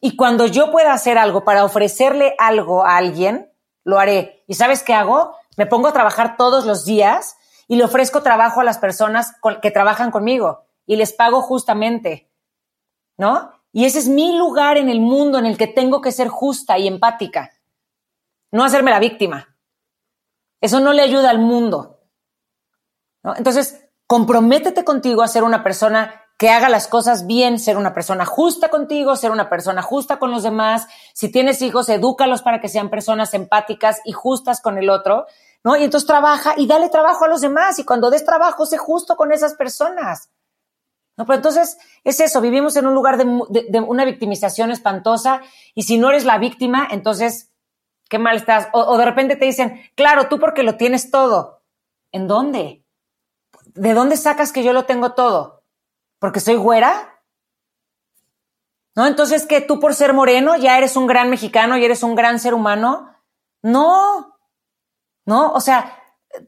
Y 0.00 0.16
cuando 0.16 0.46
yo 0.46 0.70
pueda 0.70 0.92
hacer 0.92 1.16
algo 1.16 1.44
para 1.44 1.64
ofrecerle 1.64 2.34
algo 2.38 2.84
a 2.84 2.98
alguien, 2.98 3.50
lo 3.84 3.98
haré. 3.98 4.44
¿Y 4.46 4.54
sabes 4.54 4.82
qué 4.82 4.92
hago? 4.92 5.34
Me 5.56 5.64
pongo 5.64 5.88
a 5.88 5.94
trabajar 5.94 6.36
todos 6.36 6.66
los 6.66 6.84
días 6.84 7.38
y 7.68 7.76
le 7.76 7.84
ofrezco 7.84 8.22
trabajo 8.22 8.60
a 8.60 8.64
las 8.64 8.76
personas 8.76 9.32
que 9.62 9.70
trabajan 9.70 10.10
conmigo 10.10 10.66
y 10.84 10.96
les 10.96 11.14
pago 11.14 11.40
justamente. 11.40 12.30
¿No? 13.16 13.50
Y 13.76 13.84
ese 13.84 13.98
es 13.98 14.08
mi 14.08 14.38
lugar 14.38 14.78
en 14.78 14.88
el 14.88 15.00
mundo 15.00 15.36
en 15.36 15.44
el 15.44 15.58
que 15.58 15.66
tengo 15.66 16.00
que 16.00 16.10
ser 16.10 16.28
justa 16.28 16.78
y 16.78 16.88
empática. 16.88 17.52
No 18.50 18.64
hacerme 18.64 18.90
la 18.90 18.98
víctima. 18.98 19.54
Eso 20.62 20.80
no 20.80 20.94
le 20.94 21.02
ayuda 21.02 21.28
al 21.28 21.40
mundo. 21.40 22.00
Entonces, 23.36 23.86
comprométete 24.06 24.82
contigo 24.82 25.20
a 25.22 25.28
ser 25.28 25.44
una 25.44 25.62
persona 25.62 26.22
que 26.38 26.48
haga 26.48 26.70
las 26.70 26.88
cosas 26.88 27.26
bien, 27.26 27.58
ser 27.58 27.76
una 27.76 27.92
persona 27.92 28.24
justa 28.24 28.70
contigo, 28.70 29.14
ser 29.14 29.30
una 29.30 29.50
persona 29.50 29.82
justa 29.82 30.18
con 30.18 30.30
los 30.30 30.42
demás. 30.42 30.86
Si 31.12 31.30
tienes 31.30 31.60
hijos, 31.60 31.90
edúcalos 31.90 32.40
para 32.40 32.62
que 32.62 32.70
sean 32.70 32.88
personas 32.88 33.34
empáticas 33.34 34.00
y 34.06 34.12
justas 34.12 34.62
con 34.62 34.78
el 34.78 34.88
otro, 34.88 35.26
¿no? 35.64 35.76
Y 35.76 35.84
entonces 35.84 36.06
trabaja 36.06 36.54
y 36.56 36.66
dale 36.66 36.88
trabajo 36.88 37.26
a 37.26 37.28
los 37.28 37.42
demás. 37.42 37.78
Y 37.78 37.84
cuando 37.84 38.08
des 38.08 38.24
trabajo, 38.24 38.64
sé 38.64 38.78
justo 38.78 39.16
con 39.16 39.32
esas 39.32 39.52
personas. 39.52 40.30
No, 41.16 41.24
pero 41.24 41.36
entonces 41.36 41.78
es 42.04 42.20
eso, 42.20 42.40
vivimos 42.40 42.76
en 42.76 42.86
un 42.86 42.94
lugar 42.94 43.16
de, 43.16 43.80
una 43.80 44.04
victimización 44.04 44.70
espantosa 44.70 45.40
y 45.74 45.84
si 45.84 45.96
no 45.96 46.10
eres 46.10 46.26
la 46.26 46.38
víctima, 46.38 46.86
entonces, 46.90 47.52
qué 48.08 48.18
mal 48.18 48.36
estás. 48.36 48.68
O, 48.72 48.98
de 48.98 49.04
repente 49.04 49.36
te 49.36 49.46
dicen, 49.46 49.80
claro, 49.94 50.28
tú 50.28 50.38
porque 50.38 50.62
lo 50.62 50.76
tienes 50.76 51.10
todo. 51.10 51.62
¿En 52.12 52.28
dónde? 52.28 52.84
¿De 53.74 53.94
dónde 53.94 54.16
sacas 54.16 54.52
que 54.52 54.62
yo 54.62 54.72
lo 54.72 54.84
tengo 54.84 55.12
todo? 55.12 55.64
¿Porque 56.18 56.40
soy 56.40 56.56
güera? 56.56 57.22
¿No? 58.94 59.06
Entonces, 59.06 59.46
que 59.46 59.60
tú 59.60 59.80
por 59.80 59.94
ser 59.94 60.12
moreno 60.12 60.56
ya 60.56 60.76
eres 60.78 60.96
un 60.96 61.06
gran 61.06 61.30
mexicano 61.30 61.76
y 61.76 61.84
eres 61.84 62.02
un 62.02 62.14
gran 62.14 62.38
ser 62.38 62.54
humano. 62.54 63.14
No, 63.62 64.38
no, 65.24 65.52
o 65.52 65.60
sea, 65.60 65.98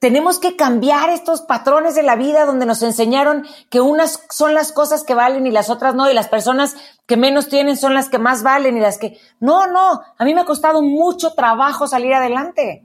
tenemos 0.00 0.38
que 0.38 0.56
cambiar 0.56 1.10
estos 1.10 1.42
patrones 1.42 1.94
de 1.94 2.02
la 2.02 2.16
vida 2.16 2.44
donde 2.44 2.66
nos 2.66 2.82
enseñaron 2.82 3.46
que 3.70 3.80
unas 3.80 4.24
son 4.30 4.54
las 4.54 4.72
cosas 4.72 5.04
que 5.04 5.14
valen 5.14 5.46
y 5.46 5.50
las 5.50 5.70
otras 5.70 5.94
no, 5.94 6.10
y 6.10 6.14
las 6.14 6.28
personas 6.28 6.76
que 7.06 7.16
menos 7.16 7.48
tienen 7.48 7.76
son 7.76 7.94
las 7.94 8.08
que 8.08 8.18
más 8.18 8.42
valen 8.42 8.76
y 8.76 8.80
las 8.80 8.98
que... 8.98 9.18
No, 9.40 9.66
no, 9.66 10.02
a 10.16 10.24
mí 10.24 10.34
me 10.34 10.42
ha 10.42 10.44
costado 10.44 10.82
mucho 10.82 11.32
trabajo 11.34 11.86
salir 11.86 12.14
adelante. 12.14 12.82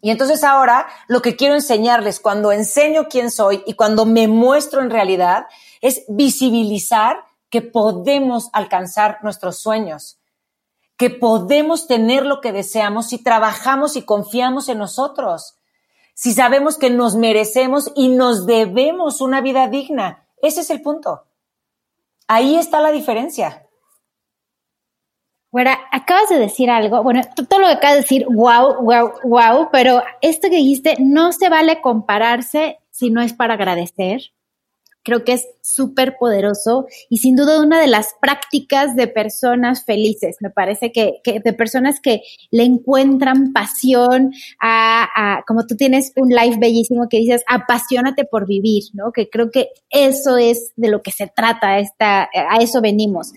Y 0.00 0.10
entonces 0.10 0.44
ahora 0.44 0.86
lo 1.08 1.22
que 1.22 1.36
quiero 1.36 1.54
enseñarles 1.54 2.20
cuando 2.20 2.52
enseño 2.52 3.08
quién 3.08 3.30
soy 3.30 3.62
y 3.66 3.74
cuando 3.74 4.06
me 4.06 4.28
muestro 4.28 4.80
en 4.80 4.90
realidad 4.90 5.46
es 5.80 6.04
visibilizar 6.08 7.24
que 7.50 7.62
podemos 7.62 8.50
alcanzar 8.52 9.18
nuestros 9.22 9.58
sueños 9.58 10.18
que 10.96 11.10
podemos 11.10 11.86
tener 11.86 12.24
lo 12.24 12.40
que 12.40 12.52
deseamos 12.52 13.08
si 13.08 13.22
trabajamos 13.22 13.96
y 13.96 14.02
confiamos 14.02 14.68
en 14.68 14.78
nosotros, 14.78 15.58
si 16.14 16.32
sabemos 16.32 16.78
que 16.78 16.90
nos 16.90 17.16
merecemos 17.16 17.92
y 17.94 18.08
nos 18.08 18.46
debemos 18.46 19.20
una 19.20 19.40
vida 19.40 19.68
digna. 19.68 20.26
Ese 20.40 20.62
es 20.62 20.70
el 20.70 20.80
punto. 20.80 21.24
Ahí 22.26 22.56
está 22.56 22.80
la 22.80 22.90
diferencia. 22.90 23.66
Bueno, 25.50 25.70
acabas 25.92 26.28
de 26.28 26.38
decir 26.38 26.70
algo, 26.70 27.02
bueno, 27.02 27.22
todo 27.48 27.60
lo 27.60 27.66
que 27.66 27.74
acabas 27.74 27.94
de 27.94 28.00
decir, 28.02 28.26
wow, 28.28 28.82
wow, 28.82 29.12
wow, 29.24 29.68
pero 29.70 30.02
esto 30.20 30.50
que 30.50 30.56
dijiste, 30.56 30.96
no 30.98 31.32
se 31.32 31.48
vale 31.48 31.80
compararse 31.80 32.78
si 32.90 33.10
no 33.10 33.22
es 33.22 33.32
para 33.32 33.54
agradecer, 33.54 34.32
creo 35.06 35.22
que 35.22 35.34
es 35.34 35.48
súper 35.62 36.16
poderoso 36.18 36.86
y 37.08 37.18
sin 37.18 37.36
duda 37.36 37.62
una 37.62 37.80
de 37.80 37.86
las 37.86 38.16
prácticas 38.20 38.96
de 38.96 39.06
personas 39.06 39.84
felices. 39.84 40.38
Me 40.40 40.50
parece 40.50 40.90
que, 40.90 41.20
de 41.24 41.52
personas 41.52 42.00
que 42.00 42.22
le 42.50 42.64
encuentran 42.64 43.52
pasión 43.52 44.32
a, 44.60 45.44
como 45.46 45.64
tú 45.64 45.76
tienes 45.76 46.12
un 46.16 46.30
live 46.30 46.56
bellísimo 46.58 47.08
que 47.08 47.18
dices, 47.18 47.44
apasionate 47.46 48.24
por 48.24 48.48
vivir, 48.48 48.82
¿no? 48.94 49.12
Que 49.12 49.30
creo 49.30 49.52
que 49.52 49.68
eso 49.90 50.38
es 50.38 50.72
de 50.74 50.88
lo 50.88 51.02
que 51.02 51.12
se 51.12 51.28
trata, 51.28 51.78
esta, 51.78 52.24
a 52.24 52.56
eso 52.60 52.80
venimos. 52.80 53.32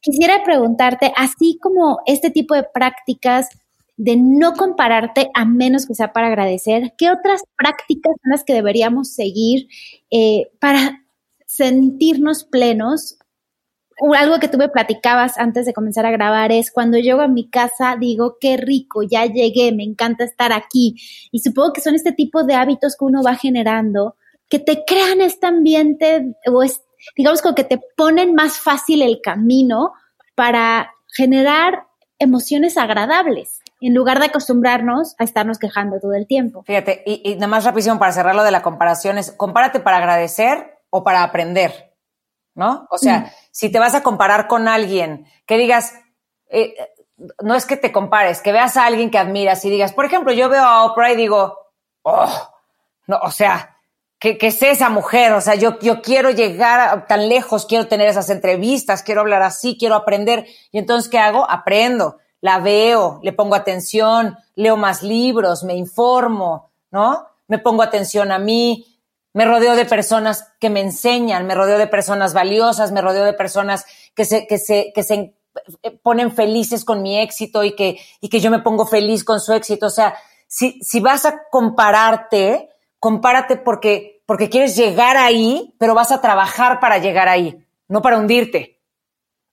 Quisiera 0.00 0.42
preguntarte, 0.42 1.12
así 1.16 1.58
como 1.60 1.98
este 2.06 2.30
tipo 2.30 2.54
de 2.54 2.64
prácticas 2.64 3.50
de 3.98 4.16
no 4.16 4.54
compararte 4.54 5.30
a 5.34 5.44
menos 5.44 5.84
que 5.84 5.94
sea 5.94 6.14
para 6.14 6.28
agradecer, 6.28 6.94
¿qué 6.96 7.10
otras 7.10 7.42
prácticas 7.58 8.14
son 8.22 8.30
las 8.30 8.44
que 8.44 8.54
deberíamos 8.54 9.12
seguir 9.12 9.68
eh, 10.10 10.48
para 10.58 10.99
sentirnos 11.50 12.44
plenos. 12.44 13.18
Algo 14.16 14.38
que 14.38 14.48
tú 14.48 14.56
me 14.56 14.68
platicabas 14.68 15.36
antes 15.36 15.66
de 15.66 15.74
comenzar 15.74 16.06
a 16.06 16.10
grabar 16.10 16.52
es 16.52 16.70
cuando 16.70 16.96
llego 16.96 17.20
a 17.20 17.28
mi 17.28 17.50
casa 17.50 17.96
digo, 17.98 18.36
qué 18.40 18.56
rico, 18.56 19.02
ya 19.02 19.26
llegué, 19.26 19.72
me 19.72 19.82
encanta 19.82 20.24
estar 20.24 20.52
aquí. 20.52 20.94
Y 21.32 21.40
supongo 21.40 21.72
que 21.72 21.80
son 21.80 21.94
este 21.94 22.12
tipo 22.12 22.44
de 22.44 22.54
hábitos 22.54 22.96
que 22.96 23.04
uno 23.04 23.22
va 23.22 23.34
generando 23.34 24.16
que 24.48 24.58
te 24.58 24.84
crean 24.84 25.20
este 25.20 25.46
ambiente 25.46 26.34
o 26.46 26.64
digamos 27.16 27.42
como 27.42 27.54
que 27.54 27.64
te 27.64 27.80
ponen 27.96 28.34
más 28.34 28.58
fácil 28.58 29.02
el 29.02 29.20
camino 29.22 29.92
para 30.34 30.92
generar 31.14 31.86
emociones 32.18 32.76
agradables 32.76 33.60
en 33.80 33.94
lugar 33.94 34.18
de 34.18 34.26
acostumbrarnos 34.26 35.14
a 35.18 35.24
estarnos 35.24 35.58
quejando 35.58 36.00
todo 36.00 36.14
el 36.14 36.26
tiempo. 36.26 36.62
Fíjate, 36.64 37.02
y, 37.06 37.22
y 37.24 37.34
nada 37.34 37.46
más 37.46 37.64
rapidísimo 37.64 37.98
para 37.98 38.12
cerrar 38.12 38.34
lo 38.34 38.42
de 38.44 38.50
la 38.50 38.62
comparación 38.62 39.18
es, 39.18 39.32
compárate 39.32 39.80
para 39.80 39.98
agradecer 39.98 40.69
o 40.90 41.02
para 41.02 41.22
aprender, 41.22 41.94
¿no? 42.54 42.86
O 42.90 42.98
sea, 42.98 43.20
mm. 43.20 43.30
si 43.50 43.70
te 43.70 43.78
vas 43.78 43.94
a 43.94 44.02
comparar 44.02 44.46
con 44.48 44.68
alguien, 44.68 45.26
que 45.46 45.56
digas, 45.56 45.94
eh, 46.48 46.74
no 47.42 47.54
es 47.54 47.66
que 47.66 47.76
te 47.76 47.92
compares, 47.92 48.42
que 48.42 48.52
veas 48.52 48.76
a 48.76 48.86
alguien 48.86 49.10
que 49.10 49.18
admiras 49.18 49.64
y 49.64 49.70
digas, 49.70 49.92
por 49.92 50.04
ejemplo, 50.04 50.32
yo 50.32 50.48
veo 50.48 50.64
a 50.64 50.84
Oprah 50.84 51.12
y 51.12 51.16
digo, 51.16 51.56
oh, 52.02 52.50
no, 53.06 53.18
o 53.22 53.30
sea, 53.30 53.76
que, 54.18 54.36
que 54.36 54.50
sé 54.50 54.70
esa 54.70 54.90
mujer, 54.90 55.32
o 55.32 55.40
sea, 55.40 55.54
yo, 55.54 55.78
yo 55.80 56.02
quiero 56.02 56.30
llegar 56.30 57.06
tan 57.06 57.28
lejos, 57.28 57.66
quiero 57.66 57.88
tener 57.88 58.08
esas 58.08 58.28
entrevistas, 58.30 59.02
quiero 59.02 59.22
hablar 59.22 59.42
así, 59.42 59.76
quiero 59.78 59.94
aprender. 59.94 60.46
Y 60.72 60.78
entonces, 60.78 61.10
¿qué 61.10 61.18
hago? 61.18 61.50
Aprendo, 61.50 62.18
la 62.40 62.58
veo, 62.58 63.20
le 63.22 63.32
pongo 63.32 63.54
atención, 63.54 64.36
leo 64.54 64.76
más 64.76 65.02
libros, 65.02 65.64
me 65.64 65.74
informo, 65.74 66.70
¿no? 66.90 67.26
Me 67.48 67.58
pongo 67.58 67.82
atención 67.82 68.30
a 68.30 68.38
mí, 68.38 68.89
me 69.32 69.44
rodeo 69.44 69.76
de 69.76 69.84
personas 69.84 70.52
que 70.60 70.70
me 70.70 70.80
enseñan, 70.80 71.46
me 71.46 71.54
rodeo 71.54 71.78
de 71.78 71.86
personas 71.86 72.34
valiosas, 72.34 72.92
me 72.92 73.00
rodeo 73.00 73.24
de 73.24 73.32
personas 73.32 73.84
que 74.14 74.24
se, 74.24 74.46
que 74.46 74.58
se, 74.58 74.92
que 74.94 75.02
se 75.02 75.34
ponen 76.02 76.32
felices 76.32 76.84
con 76.84 77.02
mi 77.02 77.18
éxito 77.18 77.64
y 77.64 77.74
que, 77.74 78.00
y 78.20 78.28
que 78.28 78.40
yo 78.40 78.50
me 78.50 78.60
pongo 78.60 78.86
feliz 78.86 79.24
con 79.24 79.40
su 79.40 79.52
éxito. 79.52 79.86
O 79.86 79.90
sea, 79.90 80.16
si, 80.46 80.80
si 80.82 81.00
vas 81.00 81.24
a 81.26 81.44
compararte, 81.50 82.70
compárate 82.98 83.56
porque, 83.56 84.22
porque 84.26 84.48
quieres 84.48 84.76
llegar 84.76 85.16
ahí, 85.16 85.74
pero 85.78 85.94
vas 85.94 86.10
a 86.10 86.20
trabajar 86.20 86.80
para 86.80 86.98
llegar 86.98 87.28
ahí, 87.28 87.64
no 87.88 88.02
para 88.02 88.18
hundirte. 88.18 88.80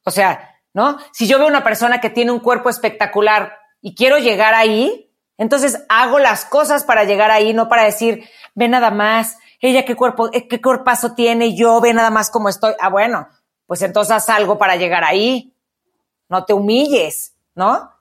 O 0.03 0.11
sea, 0.11 0.55
¿no? 0.73 0.97
Si 1.11 1.27
yo 1.27 1.37
veo 1.37 1.47
una 1.47 1.63
persona 1.63 2.01
que 2.01 2.09
tiene 2.09 2.31
un 2.31 2.39
cuerpo 2.39 2.69
espectacular 2.69 3.57
y 3.81 3.95
quiero 3.95 4.17
llegar 4.17 4.53
ahí, 4.53 5.11
entonces 5.37 5.83
hago 5.89 6.19
las 6.19 6.45
cosas 6.45 6.83
para 6.83 7.03
llegar 7.03 7.29
ahí, 7.29 7.53
no 7.53 7.69
para 7.69 7.83
decir, 7.83 8.27
ve 8.55 8.67
nada 8.67 8.89
más, 8.89 9.37
ella 9.59 9.85
qué 9.85 9.95
cuerpo, 9.95 10.29
eh, 10.33 10.47
qué 10.47 10.61
cuerpazo 10.61 11.13
tiene, 11.13 11.55
yo 11.55 11.81
ve 11.81 11.93
nada 11.93 12.09
más 12.09 12.29
cómo 12.29 12.49
estoy. 12.49 12.73
Ah, 12.79 12.89
bueno, 12.89 13.27
pues 13.65 13.81
entonces 13.81 14.15
haz 14.15 14.29
algo 14.29 14.57
para 14.57 14.75
llegar 14.75 15.03
ahí. 15.03 15.53
No 16.29 16.45
te 16.45 16.53
humilles, 16.53 17.35
¿no? 17.55 17.91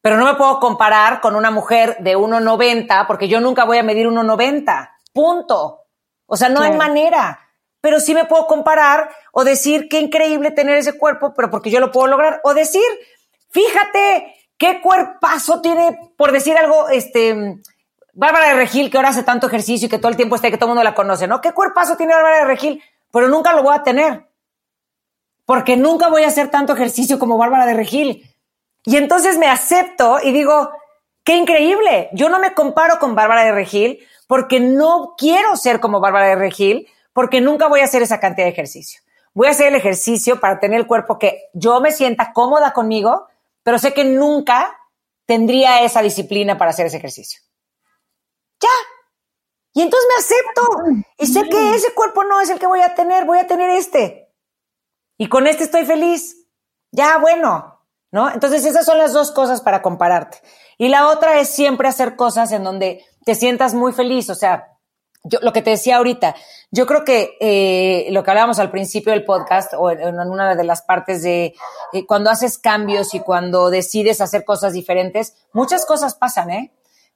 Pero 0.00 0.18
no 0.18 0.26
me 0.26 0.34
puedo 0.34 0.60
comparar 0.60 1.20
con 1.20 1.34
una 1.34 1.50
mujer 1.50 1.96
de 2.00 2.16
1,90 2.16 3.06
porque 3.06 3.26
yo 3.26 3.40
nunca 3.40 3.64
voy 3.64 3.78
a 3.78 3.82
medir 3.82 4.06
1,90. 4.06 4.90
Punto. 5.12 5.86
O 6.26 6.36
sea, 6.36 6.48
no 6.50 6.60
hay 6.60 6.76
manera. 6.76 7.40
Pero 7.80 8.00
sí 8.00 8.14
me 8.14 8.26
puedo 8.26 8.46
comparar 8.46 9.10
o 9.32 9.44
decir 9.44 9.88
qué 9.88 10.00
increíble 10.00 10.50
tener 10.50 10.76
ese 10.76 10.98
cuerpo, 10.98 11.32
pero 11.34 11.50
porque 11.50 11.70
yo 11.70 11.80
lo 11.80 11.90
puedo 11.90 12.06
lograr. 12.06 12.40
O 12.44 12.54
decir, 12.54 12.82
fíjate 13.50 14.34
qué 14.58 14.80
cuerpazo 14.80 15.60
tiene, 15.60 16.12
por 16.16 16.32
decir 16.32 16.56
algo, 16.56 16.88
este, 16.88 17.60
Bárbara 18.14 18.48
de 18.48 18.54
Regil, 18.54 18.90
que 18.90 18.96
ahora 18.96 19.08
hace 19.08 19.24
tanto 19.24 19.48
ejercicio 19.48 19.86
y 19.86 19.88
que 19.88 19.98
todo 19.98 20.10
el 20.10 20.16
tiempo 20.16 20.36
está, 20.36 20.50
que 20.50 20.56
todo 20.56 20.66
el 20.66 20.76
mundo 20.76 20.84
la 20.84 20.94
conoce, 20.94 21.26
¿no? 21.26 21.40
¿Qué 21.40 21.52
cuerpazo 21.52 21.96
tiene 21.96 22.14
Bárbara 22.14 22.38
de 22.38 22.44
Regil? 22.44 22.82
Pero 23.10 23.28
nunca 23.28 23.52
lo 23.52 23.62
voy 23.62 23.74
a 23.74 23.82
tener. 23.82 24.28
Porque 25.44 25.76
nunca 25.76 26.08
voy 26.08 26.22
a 26.22 26.28
hacer 26.28 26.48
tanto 26.48 26.72
ejercicio 26.72 27.18
como 27.18 27.36
Bárbara 27.36 27.66
de 27.66 27.74
Regil. 27.74 28.34
Y 28.84 28.96
entonces 28.96 29.36
me 29.36 29.48
acepto 29.48 30.18
y 30.22 30.32
digo, 30.32 30.70
qué 31.24 31.36
increíble. 31.36 32.08
Yo 32.12 32.28
no 32.28 32.38
me 32.38 32.54
comparo 32.54 32.98
con 32.98 33.14
Bárbara 33.14 33.44
de 33.44 33.52
Regil 33.52 33.98
porque 34.26 34.60
no 34.60 35.14
quiero 35.18 35.56
ser 35.56 35.80
como 35.80 36.00
Bárbara 36.00 36.28
de 36.28 36.36
Regil, 36.36 36.88
porque 37.12 37.40
nunca 37.40 37.66
voy 37.66 37.80
a 37.80 37.84
hacer 37.84 38.02
esa 38.02 38.20
cantidad 38.20 38.46
de 38.46 38.52
ejercicio. 38.52 39.00
Voy 39.32 39.48
a 39.48 39.50
hacer 39.50 39.68
el 39.68 39.74
ejercicio 39.74 40.38
para 40.40 40.60
tener 40.60 40.78
el 40.78 40.86
cuerpo 40.86 41.18
que 41.18 41.50
yo 41.52 41.80
me 41.80 41.90
sienta 41.90 42.32
cómoda 42.32 42.72
conmigo, 42.72 43.26
pero 43.62 43.78
sé 43.78 43.92
que 43.92 44.04
nunca 44.04 44.78
tendría 45.26 45.82
esa 45.82 46.02
disciplina 46.02 46.56
para 46.56 46.70
hacer 46.70 46.86
ese 46.86 46.98
ejercicio. 46.98 47.40
Ya. 48.64 48.68
Y 49.74 49.82
entonces 49.82 50.08
me 50.08 50.22
acepto 50.22 51.02
y 51.18 51.26
sé 51.26 51.48
que 51.48 51.74
ese 51.74 51.92
cuerpo 51.94 52.24
no 52.24 52.40
es 52.40 52.48
el 52.48 52.58
que 52.58 52.66
voy 52.66 52.80
a 52.80 52.94
tener, 52.94 53.24
voy 53.24 53.38
a 53.38 53.46
tener 53.46 53.70
este. 53.70 54.32
Y 55.18 55.28
con 55.28 55.46
este 55.46 55.64
estoy 55.64 55.84
feliz. 55.84 56.46
Ya, 56.92 57.18
bueno, 57.18 57.82
¿no? 58.12 58.30
Entonces 58.30 58.64
esas 58.64 58.86
son 58.86 58.98
las 58.98 59.12
dos 59.12 59.32
cosas 59.32 59.60
para 59.60 59.82
compararte. 59.82 60.38
Y 60.78 60.88
la 60.88 61.08
otra 61.08 61.40
es 61.40 61.48
siempre 61.48 61.88
hacer 61.88 62.14
cosas 62.14 62.52
en 62.52 62.62
donde 62.62 63.04
te 63.24 63.34
sientas 63.34 63.74
muy 63.74 63.92
feliz. 63.92 64.30
O 64.30 64.36
sea, 64.36 64.78
yo 65.24 65.40
lo 65.42 65.52
que 65.52 65.62
te 65.62 65.70
decía 65.70 65.96
ahorita, 65.96 66.36
yo 66.70 66.86
creo 66.86 67.04
que 67.04 67.36
eh, 67.40 68.06
lo 68.12 68.22
que 68.22 68.30
hablábamos 68.30 68.60
al 68.60 68.70
principio 68.70 69.12
del 69.12 69.24
podcast 69.24 69.72
o 69.74 69.90
en, 69.90 70.18
una 70.20 70.54
de 70.54 70.64
las 70.64 70.82
partes 70.82 71.22
de 71.22 71.54
eh, 71.92 72.06
cuando 72.06 72.30
haces 72.30 72.58
cambios 72.58 73.14
y 73.14 73.20
cuando 73.20 73.70
decides 73.70 74.20
hacer 74.20 74.44
cosas 74.44 74.72
diferentes, 74.72 75.34
muchas 75.52 75.84
cosas 75.84 76.14
pasan, 76.14 76.50
¿eh? 76.50 76.72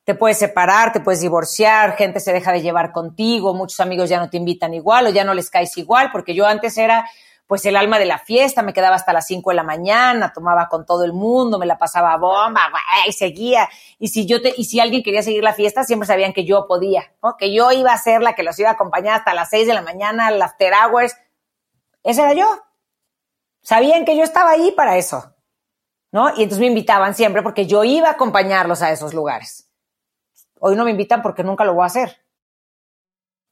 Te 0.08 0.14
puedes 0.14 0.38
separar, 0.38 0.90
te 0.90 1.00
puedes 1.00 1.20
divorciar, 1.20 1.94
gente 1.94 2.18
se 2.18 2.32
deja 2.32 2.50
de 2.50 2.62
llevar 2.62 2.92
contigo, 2.92 3.52
muchos 3.52 3.78
amigos 3.78 4.08
ya 4.08 4.18
no 4.18 4.30
te 4.30 4.38
invitan 4.38 4.72
igual 4.72 5.06
o 5.06 5.10
ya 5.10 5.22
no 5.22 5.34
les 5.34 5.50
caes 5.50 5.76
igual, 5.76 6.08
porque 6.10 6.34
yo 6.34 6.46
antes 6.46 6.78
era 6.78 7.04
pues 7.46 7.66
el 7.66 7.76
alma 7.76 7.98
de 7.98 8.06
la 8.06 8.18
fiesta, 8.18 8.62
me 8.62 8.72
quedaba 8.72 8.96
hasta 8.96 9.12
las 9.12 9.26
5 9.26 9.50
de 9.50 9.56
la 9.56 9.64
mañana, 9.64 10.32
tomaba 10.32 10.70
con 10.70 10.86
todo 10.86 11.04
el 11.04 11.12
mundo, 11.12 11.58
me 11.58 11.66
la 11.66 11.76
pasaba 11.76 12.16
bomba, 12.16 12.70
y 13.06 13.12
seguía. 13.12 13.68
Y 13.98 14.08
si 14.08 14.24
yo 14.24 14.40
te, 14.40 14.54
y 14.56 14.64
si 14.64 14.80
alguien 14.80 15.02
quería 15.02 15.22
seguir 15.22 15.44
la 15.44 15.52
fiesta, 15.52 15.84
siempre 15.84 16.06
sabían 16.06 16.32
que 16.32 16.46
yo 16.46 16.66
podía, 16.66 17.12
¿no? 17.22 17.36
Que 17.36 17.52
yo 17.52 17.70
iba 17.72 17.92
a 17.92 17.98
ser 17.98 18.22
la 18.22 18.32
que 18.32 18.42
los 18.42 18.58
iba 18.58 18.70
a 18.70 18.72
acompañar 18.72 19.18
hasta 19.18 19.34
las 19.34 19.50
6 19.50 19.66
de 19.66 19.74
la 19.74 19.82
mañana, 19.82 20.30
las 20.30 20.52
after 20.52 20.72
hours. 20.72 21.14
Ese 22.02 22.22
era 22.22 22.32
yo. 22.32 22.46
Sabían 23.60 24.06
que 24.06 24.16
yo 24.16 24.24
estaba 24.24 24.52
ahí 24.52 24.72
para 24.72 24.96
eso, 24.96 25.34
¿no? 26.12 26.30
Y 26.30 26.44
entonces 26.44 26.60
me 26.60 26.66
invitaban 26.66 27.14
siempre 27.14 27.42
porque 27.42 27.66
yo 27.66 27.84
iba 27.84 28.08
a 28.08 28.12
acompañarlos 28.12 28.80
a 28.80 28.90
esos 28.90 29.12
lugares. 29.12 29.67
Hoy 30.60 30.76
no 30.76 30.84
me 30.84 30.90
invitan 30.90 31.22
porque 31.22 31.44
nunca 31.44 31.64
lo 31.64 31.74
voy 31.74 31.84
a 31.84 31.86
hacer. 31.86 32.24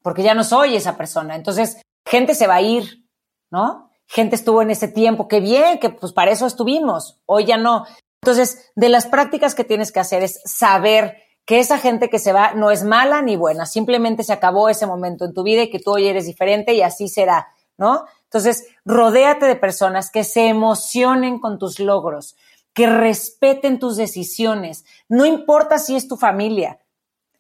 Porque 0.03 0.23
ya 0.23 0.35
no 0.35 0.45
soy 0.45 0.77
esa 0.77 0.97
persona. 0.97 1.35
Entonces, 1.35 1.81
gente 2.07 2.35
se 2.35 2.47
va 2.47 2.57
a 2.57 2.63
ir, 2.63 3.05
¿no? 3.51 3.91
Gente 4.07 4.37
estuvo 4.37 4.63
en 4.63 4.71
ese 4.71 4.89
tiempo, 4.89 5.29
qué 5.29 5.41
bien, 5.41 5.79
que 5.79 5.91
pues 5.91 6.13
para 6.13 6.31
eso 6.31 6.47
estuvimos. 6.47 7.21
Hoy 7.27 7.45
ya 7.45 7.57
no. 7.57 7.87
Entonces, 8.23 8.71
de 8.77 8.89
las 8.89 9.07
prácticas 9.07 9.55
que 9.55 9.65
tienes 9.65 9.93
que 9.93 10.01
hacer 10.01 10.23
es 10.23 10.41
saber 10.45 11.23
que 11.45 11.61
esa 11.61 11.79
gente 11.79 12.11
que 12.11 12.19
se 12.19 12.33
va 12.33 12.53
no 12.55 12.71
es 12.71 12.83
mala 12.83 13.23
ni 13.23 13.37
buena, 13.37 13.67
simplemente 13.67 14.25
se 14.25 14.33
acabó 14.33 14.69
ese 14.69 14.87
momento 14.87 15.25
en 15.25 15.33
tu 15.33 15.45
vida 15.45 15.63
y 15.63 15.71
que 15.71 15.79
tú 15.79 15.93
hoy 15.93 16.09
eres 16.09 16.27
diferente 16.27 16.75
y 16.75 16.83
así 16.83 17.09
será, 17.09 17.47
¿no? 17.79 18.05
Entonces, 18.25 18.67
rodéate 18.85 19.47
de 19.47 19.55
personas 19.55 20.11
que 20.11 20.25
se 20.25 20.49
emocionen 20.49 21.39
con 21.39 21.59
tus 21.59 21.79
logros, 21.79 22.37
que 22.75 22.89
respeten 22.89 23.79
tus 23.79 23.97
decisiones, 23.97 24.85
no 25.09 25.25
importa 25.25 25.79
si 25.79 25.95
es 25.95 26.09
tu 26.09 26.17
familia, 26.17 26.81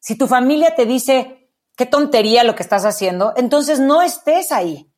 si 0.06 0.16
tu 0.16 0.28
familia 0.28 0.76
te 0.76 0.86
dice, 0.86 1.50
qué 1.76 1.84
tontería 1.84 2.44
lo 2.44 2.54
que 2.54 2.62
estás 2.62 2.84
haciendo, 2.84 3.32
entonces 3.34 3.80
no 3.80 4.02
estés 4.02 4.52
ahí. 4.52 4.88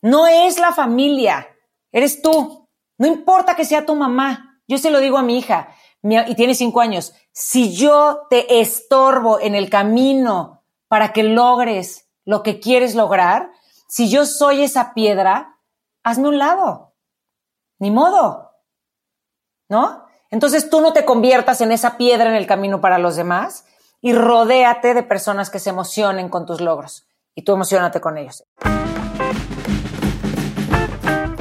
No 0.00 0.26
es 0.26 0.58
la 0.58 0.72
familia, 0.72 1.46
eres 1.92 2.22
tú. 2.22 2.70
No 2.96 3.06
importa 3.06 3.54
que 3.54 3.66
sea 3.66 3.84
tu 3.84 3.94
mamá. 3.94 4.62
Yo 4.66 4.78
se 4.78 4.90
lo 4.90 4.98
digo 4.98 5.18
a 5.18 5.22
mi 5.22 5.36
hija, 5.36 5.74
y 6.02 6.34
tiene 6.36 6.54
cinco 6.54 6.80
años, 6.80 7.12
si 7.32 7.76
yo 7.76 8.28
te 8.30 8.62
estorbo 8.62 9.38
en 9.38 9.54
el 9.54 9.68
camino 9.68 10.64
para 10.88 11.12
que 11.12 11.22
logres 11.22 12.08
lo 12.24 12.42
que 12.42 12.60
quieres 12.60 12.94
lograr, 12.94 13.50
si 13.88 14.08
yo 14.08 14.24
soy 14.24 14.62
esa 14.62 14.94
piedra, 14.94 15.58
hazme 16.02 16.28
un 16.28 16.38
lado. 16.38 16.94
Ni 17.78 17.90
modo. 17.90 18.52
¿No? 19.68 20.06
Entonces 20.30 20.70
tú 20.70 20.80
no 20.80 20.94
te 20.94 21.04
conviertas 21.04 21.60
en 21.60 21.72
esa 21.72 21.98
piedra 21.98 22.30
en 22.30 22.36
el 22.36 22.46
camino 22.46 22.80
para 22.80 22.96
los 22.96 23.16
demás 23.16 23.66
y 24.02 24.12
rodéate 24.12 24.92
de 24.92 25.04
personas 25.04 25.48
que 25.48 25.60
se 25.60 25.70
emocionen 25.70 26.28
con 26.28 26.44
tus 26.44 26.60
logros 26.60 27.06
y 27.34 27.42
tú 27.42 27.52
emocionate 27.52 28.00
con 28.00 28.18
ellos. 28.18 28.44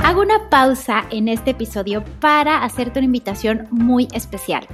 Hago 0.03 0.22
una 0.22 0.49
pausa 0.49 1.03
en 1.09 1.28
este 1.28 1.51
episodio 1.51 2.03
para 2.20 2.64
hacerte 2.64 2.99
una 2.99 3.07
invitación 3.07 3.68
muy 3.72 4.07
especial. 4.14 4.68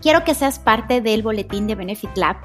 Quiero 0.00 0.24
que 0.24 0.34
seas 0.34 0.58
parte 0.58 1.00
del 1.00 1.22
boletín 1.22 1.68
de 1.68 1.76
Benefit 1.76 2.16
Lab 2.16 2.36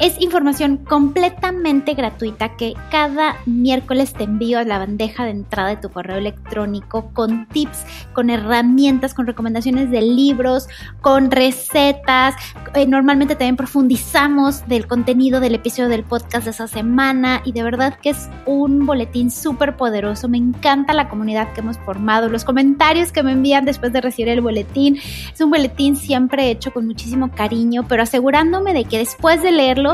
es 0.00 0.18
información 0.18 0.78
completamente 0.78 1.92
gratuita 1.92 2.56
que 2.56 2.74
cada 2.90 3.36
miércoles 3.44 4.14
te 4.14 4.24
envío 4.24 4.58
a 4.58 4.64
la 4.64 4.78
bandeja 4.78 5.24
de 5.24 5.32
entrada 5.32 5.68
de 5.68 5.76
tu 5.76 5.90
correo 5.90 6.16
electrónico 6.16 7.10
con 7.12 7.46
tips, 7.48 7.84
con 8.14 8.30
herramientas, 8.30 9.12
con 9.12 9.26
recomendaciones 9.26 9.90
de 9.90 10.00
libros, 10.00 10.68
con 11.02 11.30
recetas. 11.30 12.34
Eh, 12.74 12.86
normalmente 12.86 13.34
también 13.34 13.56
profundizamos 13.56 14.66
del 14.68 14.86
contenido 14.86 15.38
del 15.38 15.56
episodio 15.56 15.90
del 15.90 16.04
podcast 16.04 16.44
de 16.44 16.52
esa 16.52 16.66
semana 16.66 17.42
y 17.44 17.52
de 17.52 17.62
verdad 17.62 17.98
que 18.00 18.10
es 18.10 18.30
un 18.46 18.86
boletín 18.86 19.30
súper 19.30 19.76
poderoso. 19.76 20.28
Me 20.28 20.38
encanta 20.38 20.94
la 20.94 21.10
comunidad 21.10 21.52
que 21.52 21.60
hemos 21.60 21.76
formado, 21.78 22.30
los 22.30 22.44
comentarios 22.44 23.12
que 23.12 23.22
me 23.22 23.32
envían 23.32 23.66
después 23.66 23.92
de 23.92 24.00
recibir 24.00 24.30
el 24.30 24.40
boletín. 24.40 24.96
Es 24.96 25.40
un 25.42 25.50
boletín 25.50 25.96
siempre 25.96 26.50
hecho 26.50 26.72
con 26.72 26.86
muchísimo 26.86 27.30
cariño, 27.32 27.84
pero 27.86 28.02
asegurándome 28.02 28.72
de 28.72 28.84
que 28.84 28.96
después 28.96 29.42
de 29.42 29.52
leerlo 29.52 29.89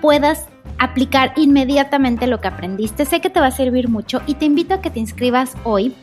puedas 0.00 0.46
aplicar 0.78 1.32
inmediatamente 1.36 2.26
lo 2.26 2.40
que 2.40 2.48
aprendiste. 2.48 3.04
Sé 3.04 3.20
que 3.20 3.30
te 3.30 3.40
va 3.40 3.46
a 3.46 3.50
servir 3.50 3.88
mucho 3.88 4.20
y 4.26 4.34
te 4.34 4.44
invito 4.44 4.74
a 4.74 4.80
que 4.80 4.90
te 4.90 5.00
inscribas 5.00 5.54
hoy 5.64 5.94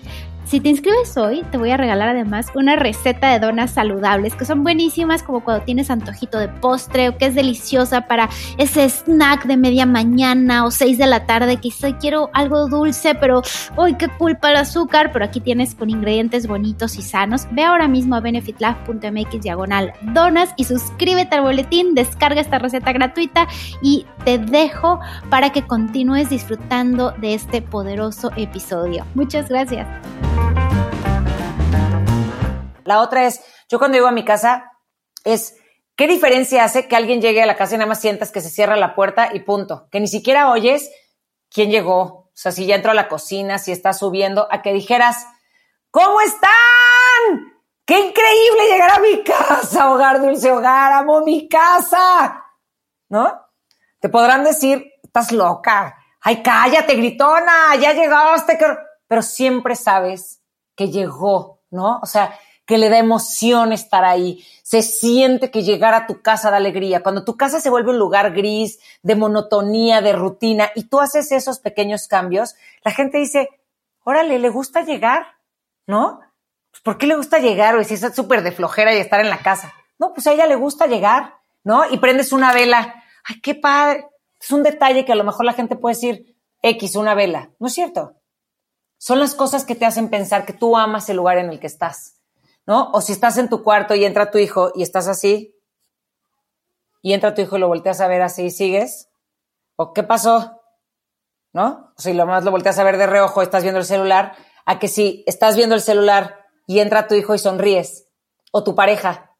Si 0.45 0.59
te 0.59 0.69
inscribes 0.69 1.17
hoy, 1.17 1.43
te 1.51 1.57
voy 1.57 1.71
a 1.71 1.77
regalar 1.77 2.09
además 2.09 2.47
una 2.53 2.75
receta 2.75 3.31
de 3.31 3.39
donas 3.39 3.71
saludables 3.71 4.35
que 4.35 4.45
son 4.45 4.63
buenísimas 4.63 5.23
como 5.23 5.43
cuando 5.43 5.63
tienes 5.63 5.89
antojito 5.89 6.37
de 6.37 6.47
postre 6.47 7.09
o 7.09 7.17
que 7.17 7.27
es 7.27 7.35
deliciosa 7.35 8.01
para 8.07 8.29
ese 8.57 8.87
snack 8.87 9.45
de 9.45 9.57
media 9.57 9.85
mañana 9.85 10.65
o 10.65 10.71
6 10.71 10.97
de 10.97 11.07
la 11.07 11.25
tarde. 11.25 11.57
Quizá 11.57 11.97
quiero 11.97 12.29
algo 12.33 12.67
dulce, 12.67 13.15
pero 13.15 13.41
¡uy, 13.77 13.95
qué 13.95 14.09
culpa 14.09 14.51
el 14.51 14.57
azúcar! 14.57 15.11
Pero 15.11 15.25
aquí 15.25 15.39
tienes 15.39 15.75
con 15.75 15.89
ingredientes 15.89 16.45
bonitos 16.45 16.97
y 16.97 17.01
sanos. 17.01 17.47
Ve 17.51 17.63
ahora 17.63 17.87
mismo 17.87 18.15
a 18.15 18.19
benefitlab.mx 18.19 19.41
diagonal 19.41 19.93
donas 20.13 20.53
y 20.57 20.65
suscríbete 20.65 21.35
al 21.35 21.43
boletín, 21.43 21.95
descarga 21.95 22.41
esta 22.41 22.59
receta 22.59 22.91
gratuita 22.91 23.47
y 23.81 24.05
te 24.25 24.37
dejo 24.37 24.99
para 25.29 25.51
que 25.51 25.65
continúes 25.65 26.29
disfrutando 26.29 27.11
de 27.19 27.33
este 27.33 27.61
poderoso 27.61 28.31
episodio. 28.35 29.05
Muchas 29.15 29.49
gracias. 29.49 29.87
La 32.85 33.01
otra 33.01 33.25
es, 33.25 33.41
yo 33.69 33.79
cuando 33.79 33.95
llego 33.95 34.07
a 34.07 34.11
mi 34.11 34.25
casa, 34.25 34.71
es, 35.23 35.55
¿qué 35.95 36.07
diferencia 36.07 36.63
hace 36.63 36.87
que 36.87 36.95
alguien 36.95 37.21
llegue 37.21 37.41
a 37.41 37.45
la 37.45 37.55
casa 37.55 37.75
y 37.75 37.77
nada 37.77 37.87
más 37.87 38.01
sientas 38.01 38.31
que 38.31 38.41
se 38.41 38.49
cierra 38.49 38.75
la 38.75 38.95
puerta 38.95 39.29
y 39.33 39.39
punto? 39.39 39.87
Que 39.91 39.99
ni 39.99 40.07
siquiera 40.07 40.51
oyes 40.51 40.91
quién 41.49 41.71
llegó. 41.71 42.01
O 42.01 42.31
sea, 42.33 42.51
si 42.51 42.65
ya 42.65 42.75
entró 42.75 42.91
a 42.91 42.95
la 42.95 43.07
cocina, 43.07 43.59
si 43.59 43.71
está 43.71 43.93
subiendo, 43.93 44.47
a 44.51 44.61
que 44.61 44.73
dijeras, 44.73 45.25
¿cómo 45.91 46.19
están? 46.21 47.53
¡Qué 47.85 47.99
increíble 47.99 48.67
llegar 48.71 48.91
a 48.91 48.99
mi 48.99 49.23
casa, 49.23 49.91
hogar, 49.91 50.21
dulce 50.21 50.51
hogar! 50.51 50.93
¡Amo 50.93 51.21
mi 51.21 51.47
casa! 51.47 52.43
¿No? 53.09 53.41
Te 53.99 54.09
podrán 54.09 54.43
decir, 54.43 54.93
estás 55.03 55.31
loca. 55.31 55.95
¡Ay, 56.21 56.41
cállate, 56.41 56.95
gritona! 56.95 57.75
¡Ya 57.79 57.93
llegaste! 57.93 58.57
Pero 59.07 59.21
siempre 59.21 59.75
sabes 59.75 60.41
que 60.75 60.89
llegó, 60.89 61.61
¿no? 61.69 61.99
O 62.01 62.05
sea, 62.05 62.37
que 62.65 62.77
le 62.77 62.89
da 62.89 62.97
emoción 62.97 63.73
estar 63.73 64.05
ahí. 64.05 64.45
Se 64.63 64.81
siente 64.81 65.51
que 65.51 65.63
llegar 65.63 65.93
a 65.93 66.07
tu 66.07 66.21
casa 66.21 66.49
da 66.49 66.57
alegría. 66.57 67.03
Cuando 67.03 67.25
tu 67.25 67.35
casa 67.35 67.59
se 67.59 67.69
vuelve 67.69 67.91
un 67.91 67.99
lugar 67.99 68.33
gris, 68.33 68.79
de 69.01 69.15
monotonía, 69.15 70.01
de 70.01 70.13
rutina, 70.13 70.71
y 70.75 70.85
tú 70.85 70.99
haces 70.99 71.31
esos 71.31 71.59
pequeños 71.59 72.07
cambios, 72.07 72.55
la 72.83 72.91
gente 72.91 73.17
dice, 73.17 73.49
órale, 74.03 74.39
le 74.39 74.49
gusta 74.49 74.83
llegar, 74.83 75.25
¿no? 75.85 76.21
Pues, 76.71 76.81
¿Por 76.81 76.97
qué 76.97 77.07
le 77.07 77.15
gusta 77.15 77.39
llegar? 77.39 77.75
O 77.75 77.83
si 77.83 77.95
es 77.95 78.15
súper 78.15 78.43
de 78.43 78.51
flojera 78.51 78.93
y 78.93 78.97
estar 78.97 79.19
en 79.19 79.29
la 79.29 79.39
casa. 79.39 79.73
No, 79.99 80.13
pues 80.13 80.25
a 80.27 80.33
ella 80.33 80.47
le 80.47 80.55
gusta 80.55 80.87
llegar, 80.87 81.35
¿no? 81.63 81.83
Y 81.89 81.97
prendes 81.97 82.31
una 82.31 82.53
vela. 82.53 83.03
Ay, 83.25 83.41
qué 83.41 83.55
padre. 83.55 84.07
Es 84.39 84.51
un 84.51 84.63
detalle 84.63 85.05
que 85.05 85.11
a 85.11 85.15
lo 85.15 85.23
mejor 85.23 85.45
la 85.45 85.53
gente 85.53 85.75
puede 85.75 85.95
decir, 85.95 86.35
X, 86.61 86.95
una 86.95 87.13
vela. 87.13 87.51
¿No 87.59 87.67
es 87.67 87.73
cierto? 87.73 88.15
Son 89.03 89.19
las 89.19 89.35
cosas 89.35 89.65
que 89.65 89.75
te 89.75 89.85
hacen 89.85 90.07
pensar 90.09 90.45
que 90.45 90.53
tú 90.53 90.77
amas 90.77 91.09
el 91.09 91.17
lugar 91.17 91.37
en 91.37 91.49
el 91.49 91.59
que 91.59 91.67
estás. 91.67 92.21
¿no? 92.65 92.89
O 92.93 93.01
si 93.01 93.11
estás 93.11 93.37
en 93.37 93.49
tu 93.49 93.61
cuarto 93.61 93.95
y 93.95 94.05
entra 94.05 94.31
tu 94.31 94.37
hijo 94.37 94.71
y 94.75 94.81
estás 94.81 95.09
así, 95.09 95.59
y 97.01 97.11
entra 97.11 97.33
tu 97.33 97.41
hijo 97.41 97.57
y 97.57 97.59
lo 97.59 97.67
volteas 97.67 97.99
a 97.99 98.07
ver 98.07 98.21
así 98.21 98.43
y 98.43 98.51
sigues, 98.51 99.09
¿o 99.75 99.91
qué 99.91 100.03
pasó? 100.03 100.61
¿No? 101.51 101.91
Si 101.97 102.13
lo 102.13 102.25
más 102.25 102.45
lo 102.45 102.51
volteas 102.51 102.79
a 102.79 102.85
ver 102.85 102.95
de 102.95 103.05
reojo, 103.07 103.41
estás 103.41 103.63
viendo 103.63 103.79
el 103.81 103.85
celular, 103.85 104.37
a 104.63 104.79
que 104.79 104.87
si 104.87 105.25
estás 105.27 105.57
viendo 105.57 105.75
el 105.75 105.81
celular 105.81 106.39
y 106.65 106.79
entra 106.79 107.09
tu 107.09 107.15
hijo 107.15 107.35
y 107.35 107.39
sonríes, 107.39 108.07
o 108.53 108.63
tu 108.63 108.73
pareja, 108.73 109.35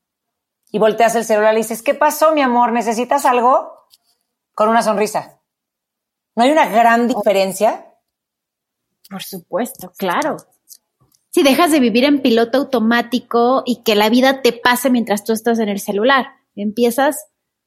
y 0.74 0.78
volteas 0.78 1.16
el 1.16 1.24
celular 1.24 1.54
y 1.54 1.60
dices, 1.60 1.82
¿qué 1.84 1.94
pasó, 1.94 2.34
mi 2.34 2.42
amor? 2.42 2.74
¿Necesitas 2.74 3.24
algo? 3.24 3.88
Con 4.54 4.68
una 4.68 4.84
sonrisa. 4.84 5.40
¿No 6.36 6.44
hay 6.44 6.52
una 6.52 6.68
gran 6.68 7.08
diferencia? 7.08 7.93
Por 9.10 9.24
supuesto, 9.24 9.92
claro 9.98 10.38
si 11.34 11.42
dejas 11.42 11.72
de 11.72 11.80
vivir 11.80 12.04
en 12.04 12.22
piloto 12.22 12.60
automático 12.60 13.64
y 13.66 13.82
que 13.82 13.96
la 13.96 14.10
vida 14.10 14.44
te 14.44 14.54
pase 14.54 14.92
mientras 14.92 15.24
tú 15.24 15.34
estás 15.34 15.58
en 15.58 15.68
el 15.68 15.80
celular. 15.80 16.28
Empiezas 16.56 17.26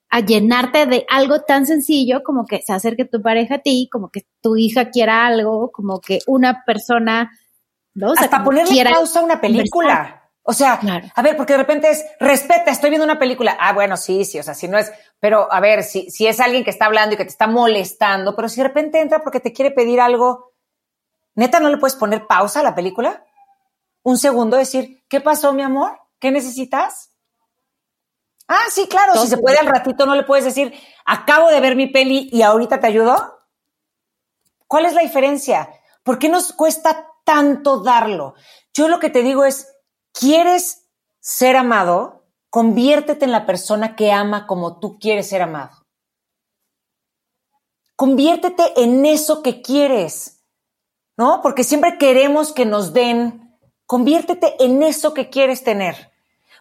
a 0.09 0.20
llenarte 0.20 0.87
de 0.87 1.05
algo 1.11 1.41
tan 1.41 1.66
sencillo 1.66 2.22
como 2.22 2.47
que 2.47 2.62
se 2.64 2.72
acerque 2.72 3.07
tu 3.07 3.20
pareja 3.20 3.57
a 3.57 3.59
ti, 3.59 3.89
como 3.91 4.11
que 4.11 4.24
tu 4.41 4.57
hija 4.57 4.91
quiera 4.91 5.26
algo, 5.26 5.72
como 5.72 6.01
que 6.01 6.20
una 6.28 6.62
persona, 6.64 7.32
¿no? 7.93 8.12
Hasta 8.16 8.45
ponerle 8.45 8.84
pausa 8.84 9.18
a 9.18 9.24
una 9.24 9.41
película. 9.41 10.22
O 10.45 10.53
sea, 10.53 10.78
a 11.16 11.22
ver, 11.22 11.37
porque 11.37 11.55
de 11.55 11.59
repente 11.59 11.91
es, 11.91 12.05
respeta, 12.20 12.70
estoy 12.70 12.91
viendo 12.91 13.05
una 13.05 13.18
película. 13.18 13.57
Ah, 13.59 13.72
bueno, 13.72 13.97
sí, 13.97 14.24
sí, 14.24 14.39
o 14.39 14.45
sea, 14.45 14.55
si 14.55 14.68
no 14.68 14.78
es, 14.78 14.93
pero 15.18 15.53
a 15.53 15.59
ver, 15.59 15.82
si, 15.82 16.09
si 16.09 16.28
es 16.28 16.39
alguien 16.39 16.62
que 16.62 16.70
está 16.70 16.87
hablando 16.87 17.14
y 17.14 17.16
que 17.16 17.24
te 17.24 17.30
está 17.30 17.49
molestando, 17.49 18.37
pero 18.37 18.49
si 18.49 18.61
de 18.61 18.68
repente 18.68 19.01
entra 19.01 19.24
porque 19.24 19.41
te 19.41 19.53
quiere 19.53 19.72
pedir 19.72 20.01
algo, 20.01 20.53
neta, 21.37 21.61
¿no 21.61 21.68
le 21.68 21.78
puedes 21.78 21.97
poner 21.97 22.26
pausa 22.26 22.61
a 22.61 22.64
la 22.64 22.74
película? 22.74 23.22
un 24.07 24.18
segundo, 24.18 24.57
decir, 24.57 25.03
¿qué 25.09 25.20
pasó, 25.20 25.53
mi 25.53 25.62
amor? 25.62 25.99
¿Qué 26.20 26.30
necesitas? 26.30 27.11
Ah, 28.47 28.66
sí, 28.70 28.87
claro, 28.87 29.20
si 29.20 29.26
se 29.26 29.37
puede 29.37 29.59
al 29.59 29.66
ratito, 29.66 30.07
no 30.07 30.14
le 30.14 30.22
puedes 30.22 30.45
decir, 30.45 30.72
acabo 31.05 31.49
de 31.49 31.61
ver 31.61 31.74
mi 31.74 31.89
peli 31.89 32.28
y 32.30 32.43
ahorita 32.43 32.78
te 32.78 32.87
ayudo. 32.87 33.41
¿Cuál 34.68 34.87
es 34.87 34.95
la 34.95 35.03
diferencia? 35.03 35.68
¿Por 36.05 36.20
qué 36.20 36.28
nos 36.28 36.53
cuesta 36.53 37.05
tanto 37.24 37.80
darlo? 37.80 38.34
Yo 38.72 38.87
lo 38.87 39.01
que 39.01 39.11
te 39.11 39.24
digo 39.24 39.45
es, 39.45 39.74
¿quieres 40.12 40.89
ser 41.18 41.57
amado? 41.57 42.28
Conviértete 42.49 43.24
en 43.24 43.32
la 43.32 43.45
persona 43.45 43.97
que 43.97 44.12
ama 44.12 44.47
como 44.47 44.78
tú 44.78 45.01
quieres 45.01 45.28
ser 45.28 45.43
amado. 45.43 45.84
Conviértete 47.97 48.80
en 48.80 49.05
eso 49.05 49.43
que 49.43 49.62
quieres, 49.62 50.36
¿no? 51.16 51.40
Porque 51.42 51.64
siempre 51.64 51.98
queremos 51.98 52.52
que 52.52 52.66
nos 52.66 52.92
den 52.92 53.46
Conviértete 53.86 54.56
en 54.64 54.82
eso 54.82 55.14
que 55.14 55.30
quieres 55.30 55.62
tener. 55.62 56.10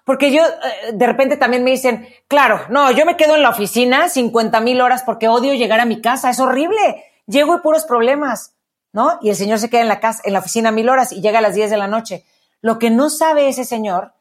Porque 0.04 0.32
yo, 0.32 0.44
eh, 0.44 0.92
de 0.94 1.08
repente 1.08 1.38
también 1.38 1.64
me 1.64 1.72
dicen, 1.72 2.08
claro, 2.28 2.62
no, 2.70 2.92
yo 2.92 3.06
me 3.06 3.18
quedo 3.18 3.36
en 3.36 3.42
la 3.42 3.50
oficina 3.50 4.10
50 4.10 4.60
mil 4.62 4.80
horas 4.80 5.02
porque 5.04 5.28
odio 5.28 5.56
llegar 5.56 5.80
a 5.80 5.86
mi 5.86 6.02
casa, 6.02 6.30
es 6.30 6.40
horrible, 6.40 7.04
llego 7.26 7.56
y 7.56 7.60
puros 7.62 7.86
problemas, 7.86 8.54
¿no? 8.94 9.18
Y 9.22 9.32
el 9.32 9.36
señor 9.36 9.58
se 9.58 9.72
queda 9.72 9.82
en 9.82 9.88
la 9.88 10.00
casa, 10.00 10.22
en 10.24 10.34
la 10.34 10.40
oficina 10.40 10.72
mil 10.72 10.88
horas 10.88 11.12
y 11.12 11.22
llega 11.22 11.40
a 11.40 11.42
las 11.42 11.56
10 11.56 11.72
de 11.72 11.78
la 11.78 11.88
noche. 11.88 12.24
Lo 12.62 12.78
que 12.78 12.92
no 12.92 13.10
sabe 13.10 13.48
ese 13.48 13.66
señor 13.66 14.14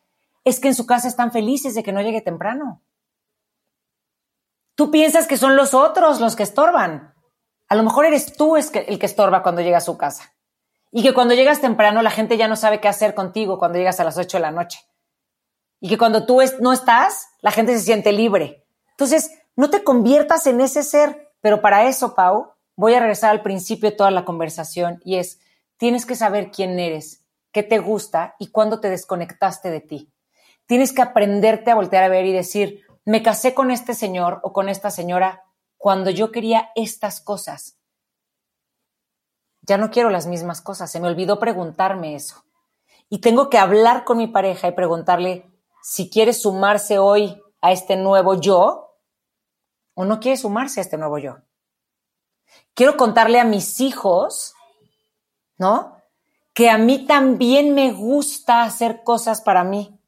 es 0.45 0.59
que 0.59 0.69
en 0.69 0.75
su 0.75 0.87
casa 0.87 1.07
están 1.07 1.31
felices 1.31 1.75
de 1.75 1.83
que 1.83 1.93
no 1.93 2.01
llegue 2.01 2.23
temprano. 2.23 2.81
Tú 4.75 4.91
piensas 4.91 5.27
que 5.27 5.37
son 5.37 5.57
los 5.57 5.75
otros 5.75 6.21
los 6.21 6.35
que 6.35 6.43
estorban. 6.43 7.14
A 7.69 7.75
lo 7.75 7.83
mejor 7.83 8.07
eres 8.07 8.37
tú 8.37 8.57
el 8.57 8.99
que 8.99 9.07
estorba 9.07 9.43
cuando 9.43 9.63
llega 9.63 9.79
a 9.79 9.83
su 9.83 9.97
casa. 9.97 10.35
Y 10.93 11.03
que 11.03 11.15
cuando 11.15 11.35
llegas 11.35 11.61
temprano 11.61 12.03
la 12.03 12.11
gente 12.11 12.37
ya 12.37 12.49
no 12.49 12.57
sabe 12.57 12.81
qué 12.81 12.89
hacer 12.89 13.15
contigo 13.15 13.59
cuando 13.59 13.79
llegas 13.79 13.99
a 14.01 14.05
las 14.05 14.17
8 14.17 14.37
de 14.37 14.43
la 14.43 14.51
noche. 14.51 14.81
Y 15.81 15.89
que 15.89 15.99
cuando 15.99 16.25
tú 16.25 16.41
no 16.61 16.73
estás, 16.73 17.29
la 17.41 17.51
gente 17.51 17.77
se 17.77 17.85
siente 17.85 18.13
libre. 18.13 18.65
Entonces, 18.91 19.33
no 19.57 19.71
te 19.71 19.83
conviertas 19.83 20.47
en 20.47 20.61
ese 20.61 20.83
ser. 20.83 21.33
Pero 21.41 21.61
para 21.61 21.85
eso, 21.89 22.15
Pau, 22.15 22.55
voy 22.77 22.95
a 22.95 23.01
regresar 23.01 23.31
al 23.31 23.43
principio 23.43 23.91
de 23.91 23.97
toda 23.97 24.11
la 24.11 24.25
conversación 24.25 25.01
y 25.05 25.17
es, 25.17 25.41
tienes 25.77 26.07
que 26.07 26.17
saber 26.17 26.51
quién 26.51 26.79
eres, 26.79 27.25
qué 27.53 27.63
te 27.63 27.79
gusta 27.79 28.35
y 28.39 28.49
cuándo 28.49 28.81
te 28.81 28.91
desconectaste 28.91 29.71
de 29.71 29.81
ti. 29.81 30.13
Tienes 30.67 30.93
que 30.93 31.03
aprenderte 31.03 31.71
a 31.71 31.75
voltear 31.75 32.05
a 32.05 32.09
ver 32.09 32.25
y 32.25 32.33
decir, 32.33 32.83
me 33.05 33.23
casé 33.23 33.53
con 33.55 33.71
este 33.71 33.95
señor 33.95 34.41
o 34.43 34.53
con 34.53 34.69
esta 34.69 34.91
señora 34.91 35.44
cuando 35.85 36.09
yo 36.09 36.33
quería 36.33 36.71
estas 36.77 37.21
cosas 37.21 37.77
ya 39.61 39.77
no 39.77 39.91
quiero 39.91 40.09
las 40.09 40.27
mismas 40.27 40.63
cosas, 40.63 40.91
se 40.91 40.99
me 40.99 41.09
olvidó 41.09 41.39
preguntarme 41.39 42.15
eso. 42.15 42.43
Y 43.11 43.19
tengo 43.19 43.51
que 43.51 43.59
hablar 43.59 44.05
con 44.05 44.17
mi 44.17 44.27
pareja 44.27 44.67
y 44.67 44.73
preguntarle 44.73 45.47
si 45.83 46.09
quiere 46.09 46.33
sumarse 46.33 46.99
hoy 46.99 47.39
a 47.61 47.71
este 47.71 47.97
nuevo 47.97 48.41
yo 48.41 48.97
o 49.93 50.07
no 50.07 50.21
quiere 50.21 50.39
sumarse 50.39 50.81
a 50.81 50.85
este 50.85 50.97
nuevo 50.97 51.19
yo. 51.19 51.37
Quiero 52.73 52.97
contarle 52.97 53.39
a 53.39 53.45
mis 53.45 53.79
hijos, 53.81 54.55
¿no? 55.59 55.99
Que 56.55 56.71
a 56.71 56.79
mí 56.79 57.07
también 57.07 57.75
me 57.75 57.93
gusta 57.93 58.63
hacer 58.63 59.03
cosas 59.05 59.43
para 59.43 59.65
mí. 59.65 60.01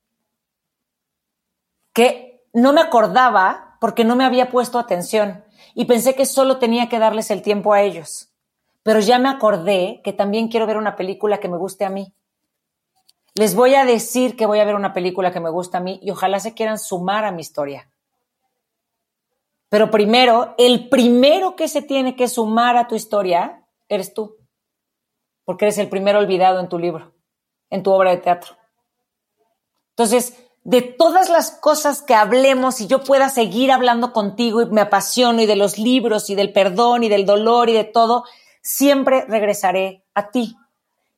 Que 1.92 2.48
no 2.54 2.72
me 2.72 2.80
acordaba 2.80 3.76
porque 3.78 4.04
no 4.04 4.16
me 4.16 4.24
había 4.24 4.50
puesto 4.50 4.78
atención 4.78 5.45
y 5.74 5.84
pensé 5.84 6.14
que 6.14 6.26
solo 6.26 6.58
tenía 6.58 6.88
que 6.88 6.98
darles 6.98 7.30
el 7.30 7.42
tiempo 7.42 7.72
a 7.72 7.82
ellos 7.82 8.30
pero 8.86 9.00
ya 9.00 9.18
me 9.18 9.28
acordé 9.28 10.00
que 10.04 10.12
también 10.12 10.46
quiero 10.46 10.64
ver 10.64 10.76
una 10.76 10.94
película 10.94 11.38
que 11.38 11.48
me 11.48 11.56
guste 11.56 11.84
a 11.84 11.90
mí. 11.90 12.14
Les 13.34 13.56
voy 13.56 13.74
a 13.74 13.84
decir 13.84 14.36
que 14.36 14.46
voy 14.46 14.60
a 14.60 14.64
ver 14.64 14.76
una 14.76 14.92
película 14.92 15.32
que 15.32 15.40
me 15.40 15.50
gusta 15.50 15.78
a 15.78 15.80
mí 15.80 15.98
y 16.04 16.12
ojalá 16.12 16.38
se 16.38 16.54
quieran 16.54 16.78
sumar 16.78 17.24
a 17.24 17.32
mi 17.32 17.40
historia. 17.40 17.90
Pero 19.70 19.90
primero, 19.90 20.54
el 20.56 20.88
primero 20.88 21.56
que 21.56 21.66
se 21.66 21.82
tiene 21.82 22.14
que 22.14 22.28
sumar 22.28 22.76
a 22.76 22.86
tu 22.86 22.94
historia 22.94 23.66
eres 23.88 24.14
tú, 24.14 24.36
porque 25.44 25.64
eres 25.64 25.78
el 25.78 25.88
primero 25.88 26.20
olvidado 26.20 26.60
en 26.60 26.68
tu 26.68 26.78
libro, 26.78 27.12
en 27.70 27.82
tu 27.82 27.90
obra 27.90 28.12
de 28.12 28.18
teatro. 28.18 28.54
Entonces, 29.96 30.45
de 30.66 30.82
todas 30.82 31.30
las 31.30 31.52
cosas 31.52 32.02
que 32.02 32.16
hablemos 32.16 32.80
y 32.80 32.88
yo 32.88 33.04
pueda 33.04 33.28
seguir 33.28 33.70
hablando 33.70 34.12
contigo 34.12 34.62
y 34.62 34.66
me 34.66 34.80
apasiono 34.80 35.40
y 35.40 35.46
de 35.46 35.54
los 35.54 35.78
libros 35.78 36.28
y 36.28 36.34
del 36.34 36.52
perdón 36.52 37.04
y 37.04 37.08
del 37.08 37.24
dolor 37.24 37.70
y 37.70 37.72
de 37.72 37.84
todo, 37.84 38.24
siempre 38.62 39.24
regresaré 39.28 40.04
a 40.12 40.32
ti. 40.32 40.56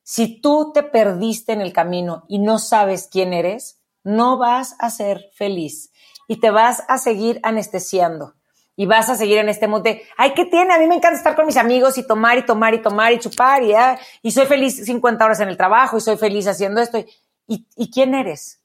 Si 0.03 0.39
tú 0.39 0.71
te 0.71 0.83
perdiste 0.83 1.51
en 1.51 1.61
el 1.61 1.73
camino 1.73 2.25
y 2.27 2.37
no 2.37 2.59
sabes 2.59 3.09
quién 3.11 3.33
eres, 3.33 3.81
no 4.03 4.37
vas 4.37 4.75
a 4.77 4.91
ser 4.91 5.31
feliz 5.33 5.91
y 6.27 6.39
te 6.39 6.51
vas 6.51 6.83
a 6.87 6.99
seguir 6.99 7.39
anestesiando 7.41 8.35
y 8.75 8.85
vas 8.85 9.09
a 9.09 9.15
seguir 9.15 9.39
en 9.39 9.49
este 9.49 9.67
monte. 9.67 10.03
Ay, 10.15 10.35
¿qué 10.35 10.45
tiene? 10.45 10.75
A 10.75 10.77
mí 10.77 10.85
me 10.85 10.93
encanta 10.93 11.17
estar 11.17 11.35
con 11.35 11.47
mis 11.47 11.57
amigos 11.57 11.97
y 11.97 12.05
tomar 12.05 12.37
y 12.37 12.45
tomar 12.45 12.75
y 12.75 12.83
tomar 12.83 13.13
y 13.13 13.19
chupar 13.19 13.63
y, 13.63 13.73
ah, 13.73 13.97
y 14.21 14.29
soy 14.29 14.45
feliz 14.45 14.85
50 14.85 15.25
horas 15.25 15.39
en 15.39 15.49
el 15.49 15.57
trabajo 15.57 15.97
y 15.97 16.01
soy 16.01 16.17
feliz 16.17 16.45
haciendo 16.45 16.81
esto. 16.81 16.99
¿Y, 17.47 17.65
¿Y 17.75 17.89
quién 17.89 18.13
eres? 18.13 18.58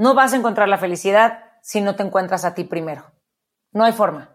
No 0.00 0.14
vas 0.14 0.32
a 0.32 0.36
encontrar 0.36 0.66
la 0.66 0.78
felicidad 0.78 1.44
si 1.60 1.82
no 1.82 1.94
te 1.94 2.02
encuentras 2.02 2.46
a 2.46 2.54
ti 2.54 2.64
primero. 2.64 3.04
No 3.72 3.84
hay 3.84 3.92
forma. 3.92 4.30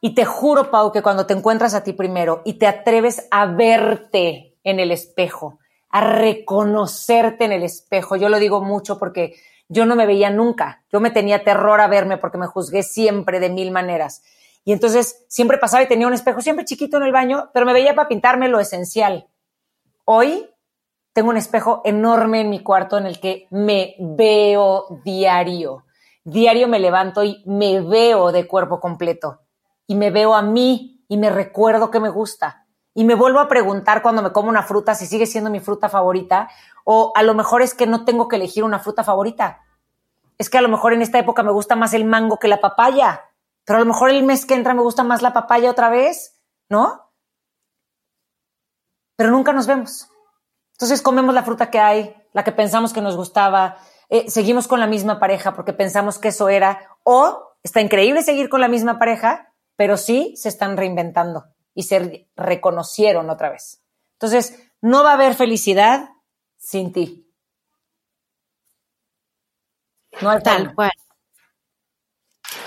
Y 0.00 0.14
te 0.14 0.24
juro, 0.24 0.70
Pau, 0.70 0.92
que 0.92 1.02
cuando 1.02 1.26
te 1.26 1.34
encuentras 1.34 1.74
a 1.74 1.84
ti 1.84 1.92
primero 1.92 2.40
y 2.46 2.54
te 2.54 2.66
atreves 2.66 3.28
a 3.30 3.44
verte 3.44 4.56
en 4.64 4.80
el 4.80 4.90
espejo, 4.90 5.58
a 5.90 6.00
reconocerte 6.00 7.44
en 7.44 7.52
el 7.52 7.64
espejo, 7.64 8.16
yo 8.16 8.30
lo 8.30 8.38
digo 8.38 8.62
mucho 8.62 8.98
porque 8.98 9.34
yo 9.68 9.84
no 9.84 9.94
me 9.94 10.06
veía 10.06 10.30
nunca, 10.30 10.82
yo 10.90 11.00
me 11.00 11.10
tenía 11.10 11.44
terror 11.44 11.82
a 11.82 11.86
verme 11.86 12.16
porque 12.16 12.38
me 12.38 12.46
juzgué 12.46 12.82
siempre 12.82 13.40
de 13.40 13.50
mil 13.50 13.72
maneras. 13.72 14.22
Y 14.64 14.72
entonces 14.72 15.26
siempre 15.28 15.58
pasaba 15.58 15.82
y 15.82 15.88
tenía 15.88 16.06
un 16.06 16.14
espejo 16.14 16.40
siempre 16.40 16.64
chiquito 16.64 16.96
en 16.96 17.02
el 17.02 17.12
baño, 17.12 17.50
pero 17.52 17.66
me 17.66 17.74
veía 17.74 17.94
para 17.94 18.08
pintarme 18.08 18.48
lo 18.48 18.58
esencial. 18.58 19.28
Hoy 20.06 20.48
tengo 21.12 21.30
un 21.30 21.36
espejo 21.36 21.82
enorme 21.84 22.40
en 22.40 22.50
mi 22.50 22.62
cuarto 22.62 22.96
en 22.98 23.06
el 23.06 23.20
que 23.20 23.46
me 23.50 23.94
veo 23.98 25.00
diario. 25.04 25.84
Diario 26.24 26.68
me 26.68 26.78
levanto 26.78 27.22
y 27.24 27.42
me 27.46 27.80
veo 27.80 28.32
de 28.32 28.46
cuerpo 28.46 28.80
completo 28.80 29.40
y 29.86 29.94
me 29.94 30.10
veo 30.10 30.34
a 30.34 30.42
mí 30.42 31.04
y 31.08 31.16
me 31.18 31.30
recuerdo 31.30 31.90
que 31.90 32.00
me 32.00 32.08
gusta. 32.08 32.66
Y 32.94 33.04
me 33.04 33.14
vuelvo 33.14 33.40
a 33.40 33.48
preguntar 33.48 34.02
cuando 34.02 34.22
me 34.22 34.32
como 34.32 34.48
una 34.48 34.62
fruta 34.62 34.94
si 34.94 35.06
sigue 35.06 35.26
siendo 35.26 35.50
mi 35.50 35.60
fruta 35.60 35.88
favorita 35.88 36.48
o 36.84 37.12
a 37.14 37.22
lo 37.22 37.34
mejor 37.34 37.62
es 37.62 37.74
que 37.74 37.86
no 37.86 38.04
tengo 38.04 38.28
que 38.28 38.36
elegir 38.36 38.64
una 38.64 38.78
fruta 38.78 39.04
favorita. 39.04 39.60
Es 40.38 40.48
que 40.50 40.58
a 40.58 40.62
lo 40.62 40.68
mejor 40.68 40.92
en 40.92 41.02
esta 41.02 41.18
época 41.18 41.42
me 41.42 41.52
gusta 41.52 41.76
más 41.76 41.94
el 41.94 42.04
mango 42.04 42.38
que 42.38 42.48
la 42.48 42.60
papaya, 42.60 43.22
pero 43.64 43.78
a 43.78 43.80
lo 43.80 43.86
mejor 43.86 44.10
el 44.10 44.24
mes 44.24 44.46
que 44.46 44.54
entra 44.54 44.74
me 44.74 44.82
gusta 44.82 45.04
más 45.04 45.22
la 45.22 45.32
papaya 45.32 45.70
otra 45.70 45.88
vez, 45.88 46.38
¿no? 46.68 47.10
Pero 49.16 49.30
nunca 49.30 49.52
nos 49.52 49.66
vemos. 49.66 50.11
Entonces 50.72 51.02
comemos 51.02 51.34
la 51.34 51.44
fruta 51.44 51.70
que 51.70 51.78
hay, 51.78 52.14
la 52.32 52.44
que 52.44 52.52
pensamos 52.52 52.92
que 52.92 53.00
nos 53.00 53.16
gustaba, 53.16 53.78
eh, 54.08 54.30
seguimos 54.30 54.68
con 54.68 54.80
la 54.80 54.86
misma 54.86 55.18
pareja 55.18 55.54
porque 55.54 55.72
pensamos 55.72 56.18
que 56.18 56.28
eso 56.28 56.48
era, 56.48 56.96
o 57.02 57.56
está 57.62 57.80
increíble 57.80 58.22
seguir 58.22 58.48
con 58.48 58.60
la 58.60 58.68
misma 58.68 58.98
pareja, 58.98 59.52
pero 59.76 59.96
sí 59.96 60.34
se 60.36 60.48
están 60.48 60.76
reinventando 60.76 61.46
y 61.74 61.84
se 61.84 62.28
reconocieron 62.36 63.30
otra 63.30 63.50
vez. 63.50 63.82
Entonces, 64.14 64.58
no 64.80 65.02
va 65.02 65.12
a 65.12 65.14
haber 65.14 65.34
felicidad 65.34 66.10
sin 66.58 66.92
ti. 66.92 67.26
No 70.20 70.30
hay 70.30 70.42
Tal 70.42 70.74
cual. 70.74 70.90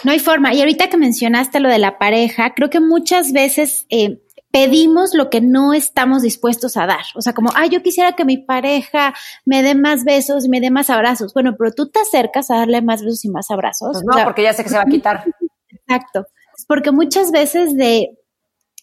No 0.04 0.12
hay 0.12 0.20
forma. 0.20 0.54
Y 0.54 0.62
ahorita 0.62 0.90
que 0.90 0.98
mencionaste 0.98 1.60
lo 1.60 1.70
de 1.70 1.80
la 1.80 1.98
pareja, 1.98 2.54
creo 2.56 2.70
que 2.70 2.80
muchas 2.80 3.32
veces 3.32 3.86
eh, 3.90 4.25
pedimos 4.56 5.14
lo 5.14 5.30
que 5.30 5.42
no 5.42 5.74
estamos 5.74 6.22
dispuestos 6.22 6.78
a 6.78 6.86
dar. 6.86 7.04
O 7.16 7.22
sea, 7.22 7.34
como, 7.34 7.52
ay, 7.56 7.68
yo 7.68 7.84
quisiera 7.84 8.14
que 8.14 8.24
mi 8.24 8.38
pareja 8.38 9.14
me 9.44 9.62
dé 9.62 9.76
más 9.76 10.06
besos 10.06 10.46
y 10.46 10.50
me 10.50 10.62
dé 10.62 10.72
más 10.72 10.90
abrazos. 10.90 11.34
Bueno, 11.34 11.56
pero 11.58 11.74
tú 11.74 11.90
te 11.90 12.00
acercas 12.00 12.50
a 12.50 12.60
darle 12.60 12.82
más 12.82 13.02
besos 13.02 13.26
y 13.26 13.30
más 13.30 13.52
abrazos. 13.52 13.90
Pues 13.92 14.06
no, 14.06 14.24
porque 14.24 14.44
ya 14.44 14.54
sé 14.54 14.64
que 14.64 14.70
se 14.70 14.78
va 14.78 14.84
a 14.84 14.86
quitar. 14.86 15.26
Exacto 15.88 16.26
porque 16.68 16.92
muchas 16.92 17.32
veces 17.32 17.76
de 17.76 18.18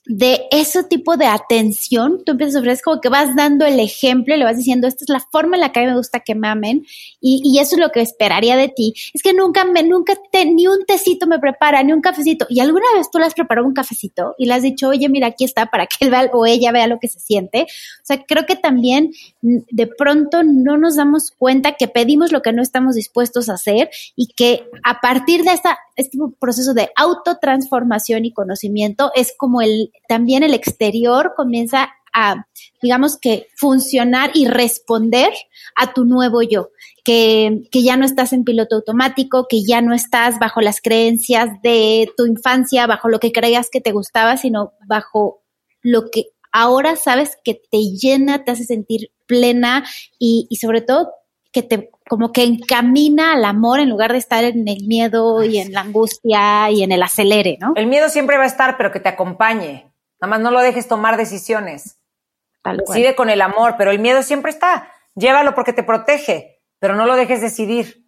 de 0.05 0.47
ese 0.51 0.83
tipo 0.83 1.17
de 1.17 1.27
atención, 1.27 2.23
tú 2.25 2.33
empiezas 2.33 2.57
a 2.57 2.59
ofrecer 2.59 2.83
como 2.83 3.01
que 3.01 3.09
vas 3.09 3.37
dando 3.37 3.65
el 3.65 3.79
ejemplo 3.79 4.35
y 4.35 4.39
le 4.39 4.45
vas 4.45 4.57
diciendo, 4.57 4.89
esta 4.89 5.05
es 5.05 5.09
la 5.09 5.21
forma 5.21 5.57
en 5.57 5.61
la 5.61 5.71
que 5.71 5.79
a 5.79 5.83
mí 5.83 5.89
me 5.89 5.97
gusta 5.97 6.21
que 6.21 6.35
me 6.35 6.49
amen 6.49 6.85
y, 7.21 7.59
eso 7.61 7.77
es 7.77 7.81
lo 7.81 7.91
que 7.91 8.01
esperaría 8.01 8.57
de 8.57 8.69
ti. 8.69 8.95
Es 9.15 9.23
que 9.23 9.33
nunca 9.33 9.65
me, 9.65 9.85
nunca 9.85 10.15
te, 10.33 10.45
ni 10.45 10.67
un 10.67 10.85
tecito 10.85 11.29
me 11.29 11.39
prepara, 11.39 11.83
ni 11.85 11.93
un 11.93 12.01
cafecito. 12.01 12.47
Y 12.49 12.59
alguna 12.59 12.87
vez 12.97 13.09
tú 13.11 13.19
le 13.19 13.27
has 13.27 13.35
preparado 13.35 13.67
un 13.67 13.75
cafecito 13.75 14.35
y 14.37 14.47
le 14.47 14.55
has 14.55 14.63
dicho, 14.63 14.89
oye, 14.89 15.09
mira, 15.09 15.29
aquí 15.29 15.45
está 15.45 15.67
para 15.67 15.87
que 15.87 15.97
él 16.01 16.11
vea 16.11 16.29
o 16.33 16.47
ella 16.47 16.73
vea 16.73 16.89
lo 16.89 16.99
que 16.99 17.07
se 17.07 17.21
siente. 17.21 17.63
O 17.63 18.05
sea, 18.05 18.25
creo 18.25 18.45
que 18.47 18.57
también 18.57 19.13
mm, 19.43 19.59
de 19.71 19.87
pronto 19.87 20.43
no 20.43 20.77
nos 20.77 20.97
damos 20.97 21.31
cuenta 21.31 21.73
que 21.73 21.87
pedimos 21.87 22.33
lo 22.33 22.43
que 22.43 22.53
no 22.53 22.63
estamos 22.63 22.97
dispuestos 22.97 23.49
a 23.49 23.55
hacer 23.55 23.91
y 24.17 24.29
que 24.29 24.65
a 24.83 25.01
partir 25.01 25.45
de 25.45 25.53
esta, 25.53 25.79
este 25.97 26.19
proceso 26.41 26.75
de 26.75 26.91
autotransformación 26.97 28.25
y 28.25 28.33
conocimiento 28.33 29.13
es 29.15 29.35
como 29.37 29.63
el 29.63 29.93
también 30.09 30.43
el 30.43 30.55
exterior 30.55 31.35
comienza 31.37 31.93
a, 32.13 32.47
digamos 32.83 33.19
que, 33.19 33.49
funcionar 33.57 34.31
y 34.35 34.47
responder 34.47 35.33
a 35.75 35.93
tu 35.95 36.05
nuevo 36.05 36.43
yo, 36.43 36.71
que, 37.05 37.63
que, 37.71 37.83
ya 37.83 37.97
no 37.97 38.05
estás 38.05 38.33
en 38.33 38.45
piloto 38.45 38.77
automático, 38.77 39.47
que 39.49 39.63
ya 39.65 39.81
no 39.81 39.95
estás 39.95 40.39
bajo 40.39 40.61
las 40.61 40.81
creencias 40.81 41.49
de 41.63 42.11
tu 42.17 42.27
infancia, 42.27 42.87
bajo 42.87 43.09
lo 43.09 43.19
que 43.19 43.33
creías 43.33 43.71
que 43.71 43.81
te 43.81 43.93
gustaba, 43.93 44.37
sino 44.37 44.73
bajo 44.87 45.43
lo 45.81 46.11
que 46.11 46.27
ahora 46.53 46.97
sabes 46.97 47.39
que 47.43 47.55
te 47.55 47.79
llena, 47.79 48.45
te 48.45 48.53
hace 48.53 48.65
sentir 48.65 49.11
plena 49.27 49.85
y, 50.19 50.47
y 50.51 50.57
sobre 50.57 50.83
todo 50.83 51.11
que 51.51 51.63
te 51.63 51.91
como 52.09 52.33
que 52.33 52.45
encamina 52.45 53.33
al 53.33 53.45
amor 53.45 53.81
en 53.81 53.91
lugar 53.91 54.13
de 54.13 54.19
estar 54.19 54.45
en 54.45 54.67
el 54.69 54.87
miedo 54.87 55.43
y 55.43 55.59
en 55.59 55.73
la 55.73 55.81
angustia 55.81 56.71
y 56.71 56.83
en 56.83 56.93
el 56.93 57.03
acelere, 57.03 57.59
¿no? 57.61 57.73
El 57.77 57.87
miedo 57.87 58.09
siempre 58.09 58.37
va 58.37 58.45
a 58.45 58.47
estar, 58.47 58.77
pero 58.77 58.93
que 58.93 59.01
te 59.01 59.09
acompañe. 59.09 59.93
Nada 60.21 60.31
más 60.31 60.41
no 60.41 60.51
lo 60.51 60.61
dejes 60.61 60.89
tomar 60.89 61.17
decisiones. 61.17 61.99
Decide 62.87 63.15
con 63.17 63.29
el 63.29 63.41
amor, 63.41 63.75
pero 63.77 63.91
el 63.91 63.99
miedo 63.99 64.23
siempre 64.23 64.51
está. 64.51 64.93
Llévalo 65.15 65.55
porque 65.55 65.73
te 65.73 65.83
protege, 65.83 66.61
pero 66.79 66.95
no 66.95 67.07
lo 67.07 67.17
dejes 67.17 67.41
decidir. 67.41 68.07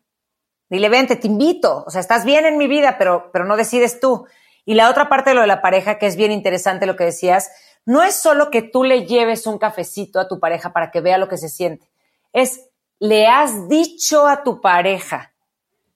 Dile, 0.69 0.89
vente, 0.89 1.17
te 1.17 1.27
invito. 1.27 1.85
O 1.87 1.91
sea, 1.91 2.01
estás 2.01 2.25
bien 2.25 2.47
en 2.47 2.57
mi 2.57 2.69
vida, 2.69 2.97
pero, 2.99 3.31
pero 3.33 3.45
no 3.45 3.57
decides 3.57 4.01
tú. 4.01 4.27
Y 4.65 4.75
la 4.75 4.91
otra 4.91 5.09
parte 5.09 5.31
de 5.31 5.35
lo 5.35 5.43
de 5.43 5.47
la 5.47 5.61
pareja, 5.61 5.99
que 5.99 6.07
es 6.07 6.17
bien 6.17 6.33
interesante 6.33 6.87
lo 6.87 6.97
que 6.97 7.05
decías, 7.05 7.51
no 7.85 8.03
es 8.03 8.15
solo 8.15 8.51
que 8.51 8.63
tú 8.63 8.85
le 8.85 9.07
lleves 9.07 9.47
un 9.47 9.59
cafecito 9.59 10.19
a 10.19 10.29
tu 10.29 10.41
pareja 10.41 10.73
para 10.73 10.91
que 10.91 11.01
vea 11.01 11.19
lo 11.19 11.29
que 11.29 11.37
se 11.37 11.49
siente. 11.49 11.91
Es, 12.33 12.71
le 12.99 13.27
has 13.27 13.69
dicho 13.69 14.27
a 14.27 14.43
tu 14.43 14.61
pareja 14.61 15.35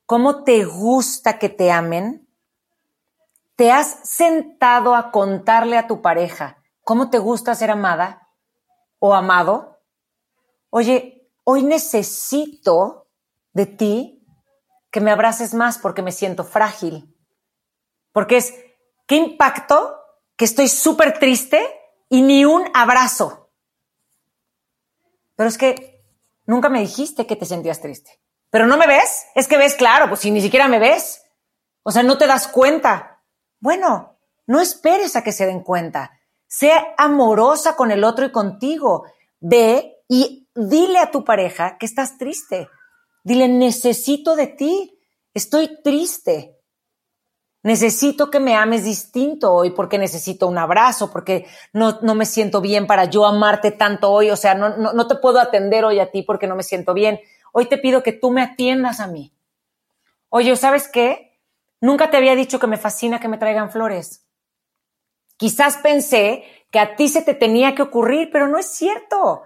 cómo 0.06 0.44
te 0.44 0.64
gusta 0.64 1.38
que 1.38 1.48
te 1.48 1.70
amen 1.70 2.28
¿Te 3.58 3.72
has 3.72 4.08
sentado 4.08 4.94
a 4.94 5.10
contarle 5.10 5.76
a 5.76 5.88
tu 5.88 6.00
pareja 6.00 6.62
cómo 6.84 7.10
te 7.10 7.18
gusta 7.18 7.56
ser 7.56 7.72
amada 7.72 8.28
o 9.00 9.14
amado? 9.14 9.80
Oye, 10.70 11.28
hoy 11.42 11.64
necesito 11.64 13.08
de 13.52 13.66
ti 13.66 14.24
que 14.92 15.00
me 15.00 15.10
abraces 15.10 15.54
más 15.54 15.76
porque 15.76 16.02
me 16.02 16.12
siento 16.12 16.44
frágil. 16.44 17.12
Porque 18.12 18.36
es, 18.36 18.54
¿qué 19.08 19.16
impacto 19.16 20.04
que 20.36 20.44
estoy 20.44 20.68
súper 20.68 21.18
triste 21.18 21.60
y 22.08 22.22
ni 22.22 22.44
un 22.44 22.62
abrazo? 22.74 23.50
Pero 25.34 25.48
es 25.48 25.58
que 25.58 25.97
nunca 26.48 26.68
me 26.68 26.80
dijiste 26.80 27.26
que 27.26 27.36
te 27.36 27.46
sentías 27.46 27.80
triste. 27.80 28.20
Pero 28.50 28.66
no 28.66 28.76
me 28.76 28.86
ves, 28.86 29.26
es 29.34 29.46
que 29.46 29.58
ves 29.58 29.74
claro, 29.74 30.08
pues 30.08 30.20
si 30.20 30.30
ni 30.30 30.40
siquiera 30.40 30.66
me 30.66 30.78
ves. 30.78 31.22
O 31.84 31.92
sea, 31.92 32.02
no 32.02 32.18
te 32.18 32.26
das 32.26 32.48
cuenta. 32.48 33.22
Bueno, 33.60 34.18
no 34.46 34.60
esperes 34.60 35.14
a 35.14 35.22
que 35.22 35.32
se 35.32 35.46
den 35.46 35.62
cuenta. 35.62 36.10
Sea 36.46 36.94
amorosa 36.96 37.76
con 37.76 37.90
el 37.90 38.02
otro 38.02 38.24
y 38.24 38.32
contigo. 38.32 39.04
Ve 39.38 40.02
y 40.08 40.48
dile 40.54 40.98
a 40.98 41.10
tu 41.10 41.24
pareja 41.24 41.76
que 41.78 41.86
estás 41.86 42.16
triste. 42.16 42.68
Dile, 43.22 43.48
necesito 43.48 44.34
de 44.34 44.46
ti. 44.46 44.98
Estoy 45.34 45.82
triste. 45.82 46.57
Necesito 47.62 48.30
que 48.30 48.38
me 48.38 48.54
ames 48.54 48.84
distinto 48.84 49.52
hoy 49.52 49.70
porque 49.70 49.98
necesito 49.98 50.46
un 50.46 50.58
abrazo, 50.58 51.10
porque 51.10 51.46
no, 51.72 51.98
no 52.02 52.14
me 52.14 52.24
siento 52.24 52.60
bien 52.60 52.86
para 52.86 53.06
yo 53.06 53.26
amarte 53.26 53.72
tanto 53.72 54.10
hoy. 54.10 54.30
O 54.30 54.36
sea, 54.36 54.54
no, 54.54 54.76
no, 54.76 54.92
no 54.92 55.06
te 55.08 55.16
puedo 55.16 55.40
atender 55.40 55.84
hoy 55.84 55.98
a 55.98 56.10
ti 56.10 56.22
porque 56.22 56.46
no 56.46 56.54
me 56.54 56.62
siento 56.62 56.94
bien. 56.94 57.20
Hoy 57.52 57.66
te 57.66 57.78
pido 57.78 58.02
que 58.02 58.12
tú 58.12 58.30
me 58.30 58.42
atiendas 58.42 59.00
a 59.00 59.08
mí. 59.08 59.34
Oye, 60.28 60.54
¿sabes 60.56 60.88
qué? 60.88 61.40
Nunca 61.80 62.10
te 62.10 62.16
había 62.16 62.34
dicho 62.34 62.58
que 62.58 62.66
me 62.66 62.76
fascina 62.76 63.20
que 63.20 63.28
me 63.28 63.38
traigan 63.38 63.70
flores. 63.70 64.24
Quizás 65.36 65.78
pensé 65.78 66.44
que 66.70 66.78
a 66.78 66.96
ti 66.96 67.08
se 67.08 67.22
te 67.22 67.34
tenía 67.34 67.74
que 67.74 67.82
ocurrir, 67.82 68.30
pero 68.32 68.48
no 68.48 68.58
es 68.58 68.66
cierto. 68.66 69.42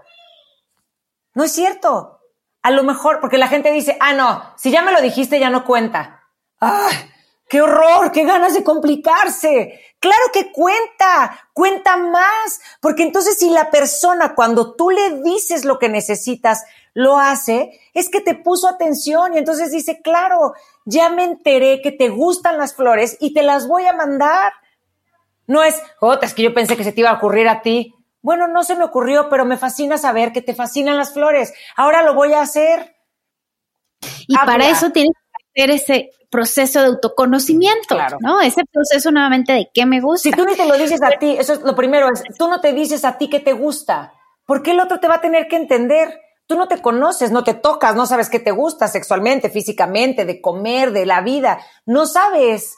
No 1.35 1.45
es 1.45 1.53
cierto. 1.53 2.21
A 2.63 2.71
lo 2.71 2.83
mejor, 2.83 3.21
porque 3.21 3.39
la 3.39 3.49
gente 3.49 3.73
dice, 3.73 3.97
ah, 4.01 4.13
no, 4.13 4.43
si 4.57 4.71
ya 4.71 4.83
me 4.83 4.93
lo 4.93 5.01
dijiste 5.01 5.41
ya 5.41 5.51
no 5.51 5.65
cuenta. 5.65 6.23
¡Ay! 6.59 7.12
¡Qué 7.53 7.61
horror! 7.61 8.13
¡Qué 8.13 8.25
ganas 8.25 8.55
de 8.55 8.65
complicarse! 8.65 9.79
Claro 10.01 10.23
que 10.33 10.51
cuenta, 10.53 11.39
cuenta 11.53 11.99
más, 11.99 12.63
porque 12.81 13.03
entonces 13.03 13.39
si 13.39 13.51
la 13.51 13.71
persona 13.71 14.35
cuando 14.35 14.75
tú 14.75 14.89
le 14.89 15.21
dices 15.21 15.67
lo 15.67 15.79
que 15.79 15.91
necesitas 15.91 16.65
lo 16.95 17.19
hace, 17.19 17.79
es 17.93 18.09
que 18.09 18.23
te 18.23 18.35
puso 18.37 18.69
atención 18.69 19.35
y 19.35 19.37
entonces 19.37 19.71
dice, 19.71 20.01
claro, 20.01 20.55
ya 20.87 21.11
me 21.11 21.25
enteré 21.25 21.83
que 21.83 21.93
te 21.93 22.09
gustan 22.09 22.57
las 22.57 22.75
flores 22.75 23.19
y 23.21 23.35
te 23.35 23.43
las 23.43 23.69
voy 23.69 23.85
a 23.85 23.93
mandar. 23.93 24.55
No 25.47 25.63
es, 25.63 25.79
Jota, 25.99 26.25
es 26.25 26.33
que 26.33 26.45
yo 26.45 26.55
pensé 26.55 26.75
que 26.75 26.85
se 26.85 26.93
te 26.93 27.03
iba 27.03 27.11
a 27.11 27.19
ocurrir 27.19 27.49
a 27.49 27.61
ti. 27.61 27.95
Bueno, 28.23 28.49
no 28.49 28.65
se 28.65 28.77
me 28.77 28.85
ocurrió, 28.85 29.29
pero 29.29 29.45
me 29.45 29.59
fascina 29.59 29.99
saber 29.99 30.33
que 30.33 30.41
te 30.41 30.55
fascinan 30.55 30.97
las 30.97 31.13
flores. 31.13 31.53
Ahora 31.77 32.03
lo 32.03 32.15
voy 32.15 32.33
a 32.33 32.41
hacer. 32.41 32.97
Y 34.27 34.37
para 34.37 34.71
eso 34.71 34.91
tienes 34.91 35.13
que 35.13 35.61
hacer 35.61 35.71
ese 35.71 36.11
proceso 36.33 36.81
de 36.81 36.87
autoconocimiento, 36.87 37.97
¿no? 38.21 38.41
Ese 38.41 38.65
proceso 38.65 39.13
nuevamente 39.13 39.53
de 39.53 39.71
qué 39.73 39.85
me 39.85 40.01
gusta. 40.01 40.31
Si 40.31 40.33
tú 40.33 40.45
no 40.45 40.57
te 40.57 40.67
lo 40.67 40.77
dices 40.77 41.01
a 41.03 41.11
ti, 41.21 41.37
eso 41.39 41.53
es 41.53 41.61
lo 41.61 41.77
primero, 41.77 42.09
es, 42.11 42.25
tú 42.39 42.49
no 42.49 42.61
te 42.61 42.73
dices 42.73 43.05
a 43.05 43.19
ti 43.19 43.29
qué 43.29 43.39
te 43.39 43.53
gusta, 43.53 44.15
¿por 44.47 44.63
qué 44.63 44.73
el 44.73 44.81
otro 44.81 44.99
te 44.99 45.07
va 45.07 45.17
a 45.17 45.21
tener 45.21 45.47
que 45.47 45.57
entender? 45.57 46.21
Tú 46.47 46.57
no 46.57 46.67
te 46.67 46.81
conoces, 46.81 47.31
no 47.31 47.45
te 47.45 47.55
tocas, 47.55 47.95
no 47.95 48.07
sabes 48.07 48.31
qué 48.31 48.41
te 48.41 48.51
gusta 48.51 48.89
sexualmente, 48.89 49.51
físicamente, 49.51 50.25
de 50.25 50.41
comer, 50.41 50.91
de 50.91 51.07
la 51.07 51.21
vida, 51.21 51.61
no 51.85 52.07
sabes. 52.07 52.75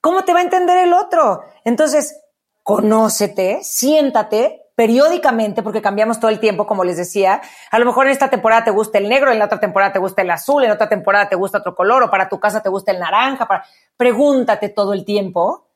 ¿Cómo 0.00 0.24
te 0.24 0.32
va 0.32 0.38
a 0.38 0.44
entender 0.44 0.78
el 0.78 0.94
otro? 0.94 1.42
Entonces, 1.64 2.16
conócete, 2.62 3.58
siéntate 3.62 4.61
periódicamente, 4.82 5.62
porque 5.62 5.80
cambiamos 5.80 6.18
todo 6.18 6.28
el 6.28 6.40
tiempo, 6.40 6.66
como 6.66 6.82
les 6.82 6.96
decía. 6.96 7.40
A 7.70 7.78
lo 7.78 7.86
mejor 7.86 8.06
en 8.06 8.10
esta 8.10 8.28
temporada 8.28 8.64
te 8.64 8.72
gusta 8.72 8.98
el 8.98 9.08
negro, 9.08 9.30
en 9.30 9.38
la 9.38 9.44
otra 9.44 9.60
temporada 9.60 9.92
te 9.92 10.00
gusta 10.00 10.22
el 10.22 10.30
azul, 10.32 10.64
en 10.64 10.72
otra 10.72 10.88
temporada 10.88 11.28
te 11.28 11.36
gusta 11.36 11.58
otro 11.58 11.76
color, 11.76 12.02
o 12.02 12.10
para 12.10 12.28
tu 12.28 12.40
casa 12.40 12.64
te 12.64 12.68
gusta 12.68 12.90
el 12.90 12.98
naranja. 12.98 13.46
Para... 13.46 13.64
Pregúntate 13.96 14.70
todo 14.70 14.92
el 14.92 15.04
tiempo 15.04 15.68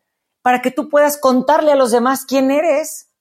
para 0.42 0.60
que 0.60 0.72
tú 0.72 0.88
puedas 0.88 1.18
contarle 1.18 1.70
a 1.70 1.76
los 1.76 1.92
demás 1.92 2.24
quién 2.24 2.50
eres 2.50 3.12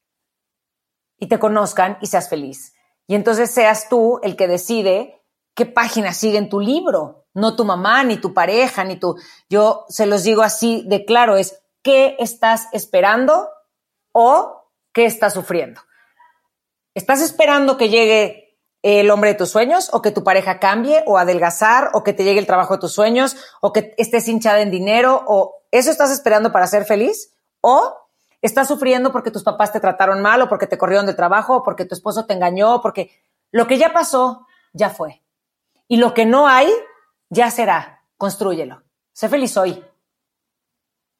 y 1.19 1.27
te 1.27 1.37
conozcan 1.37 1.99
y 2.01 2.07
seas 2.07 2.29
feliz. 2.29 2.73
Y 3.05 3.13
entonces 3.13 3.51
seas 3.51 3.87
tú 3.87 4.19
el 4.23 4.35
que 4.35 4.47
decide 4.47 5.21
qué 5.53 5.67
página 5.67 6.13
sigue 6.13 6.39
en 6.39 6.49
tu 6.49 6.61
libro, 6.61 7.27
no 7.35 7.55
tu 7.55 7.63
mamá, 7.63 8.03
ni 8.03 8.17
tu 8.17 8.33
pareja, 8.33 8.83
ni 8.85 8.95
tu... 8.95 9.17
Yo 9.51 9.85
se 9.87 10.07
los 10.07 10.23
digo 10.23 10.41
así 10.41 10.83
de 10.87 11.05
claro, 11.05 11.37
es 11.37 11.61
qué 11.83 12.15
estás 12.17 12.69
esperando 12.71 13.49
o 14.13 14.64
qué 14.95 15.05
estás 15.05 15.33
sufriendo. 15.33 15.81
¿Estás 16.95 17.21
esperando 17.21 17.75
que 17.77 17.89
llegue 17.89 18.57
el 18.81 19.11
hombre 19.11 19.31
de 19.31 19.35
tus 19.35 19.49
sueños 19.49 19.89
o 19.91 20.01
que 20.01 20.11
tu 20.11 20.23
pareja 20.23 20.59
cambie 20.59 21.03
o 21.05 21.17
adelgazar 21.17 21.89
o 21.93 22.03
que 22.03 22.13
te 22.13 22.23
llegue 22.23 22.39
el 22.39 22.47
trabajo 22.47 22.75
de 22.75 22.79
tus 22.79 22.93
sueños 22.93 23.35
o 23.59 23.73
que 23.73 23.93
estés 23.97 24.27
hinchada 24.29 24.61
en 24.61 24.71
dinero 24.71 25.21
o 25.27 25.63
eso 25.71 25.91
estás 25.91 26.11
esperando 26.11 26.53
para 26.53 26.65
ser 26.65 26.85
feliz 26.85 27.35
o 27.59 27.93
estás 28.41 28.69
sufriendo 28.69 29.11
porque 29.11 29.31
tus 29.31 29.43
papás 29.43 29.73
te 29.73 29.81
trataron 29.81 30.21
mal 30.21 30.41
o 30.41 30.47
porque 30.47 30.65
te 30.65 30.77
corrieron 30.77 31.05
de 31.05 31.13
trabajo 31.13 31.57
o 31.57 31.63
porque 31.63 31.83
tu 31.83 31.93
esposo 31.93 32.25
te 32.25 32.33
engañó 32.33 32.75
o 32.75 32.81
porque 32.81 33.11
lo 33.51 33.67
que 33.67 33.77
ya 33.77 33.91
pasó 33.91 34.47
ya 34.71 34.89
fue. 34.89 35.23
Y 35.89 35.97
lo 35.97 36.13
que 36.13 36.25
no 36.25 36.47
hay 36.47 36.71
ya 37.29 37.51
será. 37.51 38.03
Construyelo. 38.17 38.83
Sé 39.11 39.27
feliz 39.27 39.57
hoy. 39.57 39.83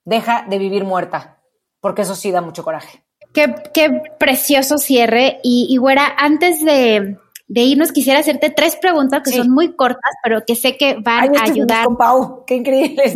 Deja 0.05 0.45
de 0.47 0.59
vivir 0.59 0.85
muerta, 0.85 1.41
porque 1.81 2.03
eso 2.03 2.15
sí 2.15 2.31
da 2.31 2.39
mucho 2.41 2.63
coraje. 2.63 3.04
Qué, 3.35 4.01
precioso 4.17 4.77
cierre. 4.77 5.39
Y, 5.43 5.67
y 5.69 5.75
güera, 5.77 6.15
antes 6.17 6.63
de, 6.63 7.17
irnos, 7.47 7.91
quisiera 7.91 8.19
hacerte 8.19 8.49
tres 8.49 8.77
preguntas 8.77 9.21
que 9.23 9.31
son 9.31 9.51
muy 9.51 9.75
cortas, 9.75 10.13
pero 10.23 10.45
que 10.45 10.55
sé 10.55 10.77
que 10.77 10.95
van 10.95 11.37
a 11.37 11.43
ayudar. 11.43 11.85
Con 11.85 11.97
Pau. 11.97 12.45
Qué 12.47 12.55
increíble. 12.55 13.03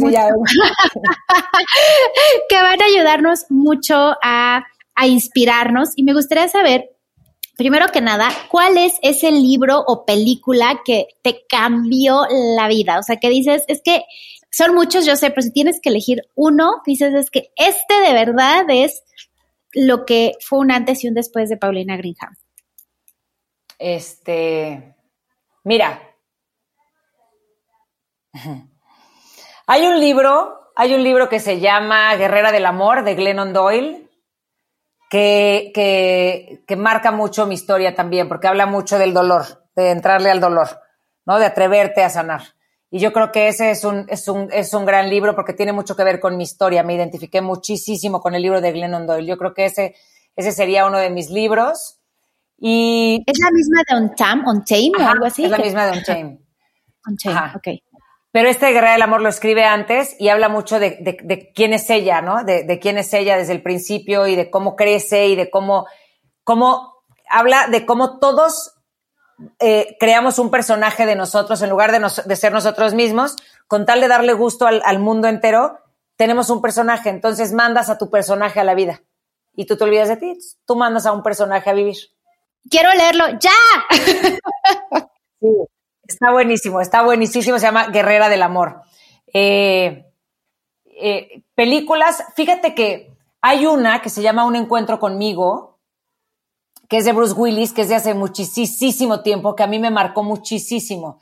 que 2.49 2.55
van 2.55 2.82
a 2.82 2.86
ayudarnos 2.86 3.45
mucho 3.49 3.95
a, 4.22 4.65
a 4.95 5.07
inspirarnos. 5.07 5.91
Y 5.95 6.03
me 6.03 6.13
gustaría 6.13 6.49
saber, 6.49 6.89
primero 7.55 7.88
que 7.88 8.01
nada, 8.01 8.30
¿cuál 8.51 8.78
es 8.78 8.95
ese 9.01 9.32
libro 9.32 9.84
o 9.88 10.05
película 10.05 10.82
que 10.84 11.07
te 11.22 11.45
cambió 11.47 12.28
la 12.30 12.67
vida? 12.67 12.99
O 12.99 13.03
sea, 13.03 13.15
que 13.17 13.30
dices, 13.30 13.63
es 13.67 13.82
que 13.82 14.03
son 14.51 14.76
muchos, 14.76 15.05
yo 15.05 15.15
sé, 15.15 15.30
pero 15.30 15.43
si 15.43 15.51
tienes 15.51 15.80
que 15.82 15.89
elegir 15.89 16.24
uno, 16.36 16.82
dices, 16.86 17.13
es 17.13 17.32
que 17.32 17.51
este 17.55 18.01
de 18.01 18.13
verdad 18.13 18.65
es 18.67 19.03
lo 19.74 20.05
que 20.05 20.34
fue 20.41 20.59
un 20.59 20.72
antes 20.72 21.03
y 21.03 21.07
un 21.07 21.13
después 21.13 21.49
de 21.49 21.57
Paulina 21.57 21.97
Greenham? 21.97 22.36
Este, 23.78 24.95
mira, 25.63 26.01
hay 29.67 29.88
un 29.88 29.99
libro, 29.99 30.72
hay 30.76 30.93
un 30.93 31.03
libro 31.03 31.30
que 31.30 31.39
se 31.39 31.59
llama 31.59 32.15
Guerrera 32.15 32.51
del 32.51 32.65
Amor 32.65 33.03
de 33.03 33.15
Glennon 33.15 33.53
Doyle, 33.53 34.09
que, 35.09 35.72
que, 35.74 36.63
que 36.67 36.76
marca 36.76 37.11
mucho 37.11 37.47
mi 37.47 37.55
historia 37.55 37.95
también, 37.95 38.28
porque 38.28 38.47
habla 38.47 38.65
mucho 38.65 38.99
del 38.99 39.13
dolor, 39.13 39.70
de 39.76 39.91
entrarle 39.91 40.30
al 40.30 40.39
dolor, 40.39 40.67
¿no? 41.26 41.39
De 41.39 41.45
atreverte 41.45 42.03
a 42.03 42.09
sanar. 42.09 42.59
Y 42.91 42.99
yo 42.99 43.13
creo 43.13 43.31
que 43.31 43.47
ese 43.47 43.71
es 43.71 43.83
un, 43.83 44.05
es 44.09 44.27
un, 44.27 44.49
es 44.51 44.73
un 44.73 44.85
gran 44.85 45.09
libro 45.09 45.35
porque 45.35 45.53
tiene 45.53 45.73
mucho 45.73 45.95
que 45.95 46.03
ver 46.03 46.19
con 46.19 46.37
mi 46.37 46.43
historia. 46.43 46.83
Me 46.83 46.95
identifiqué 46.95 47.41
muchísimo 47.41 48.19
con 48.19 48.33
el 48.33 48.41
libro 48.41 48.61
de 48.61 48.71
Glennon 48.71 49.05
Doyle. 49.05 49.27
Yo 49.27 49.37
creo 49.37 49.53
que 49.53 49.65
ese, 49.65 49.95
ese 50.35 50.51
sería 50.51 50.87
uno 50.87 50.97
de 50.97 51.09
mis 51.09 51.29
libros. 51.29 51.99
Y... 52.57 53.23
¿Es 53.27 53.39
la 53.39 53.51
misma 53.51 53.83
de 53.87 53.95
On 53.95 54.15
Time, 54.15 54.43
On 54.45 54.65
Tame 54.65 55.05
o 55.05 55.07
algo 55.07 55.25
así? 55.25 55.45
Es 55.45 55.51
la 55.51 55.59
misma 55.59 55.85
de 55.85 55.97
On 55.97 56.03
Tame. 56.03 56.39
On 57.07 57.15
Tame, 57.15 57.51
ok. 57.55 57.67
Pero 58.31 58.49
este 58.49 58.71
Guerra 58.71 58.91
del 58.91 59.01
Amor 59.01 59.21
lo 59.21 59.29
escribe 59.29 59.65
antes 59.65 60.15
y 60.19 60.29
habla 60.29 60.49
mucho 60.49 60.79
de, 60.79 60.97
de, 61.01 61.17
de 61.23 61.51
quién 61.53 61.73
es 61.73 61.89
ella, 61.89 62.21
¿no? 62.21 62.43
De, 62.43 62.63
de, 62.63 62.79
quién 62.79 62.97
es 62.97 63.11
ella 63.13 63.37
desde 63.37 63.53
el 63.53 63.63
principio 63.63 64.27
y 64.27 64.35
de 64.35 64.51
cómo 64.51 64.75
crece 64.75 65.27
y 65.27 65.35
de 65.35 65.49
cómo, 65.49 65.87
cómo 66.43 66.93
habla 67.29 67.67
de 67.67 67.85
cómo 67.85 68.19
todos 68.19 68.75
eh, 69.59 69.95
creamos 69.99 70.39
un 70.39 70.51
personaje 70.51 71.05
de 71.05 71.15
nosotros 71.15 71.61
en 71.61 71.69
lugar 71.69 71.91
de, 71.91 72.35
ser 72.35 72.51
nosotros 72.51 72.93
mismos, 72.93 73.35
con 73.67 73.85
tal 73.85 74.01
de 74.01 74.07
darle 74.07 74.33
gusto 74.33 74.67
al, 74.67 74.99
mundo 74.99 75.27
entero, 75.27 75.79
tenemos 76.17 76.49
un 76.49 76.61
personaje, 76.61 77.09
entonces 77.09 77.53
mandas 77.53 77.89
a 77.89 77.97
tu 77.97 78.09
personaje 78.09 78.59
a 78.59 78.63
la 78.63 78.75
vida 78.75 79.01
y 79.55 79.65
tú 79.65 79.77
te 79.77 79.83
olvidas 79.85 80.09
de 80.09 80.17
ti, 80.17 80.37
tú 80.65 80.75
mandas 80.75 81.05
a 81.05 81.11
un 81.11 81.23
personaje 81.23 81.69
a 81.69 81.73
vivir. 81.73 81.97
Quiero 82.69 82.93
leerlo 82.93 83.25
ya. 83.39 83.51
está 86.03 86.31
buenísimo, 86.31 86.81
está 86.81 87.01
buenísimo, 87.01 87.57
se 87.57 87.65
llama 87.65 87.87
Guerrera 87.87 88.27
del 88.27 88.43
Amor. 88.43 88.81
Eh, 89.33 90.05
eh, 90.85 91.43
películas, 91.55 92.25
fíjate 92.35 92.75
que 92.75 93.13
hay 93.41 93.65
una 93.65 94.01
que 94.01 94.09
se 94.09 94.21
llama 94.21 94.45
Un 94.45 94.57
encuentro 94.57 94.99
conmigo, 94.99 95.68
que 96.89 96.97
es 96.97 97.05
de 97.05 97.13
Bruce 97.13 97.33
Willis, 97.33 97.71
que 97.71 97.83
es 97.83 97.89
de 97.89 97.95
hace 97.95 98.15
muchísimo 98.15 99.21
tiempo, 99.21 99.55
que 99.55 99.63
a 99.63 99.67
mí 99.67 99.77
me 99.77 99.91
marcó 99.91 100.23
muchísimo, 100.23 101.19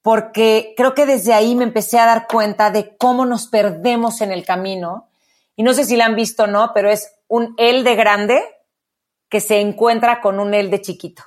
porque 0.00 0.72
creo 0.76 0.94
que 0.94 1.06
desde 1.06 1.34
ahí 1.34 1.54
me 1.54 1.64
empecé 1.64 1.98
a 1.98 2.06
dar 2.06 2.26
cuenta 2.26 2.70
de 2.70 2.96
cómo 2.96 3.26
nos 3.26 3.46
perdemos 3.46 4.22
en 4.22 4.32
el 4.32 4.44
camino. 4.44 5.10
Y 5.54 5.62
no 5.62 5.74
sé 5.74 5.84
si 5.84 5.96
la 5.96 6.06
han 6.06 6.16
visto 6.16 6.44
o 6.44 6.46
no, 6.46 6.72
pero 6.74 6.90
es 6.90 7.14
un 7.28 7.54
él 7.58 7.84
de 7.84 7.94
grande 7.94 8.42
que 9.28 9.40
se 9.40 9.60
encuentra 9.60 10.20
con 10.20 10.40
un 10.40 10.54
él 10.54 10.70
de 10.70 10.80
chiquito. 10.80 11.22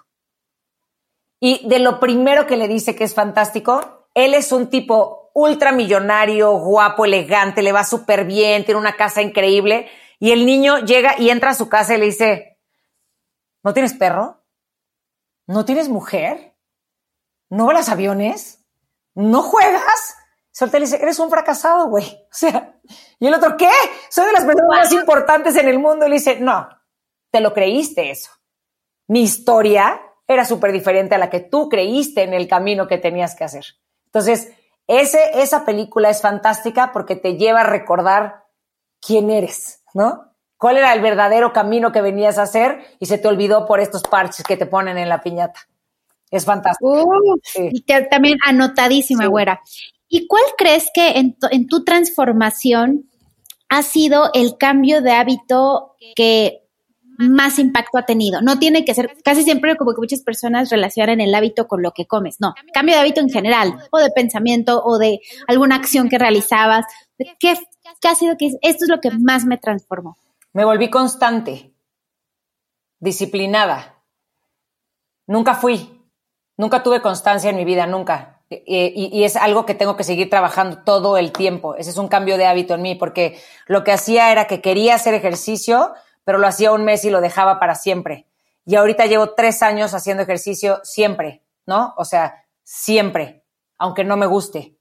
Y 1.39 1.65
de 1.67 1.79
lo 1.79 1.99
primero 1.99 2.47
que 2.47 2.57
le 2.57 2.67
dice 2.67 2.95
que 2.95 3.03
es 3.03 3.13
fantástico, 3.13 4.07
él 4.15 4.33
es 4.33 4.51
un 4.51 4.69
tipo 4.69 5.29
ultramillonario, 5.35 6.51
guapo, 6.57 7.05
elegante, 7.05 7.61
le 7.61 7.71
va 7.71 7.83
súper 7.83 8.25
bien, 8.25 8.65
tiene 8.65 8.79
una 8.79 8.95
casa 8.95 9.21
increíble. 9.21 9.87
Y 10.19 10.31
el 10.31 10.45
niño 10.45 10.79
llega 10.79 11.15
y 11.19 11.29
entra 11.29 11.51
a 11.51 11.55
su 11.55 11.69
casa 11.69 11.95
y 11.95 11.99
le 11.99 12.05
dice, 12.05 12.54
¿No 13.65 13.73
tienes 13.73 13.93
perro? 13.95 14.43
¿No 15.47 15.65
tienes 15.65 15.89
mujer? 15.89 16.55
¿No 17.49 17.65
volas 17.65 17.89
aviones? 17.89 18.63
¿No 19.15 19.41
juegas? 19.41 20.17
Solta 20.51 20.77
le 20.77 20.85
dice, 20.85 21.01
eres 21.01 21.17
un 21.17 21.31
fracasado, 21.31 21.89
güey. 21.89 22.05
O 22.31 22.37
sea, 22.37 22.79
y 23.17 23.25
el 23.25 23.33
otro, 23.33 23.57
¿qué? 23.57 23.71
Soy 24.11 24.27
de 24.27 24.33
las 24.33 24.45
personas 24.45 24.69
más 24.69 24.91
importantes 24.91 25.55
en 25.55 25.67
el 25.67 25.79
mundo. 25.79 26.05
Y 26.05 26.09
le 26.09 26.15
dice, 26.17 26.39
no, 26.39 26.69
te 27.31 27.39
lo 27.39 27.55
creíste 27.55 28.11
eso. 28.11 28.29
Mi 29.07 29.23
historia 29.23 29.99
era 30.27 30.45
súper 30.45 30.71
diferente 30.71 31.15
a 31.15 31.17
la 31.17 31.31
que 31.31 31.39
tú 31.39 31.67
creíste 31.67 32.21
en 32.21 32.35
el 32.35 32.47
camino 32.47 32.87
que 32.87 32.99
tenías 32.99 33.33
que 33.33 33.45
hacer. 33.45 33.65
Entonces, 34.05 34.53
ese, 34.85 35.41
esa 35.41 35.65
película 35.65 36.11
es 36.11 36.21
fantástica 36.21 36.91
porque 36.93 37.15
te 37.15 37.35
lleva 37.35 37.61
a 37.61 37.67
recordar 37.67 38.45
quién 39.01 39.31
eres, 39.31 39.83
¿no? 39.95 40.34
Cuál 40.57 40.77
era 40.77 40.93
el 40.93 41.01
verdadero 41.01 41.53
camino 41.53 41.91
que 41.91 42.01
venías 42.01 42.37
a 42.37 42.43
hacer 42.43 42.79
y 42.99 43.05
se 43.05 43.17
te 43.17 43.27
olvidó 43.27 43.65
por 43.65 43.79
estos 43.79 44.03
parches 44.03 44.45
que 44.45 44.57
te 44.57 44.65
ponen 44.65 44.97
en 44.97 45.09
la 45.09 45.21
piñata. 45.21 45.61
Es 46.31 46.45
fantástico. 46.45 47.09
Y 47.55 47.81
también 48.09 48.37
anotadísima, 48.45 49.27
güera. 49.27 49.61
¿Y 50.07 50.27
cuál 50.27 50.43
crees 50.57 50.89
que 50.93 51.17
en 51.17 51.67
tu, 51.67 51.83
transformación 51.83 53.09
ha 53.69 53.83
sido 53.83 54.31
el 54.33 54.57
cambio 54.57 55.01
de 55.01 55.11
hábito 55.11 55.95
que 56.15 56.61
más 57.17 57.59
impacto 57.59 57.97
ha 57.97 58.05
tenido. 58.05 58.41
No 58.41 58.59
tiene 58.59 58.83
que 58.83 58.93
ser, 58.93 59.15
casi 59.23 59.43
siempre 59.43 59.77
como 59.77 59.93
que 59.93 60.01
muchas 60.01 60.21
personas 60.21 60.69
relacionan 60.69 61.21
el 61.21 61.33
hábito 61.33 61.67
con 61.67 61.81
lo 61.81 61.91
que 61.91 62.05
comes. 62.05 62.41
No, 62.41 62.53
cambio 62.73 62.95
de 62.95 63.01
hábito 63.01 63.21
en 63.21 63.29
general, 63.29 63.73
o 63.91 63.99
de 63.99 64.09
pensamiento, 64.11 64.83
o 64.83 64.97
de 64.97 65.21
alguna 65.47 65.75
acción 65.75 66.09
que 66.09 66.17
realizabas. 66.17 66.85
¿Qué, 67.17 67.55
qué 68.01 68.07
ha 68.07 68.15
sido 68.15 68.35
que 68.37 68.47
esto 68.61 68.83
es 68.83 68.89
lo 68.89 68.99
que 68.99 69.11
más 69.11 69.45
me 69.45 69.57
transformó? 69.57 70.17
Me 70.55 70.63
volví 70.63 70.89
constante, 70.89 71.75
disciplinada. 72.99 74.01
Nunca 75.27 75.53
fui, 75.53 76.01
nunca 76.55 76.81
tuve 76.81 77.01
constancia 77.01 77.49
en 77.49 77.57
mi 77.57 77.65
vida, 77.65 77.87
nunca. 77.87 78.41
Y, 78.49 79.25
es 79.25 79.35
algo 79.35 79.65
que 79.65 79.75
tengo 79.75 79.97
que 79.97 80.05
seguir 80.05 80.29
trabajando 80.29 80.77
todo 80.85 81.17
el 81.17 81.33
tiempo. 81.33 81.75
Ese 81.75 81.89
es 81.89 81.97
un 81.97 82.07
cambio 82.07 82.37
de 82.37 82.45
hábito 82.45 82.73
en 82.73 82.83
mí, 82.83 82.95
porque 82.95 83.37
lo 83.67 83.83
que 83.83 83.91
hacía 83.91 84.31
era 84.31 84.47
que 84.47 84.61
quería 84.61 84.95
hacer 84.95 85.13
ejercicio, 85.13 85.93
pero 86.23 86.37
lo 86.37 86.47
hacía 86.47 86.71
un 86.71 86.85
mes 86.85 87.03
y 87.03 87.09
lo 87.09 87.19
dejaba 87.19 87.59
para 87.59 87.75
siempre. 87.75 88.25
Y 88.65 88.75
ahorita 88.75 89.07
llevo 89.07 89.31
tres 89.31 89.61
años 89.61 89.93
haciendo 89.93 90.23
ejercicio 90.23 90.79
siempre, 90.83 91.43
¿no? 91.65 91.93
O 91.97 92.05
sea, 92.05 92.45
siempre, 92.63 93.43
aunque 93.77 94.05
no 94.05 94.15
me 94.15 94.25
guste. 94.25 94.77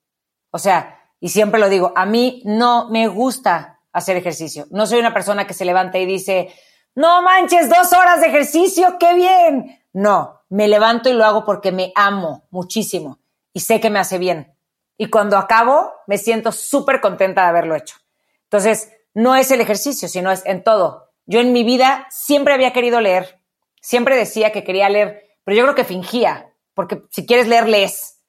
O 0.52 0.58
sea, 0.58 1.00
y 1.18 1.30
siempre 1.30 1.58
lo 1.58 1.68
digo, 1.68 1.92
a 1.96 2.06
mí 2.06 2.42
no 2.44 2.88
me 2.90 3.08
gusta 3.08 3.73
hacer 3.94 4.16
ejercicio. 4.16 4.66
No 4.70 4.86
soy 4.86 4.98
una 4.98 5.14
persona 5.14 5.46
que 5.46 5.54
se 5.54 5.64
levanta 5.64 5.98
y 5.98 6.04
dice, 6.04 6.52
no 6.94 7.22
manches, 7.22 7.70
dos 7.70 7.92
horas 7.92 8.20
de 8.20 8.26
ejercicio, 8.26 8.96
qué 9.00 9.14
bien. 9.14 9.80
No, 9.94 10.42
me 10.50 10.68
levanto 10.68 11.08
y 11.08 11.14
lo 11.14 11.24
hago 11.24 11.44
porque 11.44 11.72
me 11.72 11.92
amo 11.94 12.44
muchísimo 12.50 13.20
y 13.52 13.60
sé 13.60 13.80
que 13.80 13.90
me 13.90 14.00
hace 14.00 14.18
bien. 14.18 14.54
Y 14.98 15.08
cuando 15.08 15.38
acabo, 15.38 15.92
me 16.06 16.18
siento 16.18 16.52
súper 16.52 17.00
contenta 17.00 17.42
de 17.42 17.48
haberlo 17.48 17.74
hecho. 17.76 17.96
Entonces, 18.44 18.90
no 19.14 19.36
es 19.36 19.50
el 19.50 19.60
ejercicio, 19.60 20.08
sino 20.08 20.30
es 20.30 20.44
en 20.44 20.62
todo. 20.62 21.12
Yo 21.26 21.40
en 21.40 21.52
mi 21.52 21.64
vida 21.64 22.06
siempre 22.10 22.52
había 22.52 22.72
querido 22.72 23.00
leer, 23.00 23.40
siempre 23.80 24.16
decía 24.16 24.52
que 24.52 24.64
quería 24.64 24.88
leer, 24.88 25.22
pero 25.44 25.56
yo 25.56 25.62
creo 25.62 25.74
que 25.74 25.84
fingía, 25.84 26.52
porque 26.74 27.02
si 27.10 27.26
quieres 27.26 27.46
leer, 27.46 27.68
lees. 27.68 28.20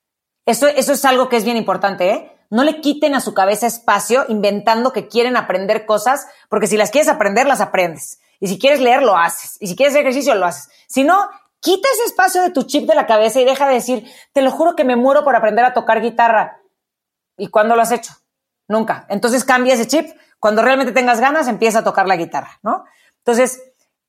Eso, 0.45 0.67
eso 0.67 0.93
es 0.93 1.03
algo 1.05 1.27
que 1.27 1.37
es 1.37 1.43
bien 1.43 1.57
importante, 1.57 2.09
¿eh? 2.11 2.34
No 2.55 2.63
le 2.63 2.79
quiten 2.79 3.13
a 3.15 3.19
su 3.19 3.33
cabeza 3.33 3.67
espacio 3.67 4.23
inventando 4.29 4.93
que 4.93 5.09
quieren 5.09 5.35
aprender 5.35 5.85
cosas, 5.85 6.25
porque 6.47 6.67
si 6.67 6.77
las 6.77 6.89
quieres 6.89 7.09
aprender, 7.09 7.47
las 7.47 7.59
aprendes. 7.59 8.21
Y 8.39 8.47
si 8.47 8.57
quieres 8.57 8.79
leer, 8.79 9.03
lo 9.03 9.17
haces. 9.17 9.57
Y 9.59 9.67
si 9.67 9.75
quieres 9.75 9.93
ejercicio, 9.93 10.35
lo 10.35 10.45
haces. 10.45 10.69
Si 10.87 11.03
no, 11.03 11.27
quita 11.59 11.89
ese 11.93 12.05
espacio 12.05 12.41
de 12.41 12.51
tu 12.51 12.63
chip 12.63 12.87
de 12.87 12.95
la 12.95 13.07
cabeza 13.07 13.41
y 13.41 13.43
deja 13.43 13.67
de 13.67 13.73
decir, 13.73 14.09
te 14.31 14.41
lo 14.41 14.51
juro 14.51 14.73
que 14.73 14.85
me 14.85 14.95
muero 14.95 15.25
por 15.25 15.35
aprender 15.35 15.65
a 15.65 15.73
tocar 15.73 16.01
guitarra. 16.01 16.61
¿Y 17.35 17.49
cuándo 17.49 17.75
lo 17.75 17.81
has 17.81 17.91
hecho? 17.91 18.13
Nunca. 18.69 19.05
Entonces 19.09 19.43
cambia 19.43 19.73
ese 19.73 19.87
chip. 19.87 20.17
Cuando 20.39 20.61
realmente 20.61 20.93
tengas 20.93 21.19
ganas, 21.19 21.49
empieza 21.49 21.79
a 21.79 21.83
tocar 21.83 22.07
la 22.07 22.15
guitarra, 22.15 22.57
¿no? 22.63 22.85
Entonces, 23.17 23.61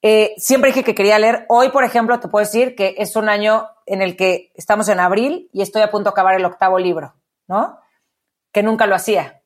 eh, 0.02 0.34
siempre 0.36 0.70
dije 0.70 0.84
que 0.84 0.94
quería 0.94 1.18
leer. 1.18 1.46
Hoy, 1.48 1.70
por 1.70 1.82
ejemplo, 1.82 2.20
te 2.20 2.28
puedo 2.28 2.44
decir 2.44 2.76
que 2.76 2.94
es 2.98 3.16
un 3.16 3.28
año 3.28 3.66
en 3.86 4.02
el 4.02 4.16
que 4.16 4.52
estamos 4.54 4.88
en 4.88 5.00
abril 5.00 5.50
y 5.52 5.62
estoy 5.62 5.82
a 5.82 5.90
punto 5.90 6.10
de 6.10 6.12
acabar 6.12 6.36
el 6.36 6.44
octavo 6.44 6.78
libro, 6.78 7.12
¿no? 7.48 7.80
Que 8.56 8.62
nunca 8.62 8.86
lo 8.86 8.94
hacía. 8.94 9.42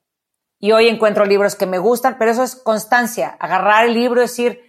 Y 0.61 0.71
hoy 0.71 0.87
encuentro 0.87 1.25
libros 1.25 1.57
que 1.57 1.67
me 1.67 1.79
gustan, 1.79 2.15
pero 2.17 2.31
eso 2.31 2.45
es 2.45 2.55
constancia. 2.55 3.37
Agarrar 3.41 3.87
el 3.87 3.95
libro, 3.95 4.21
decir, 4.21 4.61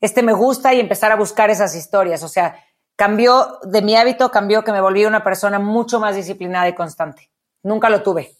este 0.00 0.22
me 0.22 0.32
gusta 0.32 0.72
y 0.72 0.78
empezar 0.78 1.10
a 1.10 1.16
buscar 1.16 1.50
esas 1.50 1.74
historias. 1.74 2.22
O 2.22 2.28
sea, 2.28 2.64
cambió 2.94 3.58
de 3.64 3.82
mi 3.82 3.96
hábito, 3.96 4.30
cambió 4.30 4.62
que 4.62 4.70
me 4.70 4.80
volví 4.80 5.04
una 5.04 5.24
persona 5.24 5.58
mucho 5.58 5.98
más 5.98 6.14
disciplinada 6.14 6.68
y 6.68 6.76
constante. 6.76 7.32
Nunca 7.64 7.90
lo 7.90 8.04
tuve. 8.04 8.36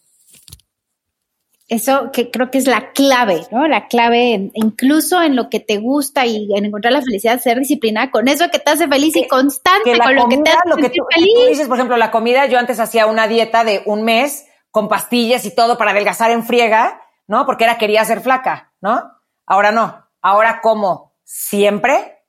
Eso 1.66 2.12
que 2.12 2.30
creo 2.30 2.52
que 2.52 2.58
es 2.58 2.68
la 2.68 2.92
clave, 2.92 3.44
¿no? 3.50 3.66
La 3.66 3.88
clave 3.88 4.52
incluso 4.54 5.20
en 5.20 5.34
lo 5.34 5.50
que 5.50 5.58
te 5.58 5.78
gusta 5.78 6.24
y 6.24 6.56
en 6.56 6.66
encontrar 6.66 6.92
la 6.92 7.02
felicidad, 7.02 7.40
ser 7.40 7.58
disciplinada 7.58 8.12
con 8.12 8.28
eso 8.28 8.48
que 8.52 8.60
te 8.60 8.70
hace 8.70 8.86
feliz 8.86 9.16
y 9.16 9.26
constante 9.26 9.98
con 9.98 10.14
lo 10.14 10.28
que 10.28 10.36
te 10.38 10.50
hace 10.50 10.68
lo 10.68 10.76
que 10.76 10.90
tú, 10.90 11.04
feliz. 11.12 11.34
Tú 11.34 11.48
dices, 11.48 11.66
por 11.66 11.78
ejemplo, 11.78 11.96
la 11.96 12.12
comida, 12.12 12.46
yo 12.46 12.60
antes 12.60 12.78
hacía 12.78 13.08
una 13.08 13.26
dieta 13.26 13.64
de 13.64 13.82
un 13.86 14.04
mes 14.04 14.44
con 14.78 14.88
pastillas 14.88 15.44
y 15.44 15.52
todo 15.52 15.76
para 15.76 15.90
adelgazar 15.90 16.30
en 16.30 16.44
friega, 16.44 17.02
¿no? 17.26 17.46
Porque 17.46 17.64
era 17.64 17.78
quería 17.78 18.04
ser 18.04 18.20
flaca, 18.20 18.72
¿no? 18.80 19.10
Ahora 19.44 19.72
no. 19.72 20.06
Ahora 20.22 20.60
como 20.60 21.16
siempre 21.24 22.24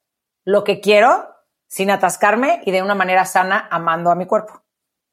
lo 0.45 0.63
que 0.63 0.79
quiero 0.79 1.29
sin 1.67 1.91
atascarme 1.91 2.63
y 2.65 2.71
de 2.71 2.81
una 2.81 2.95
manera 2.95 3.25
sana 3.25 3.67
amando 3.69 4.09
a 4.09 4.15
mi 4.15 4.25
cuerpo. 4.25 4.63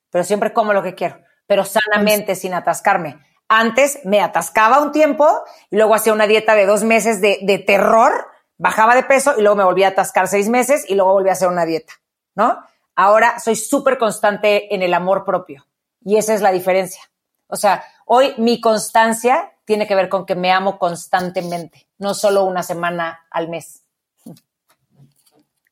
Pero 0.09 0.25
siempre 0.25 0.55
como 0.55 0.73
lo 0.73 0.83
que 0.83 0.95
quiero, 0.95 1.21
pero 1.47 1.67
sanamente 1.67 2.37
sin 2.37 2.55
atascarme 2.55 3.21
antes 3.49 4.01
me 4.05 4.23
atascaba 4.23 4.81
un 4.81 4.91
tiempo 4.91 5.45
y 5.71 5.77
luego 5.77 5.95
hacía 5.95 6.15
una 6.15 6.27
dieta 6.27 6.55
de 6.55 6.65
dos 6.65 6.85
meses 6.85 7.21
de, 7.21 7.65
terror, 7.67 8.29
bajaba 8.57 8.95
de 8.95 9.03
peso 9.03 9.35
y 9.37 9.43
luego 9.43 9.57
me 9.57 9.65
volvía 9.65 9.89
a 9.89 9.91
atascar 9.91 10.27
seis 10.27 10.49
meses 10.49 10.89
y 10.89 10.95
luego 10.95 11.13
volvía 11.13 11.33
a 11.33 11.35
hacer 11.35 11.49
una 11.49 11.67
dieta, 11.67 11.93
¿no? 12.35 12.59
Ahora 12.95 13.39
soy 13.41 13.57
súper 13.57 13.99
constante 13.99 14.75
en 14.75 14.81
el 14.81 14.95
amor 14.95 15.27
propio 15.27 15.67
y 16.01 16.17
esa 16.17 16.33
es 16.33 16.41
la 16.41 16.51
diferencia. 16.51 17.03
O 17.49 17.57
sea, 17.57 17.85
hoy 18.07 18.35
mi 18.39 18.61
constancia 18.61 19.53
tiene 19.65 19.87
que 19.87 19.95
ver 19.95 20.09
con 20.09 20.27
que 20.27 20.35
me 20.35 20.53
amo 20.53 20.79
constantemente, 20.79 21.89
no 21.99 22.15
solo 22.15 22.45
una 22.45 22.63
semana 22.63 23.27
al 23.31 23.49
mes. 23.49 23.83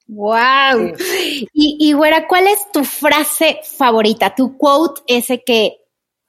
Wow. 0.06 0.94
Y, 1.52 1.76
y 1.80 1.92
güera, 1.92 2.28
¿cuál 2.28 2.46
es 2.46 2.70
tu 2.72 2.84
frase 2.84 3.60
favorita, 3.64 4.34
tu 4.34 4.58
quote 4.58 5.02
ese 5.06 5.42
que 5.42 5.84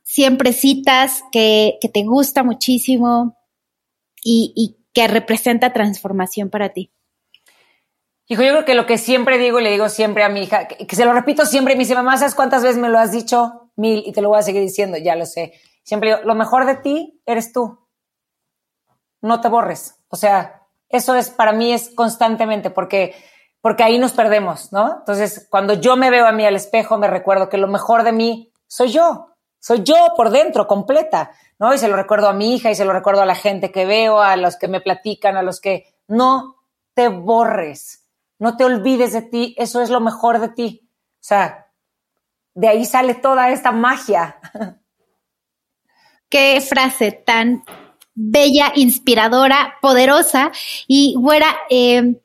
siempre 0.05 0.53
citas 0.53 1.23
que, 1.31 1.77
te 1.93 2.03
gusta 2.03 2.43
muchísimo 2.43 3.37
y, 4.23 4.77
que 4.93 5.07
representa 5.09 5.73
transformación 5.73 6.49
para 6.49 6.69
ti? 6.69 6.91
Hijo, 8.27 8.41
yo 8.41 8.51
creo 8.51 8.65
que 8.65 8.75
lo 8.75 8.85
que 8.85 8.97
siempre 8.97 9.37
digo 9.37 9.59
y 9.59 9.63
le 9.63 9.71
digo 9.71 9.89
siempre 9.89 10.23
a 10.23 10.29
mi 10.29 10.43
hija, 10.43 10.67
que, 10.67 10.95
se 10.95 11.03
lo 11.03 11.13
repito 11.13 11.45
siempre, 11.45 11.73
y 11.73 11.77
me 11.77 11.83
dice, 11.83 11.95
mamá, 11.95 12.17
¿sabes 12.17 12.33
cuántas 12.33 12.63
veces 12.63 12.77
me 12.77 12.89
lo 12.89 12.97
has 12.97 13.11
dicho? 13.11 13.64
Mil, 13.75 14.03
y 14.05 14.11
te 14.11 14.21
lo 14.21 14.29
voy 14.29 14.39
a 14.39 14.43
seguir 14.43 14.61
diciendo, 14.61 14.97
ya 14.97 15.15
lo 15.15 15.25
sé. 15.25 15.53
Siempre 15.83 16.09
digo, 16.09 16.21
lo 16.23 16.35
mejor 16.35 16.65
de 16.65 16.75
ti 16.75 17.21
eres 17.25 17.51
tú. 17.51 17.79
No 19.21 19.41
te 19.41 19.49
borres. 19.49 19.95
O 20.09 20.15
sea, 20.15 20.63
eso 20.89 21.15
es, 21.15 21.29
para 21.29 21.51
mí 21.51 21.73
es 21.73 21.89
constantemente, 21.93 22.69
porque, 22.69 23.15
porque 23.61 23.83
ahí 23.83 23.99
nos 23.99 24.13
perdemos, 24.13 24.71
¿no? 24.71 24.99
Entonces, 24.99 25.47
cuando 25.49 25.73
yo 25.73 25.95
me 25.97 26.09
veo 26.09 26.25
a 26.25 26.31
mí 26.31 26.45
al 26.45 26.55
espejo, 26.55 26.97
me 26.97 27.07
recuerdo 27.07 27.49
que 27.49 27.57
lo 27.57 27.67
mejor 27.67 28.03
de 28.03 28.11
mí 28.11 28.53
soy 28.67 28.91
yo. 28.91 29.31
Soy 29.59 29.83
yo 29.83 30.13
por 30.15 30.29
dentro, 30.29 30.67
completa, 30.67 31.31
¿no? 31.57 31.73
Y 31.73 31.79
se 31.79 31.87
lo 31.87 31.95
recuerdo 31.95 32.29
a 32.29 32.33
mi 32.33 32.55
hija 32.55 32.69
y 32.69 32.75
se 32.75 32.85
lo 32.85 32.93
recuerdo 32.93 33.21
a 33.21 33.25
la 33.25 33.35
gente 33.35 33.71
que 33.71 33.85
veo, 33.85 34.21
a 34.21 34.37
los 34.37 34.57
que 34.57 34.67
me 34.67 34.79
platican, 34.79 35.37
a 35.37 35.41
los 35.41 35.59
que 35.59 35.95
no 36.07 36.57
te 36.93 37.09
borres, 37.09 38.07
no 38.39 38.57
te 38.57 38.65
olvides 38.65 39.13
de 39.13 39.21
ti, 39.21 39.55
eso 39.57 39.81
es 39.81 39.89
lo 39.89 39.99
mejor 39.99 40.39
de 40.39 40.49
ti. 40.49 40.89
O 41.15 41.27
sea, 41.27 41.64
de 42.55 42.67
ahí 42.67 42.85
sale 42.85 43.13
toda 43.13 43.51
esta 43.51 43.71
magia. 43.71 44.37
Qué 46.29 46.59
frase 46.61 47.11
tan 47.11 47.63
bella, 48.15 48.71
inspiradora, 48.75 49.75
poderosa. 49.81 50.51
Y 50.87 51.15
güera, 51.17 51.55
eh, 51.69 52.15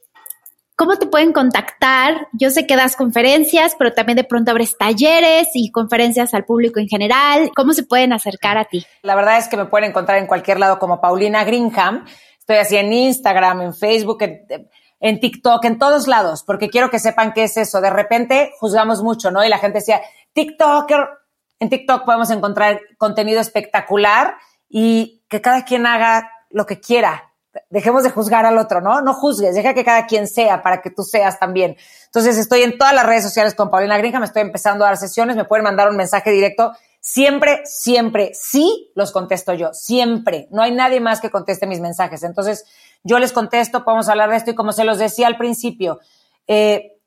¿Cómo 0.81 0.97
te 0.97 1.05
pueden 1.05 1.35
contactar? 1.35 2.29
Yo 2.33 2.49
sé 2.49 2.67
que 2.67 2.75
das 2.75 2.97
conferencias, 2.97 3.75
pero 3.79 3.93
también 3.93 4.17
de 4.17 4.25
pronto 4.25 4.51
abres 4.51 4.79
talleres 4.79 5.49
y 5.53 5.71
conferencias 5.71 6.33
al 6.33 6.47
público 6.47 6.81
en 6.81 6.89
general. 6.89 7.51
¿Cómo 7.55 7.75
se 7.75 7.83
pueden 7.83 8.15
acercar 8.15 8.57
a 8.57 8.65
ti? 8.65 8.87
La 9.03 9.15
verdad 9.15 9.37
es 9.37 9.49
que 9.49 9.59
me 9.59 9.67
pueden 9.67 9.91
encontrar 9.91 10.17
en 10.17 10.27
cualquier 10.27 10.59
lado 10.59 10.79
como 10.79 10.99
Paulina 10.99 11.45
Greenham. 11.45 12.07
Estoy 12.39 12.57
así 12.57 12.79
en 12.79 12.95
Instagram, 12.95 13.61
en 13.61 13.75
Facebook, 13.75 14.23
en, 15.01 15.21
TikTok, 15.21 15.63
en 15.67 15.79
todos 15.79 16.09
lados, 16.09 16.45
porque 16.47 16.71
quiero 16.71 16.89
que 16.89 16.99
sepan 16.99 17.35
qué 17.35 17.43
es 17.43 17.59
eso. 17.59 17.83
De 17.83 17.91
repente 17.91 18.53
juzgamos 18.59 19.03
mucho, 19.03 19.31
¿no? 19.31 19.45
Y 19.45 19.51
la 19.51 19.59
gente 19.59 19.81
decía, 19.81 20.01
TikToker. 20.33 21.09
En 21.59 21.69
TikTok 21.69 22.05
podemos 22.05 22.31
encontrar 22.31 22.81
contenido 22.99 23.41
espectacular 23.41 24.37
y 24.69 25.25
que 25.29 25.41
cada 25.41 25.65
quien 25.65 25.87
haga 25.87 26.31
lo 26.51 26.67
que 26.67 26.81
quiera 26.81 27.31
dejemos 27.69 28.05
de 28.05 28.11
juzgar 28.11 28.47
al 28.47 28.59
otro, 28.59 28.81
¿no? 28.81 29.01
No 29.01 29.15
juzgues, 29.15 29.55
deja 29.55 29.75
que 29.75 29.85
cada 29.85 30.07
quien 30.07 30.29
sea 30.29 30.63
para 30.63 30.83
que 30.83 30.91
tú 30.91 31.03
seas 31.03 31.39
también. 31.39 31.77
Entonces 32.07 32.37
estoy 32.39 32.63
en 32.63 32.79
todas 32.79 32.95
las 32.95 33.07
redes 33.07 33.25
sociales 33.25 33.55
con 33.55 33.71
Paulina 33.71 33.99
Grinja, 33.99 34.21
me 34.21 34.27
estoy 34.27 34.43
empezando 34.43 34.85
a 34.85 34.89
dar 34.89 34.97
sesiones, 34.97 35.37
me 35.37 35.45
pueden 35.45 35.65
mandar 35.65 35.89
un 35.89 35.97
mensaje 35.97 36.31
directo. 36.31 36.73
Siempre, 37.01 37.63
siempre, 37.65 38.33
sí 38.35 38.93
los 38.95 39.11
contesto 39.11 39.55
yo, 39.55 39.73
siempre. 39.73 40.49
No 40.51 40.63
hay 40.63 40.73
nadie 40.73 41.01
más 41.01 41.21
que 41.21 41.31
conteste 41.31 41.67
mis 41.67 41.81
mensajes. 41.81 42.23
Entonces 42.23 42.65
yo 43.03 43.19
les 43.19 43.33
contesto, 43.33 43.85
podemos 43.85 44.09
hablar 44.09 44.31
de 44.31 44.37
esto 44.37 44.51
y 44.51 44.55
como 44.55 44.73
se 44.73 44.85
los 44.85 44.99
decía 44.99 45.27
al 45.27 45.39
principio, 45.39 45.99
eh, 46.47 47.00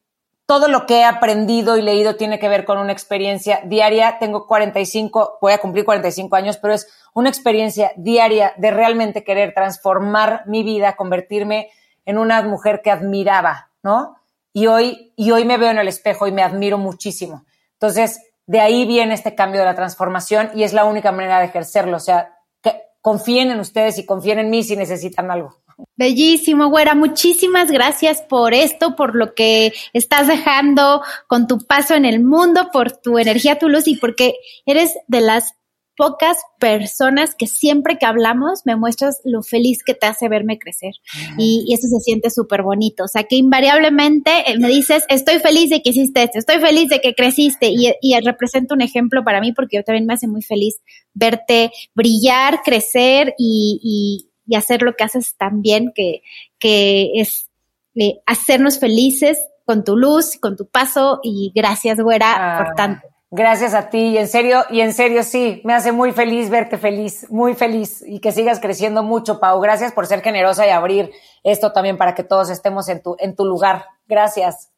todo 0.45 0.67
lo 0.67 0.85
que 0.85 0.99
he 0.99 1.03
aprendido 1.03 1.77
y 1.77 1.81
leído 1.81 2.15
tiene 2.15 2.39
que 2.39 2.49
ver 2.49 2.65
con 2.65 2.77
una 2.77 2.91
experiencia 2.91 3.61
diaria. 3.65 4.17
Tengo 4.19 4.45
45, 4.45 5.37
voy 5.41 5.53
a 5.53 5.59
cumplir 5.59 5.85
45 5.85 6.35
años, 6.35 6.57
pero 6.57 6.73
es 6.73 6.87
una 7.13 7.29
experiencia 7.29 7.91
diaria 7.95 8.53
de 8.57 8.71
realmente 8.71 9.23
querer 9.23 9.53
transformar 9.53 10.43
mi 10.45 10.63
vida, 10.63 10.95
convertirme 10.95 11.69
en 12.05 12.17
una 12.17 12.41
mujer 12.41 12.81
que 12.83 12.91
admiraba, 12.91 13.69
¿no? 13.81 14.17
Y 14.51 14.67
hoy, 14.67 15.13
y 15.15 15.31
hoy 15.31 15.45
me 15.45 15.57
veo 15.57 15.71
en 15.71 15.77
el 15.77 15.87
espejo 15.87 16.27
y 16.27 16.31
me 16.31 16.43
admiro 16.43 16.77
muchísimo. 16.77 17.45
Entonces, 17.73 18.21
de 18.45 18.59
ahí 18.59 18.85
viene 18.85 19.13
este 19.13 19.35
cambio 19.35 19.61
de 19.61 19.65
la 19.65 19.75
transformación 19.75 20.51
y 20.53 20.63
es 20.63 20.73
la 20.73 20.85
única 20.85 21.11
manera 21.11 21.39
de 21.39 21.45
ejercerlo. 21.45 21.97
O 21.97 22.01
sea, 22.01 22.37
que 22.61 22.81
confíen 23.01 23.49
en 23.49 23.59
ustedes 23.59 23.97
y 23.97 24.05
confíen 24.05 24.39
en 24.39 24.49
mí 24.49 24.63
si 24.63 24.75
necesitan 24.75 25.31
algo. 25.31 25.62
Bellísimo, 25.95 26.69
güera. 26.69 26.95
Muchísimas 26.95 27.71
gracias 27.71 28.21
por 28.21 28.53
esto, 28.53 28.95
por 28.95 29.15
lo 29.15 29.33
que 29.33 29.73
estás 29.93 30.27
dejando 30.27 31.01
con 31.27 31.47
tu 31.47 31.59
paso 31.59 31.95
en 31.95 32.05
el 32.05 32.23
mundo, 32.23 32.69
por 32.71 32.91
tu 32.91 33.19
energía, 33.19 33.59
tu 33.59 33.69
luz 33.69 33.87
y 33.87 33.95
porque 33.97 34.35
eres 34.65 34.95
de 35.07 35.21
las 35.21 35.55
pocas 35.95 36.37
personas 36.59 37.35
que 37.35 37.47
siempre 37.47 37.97
que 37.97 38.05
hablamos 38.05 38.61
me 38.65 38.75
muestras 38.75 39.21
lo 39.23 39.43
feliz 39.43 39.83
que 39.83 39.93
te 39.93 40.07
hace 40.07 40.27
verme 40.27 40.57
crecer. 40.57 40.93
y, 41.37 41.71
eso 41.73 41.87
se 41.87 41.99
siente 41.99 42.29
súper 42.29 42.63
bonito. 42.63 43.03
O 43.03 43.07
sea, 43.07 43.23
que 43.23 43.35
invariablemente 43.35 44.51
eh, 44.51 44.57
me 44.59 44.67
dices, 44.67 45.05
estoy 45.09 45.39
feliz 45.39 45.69
de 45.69 45.81
que 45.81 45.91
hiciste 45.91 46.23
esto, 46.23 46.39
estoy 46.39 46.59
feliz 46.59 46.89
de 46.89 47.01
que 47.01 47.13
creciste 47.13 47.67
y, 47.67 47.93
y 48.01 48.19
representa 48.19 48.75
un 48.75 48.81
ejemplo 48.81 49.23
para 49.23 49.41
mí 49.41 49.53
porque 49.53 49.77
yo 49.77 49.83
también 49.83 50.05
me 50.05 50.13
hace 50.13 50.27
muy 50.27 50.41
feliz 50.41 50.75
verte 51.13 51.71
brillar, 51.93 52.61
crecer 52.63 53.33
y 53.37 53.79
y 53.83 54.32
hacer 54.55 54.81
lo 54.81 54.93
que 54.93 55.03
haces 55.03 55.35
tan 55.35 55.61
bien, 55.61 55.91
que, 55.95 56.21
que 56.59 57.11
es 57.15 57.49
eh, 57.95 58.19
hacernos 58.25 58.79
felices 58.79 59.39
con 59.65 59.83
tu 59.83 59.95
luz, 59.95 60.37
con 60.39 60.57
tu 60.57 60.67
paso 60.67 61.19
y 61.23 61.51
gracias, 61.55 61.99
güera, 61.99 62.63
por 62.65 62.75
tanto. 62.75 63.07
Gracias 63.35 63.73
a 63.73 63.89
ti 63.89 64.09
y 64.09 64.17
en 64.19 64.27
serio, 64.27 64.63
y 64.69 64.81
en 64.81 64.93
serio 64.93 65.23
sí, 65.23 65.61
me 65.63 65.73
hace 65.73 65.91
muy 65.91 66.11
feliz 66.11 66.51
verte 66.51 66.77
feliz, 66.77 67.25
muy 67.31 67.55
feliz 67.55 68.03
y 68.05 68.19
que 68.19 68.31
sigas 68.31 68.59
creciendo 68.59 69.01
mucho, 69.01 69.39
Pau. 69.39 69.59
Gracias 69.59 69.91
por 69.91 70.05
ser 70.05 70.21
generosa 70.21 70.67
y 70.67 70.69
abrir 70.69 71.11
esto 71.43 71.71
también 71.71 71.97
para 71.97 72.13
que 72.13 72.23
todos 72.23 72.51
estemos 72.51 72.89
en 72.89 73.01
tu, 73.01 73.15
en 73.17 73.35
tu 73.35 73.45
lugar. 73.45 73.85
Gracias. 74.05 74.69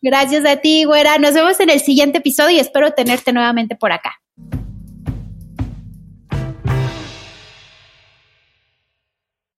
Gracias 0.00 0.46
a 0.46 0.56
ti, 0.56 0.84
güera. 0.84 1.18
Nos 1.18 1.34
vemos 1.34 1.60
en 1.60 1.68
el 1.68 1.80
siguiente 1.80 2.18
episodio 2.18 2.56
y 2.56 2.60
espero 2.60 2.92
tenerte 2.92 3.32
nuevamente 3.34 3.76
por 3.76 3.92
acá. 3.92 4.22